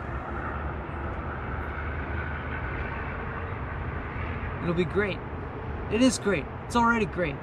It'll 4.64 4.74
be 4.74 4.86
great. 4.86 5.20
It 5.92 6.02
is 6.02 6.18
great. 6.18 6.46
It's 6.66 6.76
already 6.76 7.06
great. 7.06 7.36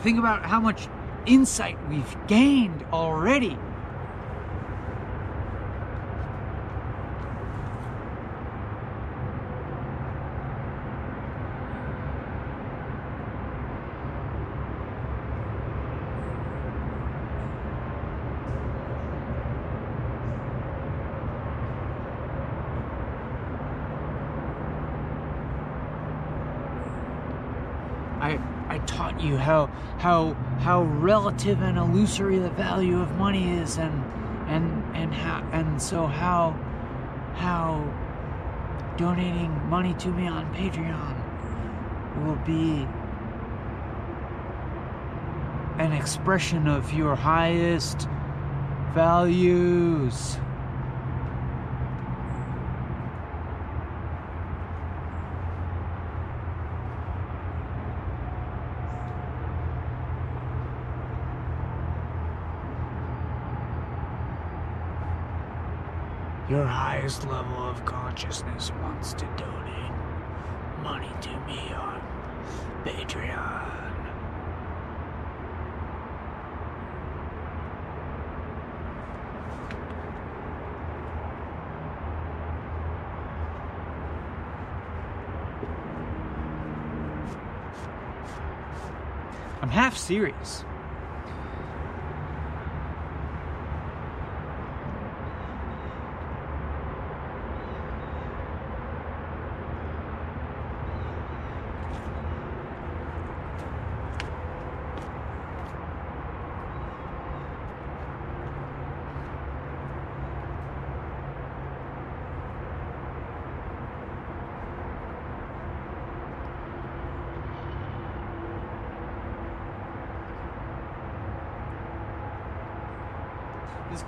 Think 0.00 0.18
about 0.18 0.44
how 0.44 0.58
much 0.58 0.88
insight 1.26 1.78
we've 1.88 2.26
gained 2.26 2.84
already. 2.92 3.56
I 28.22 28.38
I 28.68 28.78
you 29.32 29.38
how 29.38 29.66
how 29.98 30.34
how 30.60 30.82
relative 30.82 31.62
and 31.62 31.78
illusory 31.78 32.38
the 32.38 32.50
value 32.50 33.00
of 33.00 33.10
money 33.16 33.50
is 33.58 33.78
and 33.78 34.04
and 34.48 34.96
and 34.96 35.12
how 35.12 35.42
and 35.52 35.80
so 35.80 36.06
how 36.06 36.56
how 37.34 37.82
donating 38.96 39.50
money 39.68 39.94
to 39.94 40.08
me 40.08 40.28
on 40.28 40.54
Patreon 40.54 41.16
will 42.24 42.36
be 42.44 42.86
an 45.82 45.92
expression 45.92 46.68
of 46.68 46.92
your 46.92 47.16
highest 47.16 48.06
values. 48.94 50.38
Your 66.50 66.66
highest 67.02 67.26
level 67.26 67.68
of 67.68 67.84
consciousness 67.84 68.70
wants 68.80 69.12
to 69.12 69.24
donate 69.36 69.90
money 70.84 71.10
to 71.20 71.30
me 71.48 71.58
on 71.74 72.00
Patreon. 72.84 73.72
I'm 89.60 89.68
half 89.70 89.96
serious. 89.96 90.64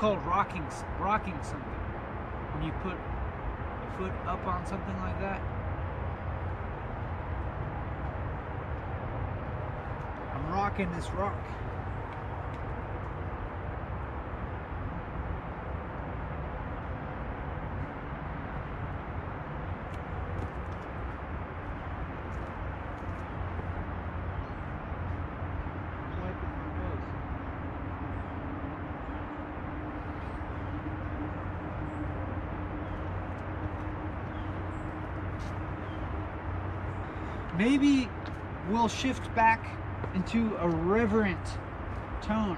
Called 0.04 0.26
rocking 0.26 0.66
rocking 1.00 1.38
something. 1.42 1.80
When 2.52 2.62
you 2.62 2.72
put 2.82 2.92
a 2.92 3.96
foot 3.96 4.12
up 4.28 4.46
on 4.46 4.66
something 4.66 4.94
like 4.98 5.18
that. 5.18 5.40
I'm 10.34 10.52
rocking 10.52 10.92
this 10.92 11.08
rock. 11.12 11.32
Wiping 26.20 26.52
my 26.58 26.88
nose. 26.90 27.24
maybe 37.56 38.08
we'll 38.70 38.88
shift 38.88 39.23
back 39.34 39.76
into 40.14 40.56
a 40.58 40.68
reverent 40.68 41.44
tone. 42.22 42.56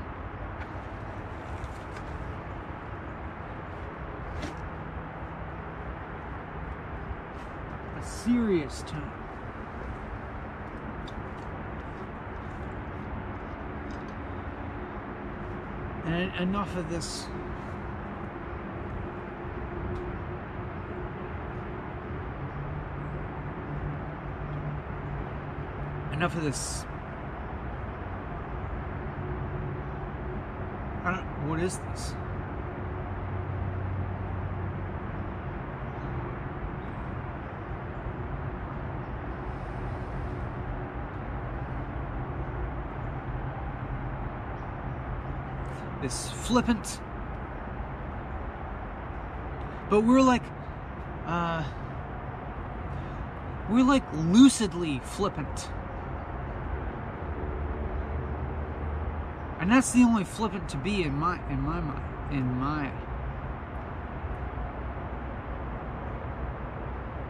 A 7.99 8.05
serious 8.05 8.83
tone. 8.83 9.11
And 16.05 16.35
enough 16.41 16.77
of 16.77 16.89
this 16.91 17.27
enough 26.27 26.39
of 26.39 26.45
this. 26.45 26.85
I 31.05 31.13
don't. 31.13 31.49
What 31.49 31.61
is 31.61 31.79
this? 31.79 32.15
This 46.03 46.31
flippant. 46.45 47.01
But 49.89 50.01
we're 50.01 50.21
like, 50.21 50.43
uh, 51.27 51.63
we're 53.71 53.85
like 53.85 54.03
lucidly 54.13 55.01
flippant. 55.05 55.69
And 59.67 59.73
that's 59.73 59.91
the 59.91 60.05
only 60.05 60.23
flippant 60.23 60.69
to 60.69 60.77
be 60.77 61.03
in 61.03 61.19
my 61.19 61.41
in 61.51 61.61
my 61.61 61.81
mind 61.81 62.33
in 62.33 62.47
my 62.61 62.89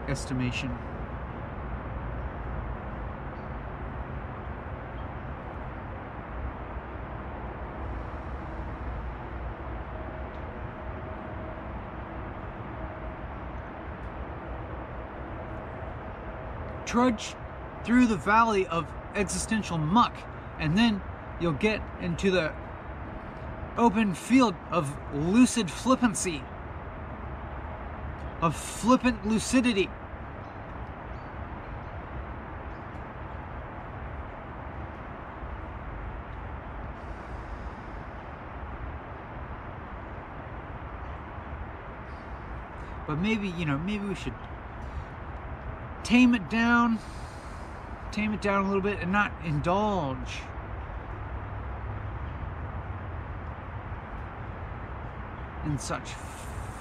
estimation. 0.07 0.69
Trudge 16.85 17.33
through 17.83 18.05
the 18.05 18.15
valley 18.15 18.67
of 18.67 18.85
existential 19.15 19.79
muck, 19.79 20.15
and 20.59 20.77
then 20.77 21.01
you'll 21.39 21.53
get 21.53 21.81
into 22.01 22.31
the 22.31 22.51
open 23.77 24.13
field 24.13 24.55
of 24.71 24.97
lucid 25.13 25.69
flippancy, 25.69 26.43
of 28.41 28.55
flippant 28.55 29.27
lucidity. 29.27 29.89
But 43.05 43.19
maybe, 43.19 43.47
you 43.47 43.65
know, 43.65 43.77
maybe 43.77 44.05
we 44.05 44.15
should 44.15 44.33
tame 46.03 46.35
it 46.35 46.49
down, 46.49 46.99
tame 48.11 48.33
it 48.33 48.41
down 48.41 48.65
a 48.65 48.67
little 48.67 48.81
bit, 48.81 48.99
and 49.01 49.11
not 49.13 49.31
indulge. 49.45 50.41
In 55.67 55.77
such 55.77 56.09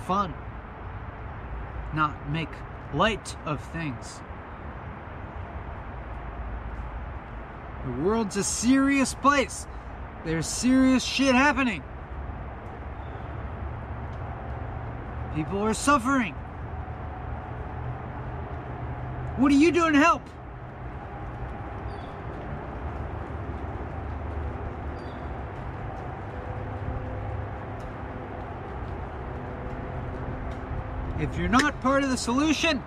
fun. 0.07 0.33
Not 1.95 2.31
make 2.31 2.49
light 2.95 3.37
of 3.45 3.61
things. 3.73 4.21
The 7.85 8.03
world's 8.03 8.37
a 8.37 8.45
serious 8.45 9.15
place. 9.15 9.67
There's 10.25 10.47
serious 10.47 11.05
shit 11.05 11.35
happening. 11.35 11.83
People 15.35 15.63
are 15.63 15.75
suffering. 15.75 16.35
What 19.37 19.53
are 19.53 19.57
you 19.57 19.71
doing 19.71 19.93
to 19.93 19.99
help? 19.99 20.23
If 31.31 31.39
you're 31.39 31.49
not 31.49 31.81
part 31.81 32.03
of 32.05 32.11
the 32.11 32.17
solution, 32.17 32.83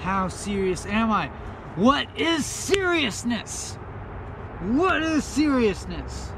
How 0.00 0.28
serious 0.28 0.86
am 0.86 1.10
I? 1.10 1.28
What 1.76 2.08
is 2.16 2.44
seriousness? 2.44 3.74
What 4.60 5.02
is 5.02 5.24
seriousness? 5.24 6.32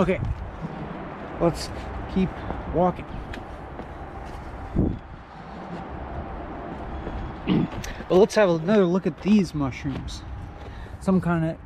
Okay, 0.00 0.18
let's 1.42 1.68
keep 2.14 2.30
walking. 2.74 3.04
well, 8.08 8.18
let's 8.18 8.34
have 8.34 8.48
another 8.48 8.86
look 8.86 9.06
at 9.06 9.20
these 9.20 9.54
mushrooms. 9.54 10.22
Some 11.00 11.20
kind 11.20 11.50
of 11.50 11.58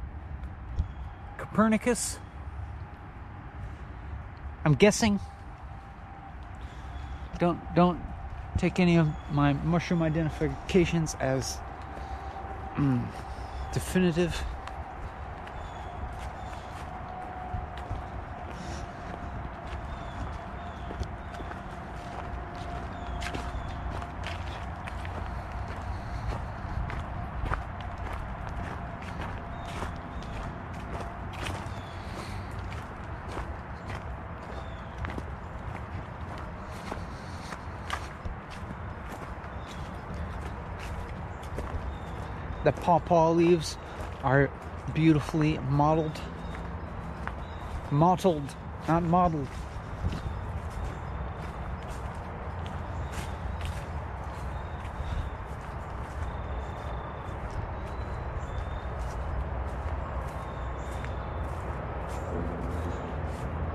Coprinus. 1.39 2.19
I'm 4.65 4.75
guessing. 4.75 5.21
Don't 7.39 7.61
don't 7.77 8.01
take 8.59 8.81
any 8.81 8.97
of 8.97 9.07
my 9.31 9.53
mushroom 9.53 10.03
identifications 10.03 11.15
as 11.21 11.59
mm, 12.75 13.07
definitive. 13.73 14.43
The 42.65 42.73
pawpaw 42.73 43.33
leaves 43.33 43.77
are 44.23 44.51
beautifully 44.95 45.59
mottled. 45.69 46.19
Mottled, 47.91 48.55
not 48.89 49.03
modeled. 49.03 49.49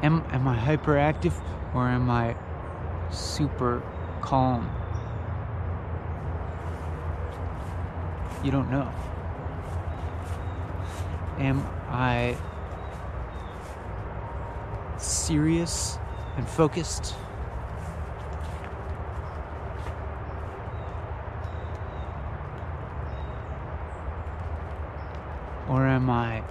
Am, 0.01 0.24
am 0.32 0.48
I 0.48 0.58
hyperactive 0.58 1.34
or 1.76 1.88
am 1.88 2.09
I 2.09 2.35
super 3.11 3.84
calm? 4.22 4.78
You 8.42 8.51
don't 8.51 8.72
know. 8.72 8.90
Am 11.40 11.66
I 11.90 12.38
serious 14.98 15.98
and 16.38 16.48
focused? 16.48 17.16
Or 25.68 25.85
am 25.85 26.09
I 26.09 26.42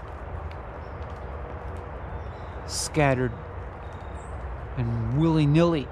scattered 2.67 3.33
and 4.76 5.18
willy 5.18 5.47
nilly? 5.47 5.89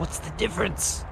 What's 0.00 0.18
the 0.18 0.29
difference? 0.40 1.04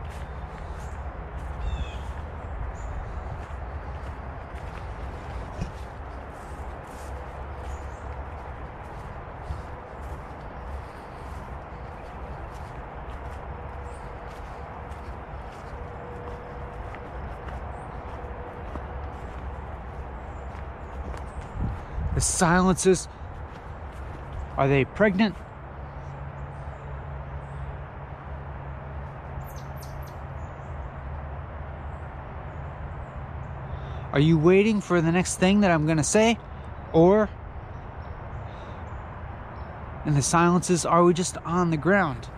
The 22.14 22.22
silences. 22.22 23.08
Are 24.56 24.66
they 24.66 24.86
pregnant? 24.86 25.36
Are 34.18 34.20
you 34.20 34.36
waiting 34.36 34.80
for 34.80 35.00
the 35.00 35.12
next 35.12 35.36
thing 35.36 35.60
that 35.60 35.70
I'm 35.70 35.86
going 35.86 35.98
to 35.98 36.02
say? 36.02 36.40
Or, 36.92 37.30
in 40.04 40.14
the 40.14 40.22
silences, 40.22 40.84
are 40.84 41.04
we 41.04 41.14
just 41.14 41.36
on 41.46 41.70
the 41.70 41.76
ground? 41.76 42.28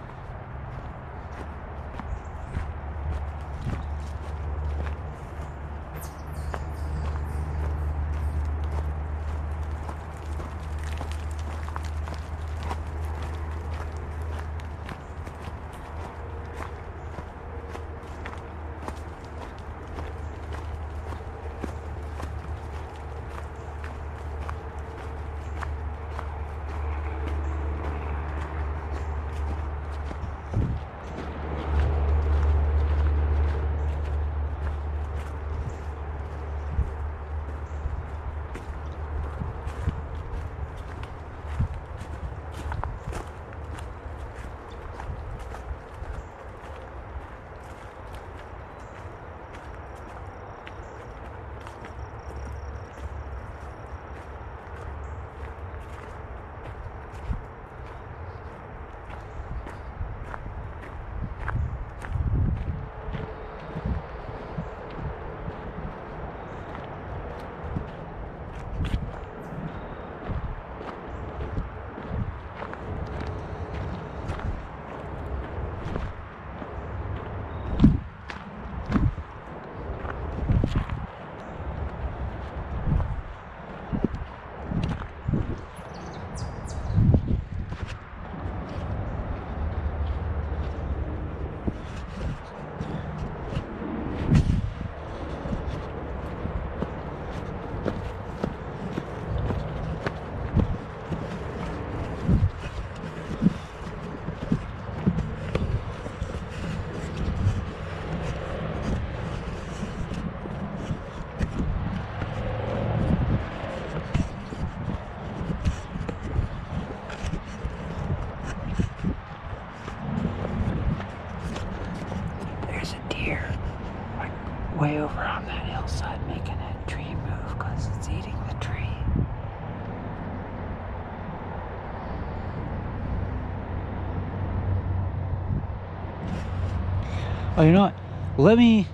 Oh, 137.61 137.63
you 137.63 137.73
know 137.73 137.83
what? 137.83 137.95
Let 138.39 138.57
me 138.57 138.87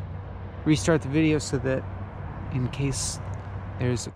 restart 0.64 1.00
the 1.00 1.08
video 1.08 1.38
so 1.38 1.56
that 1.58 1.84
in 2.52 2.66
case 2.70 3.20
there's 3.78 4.08
a 4.08 4.10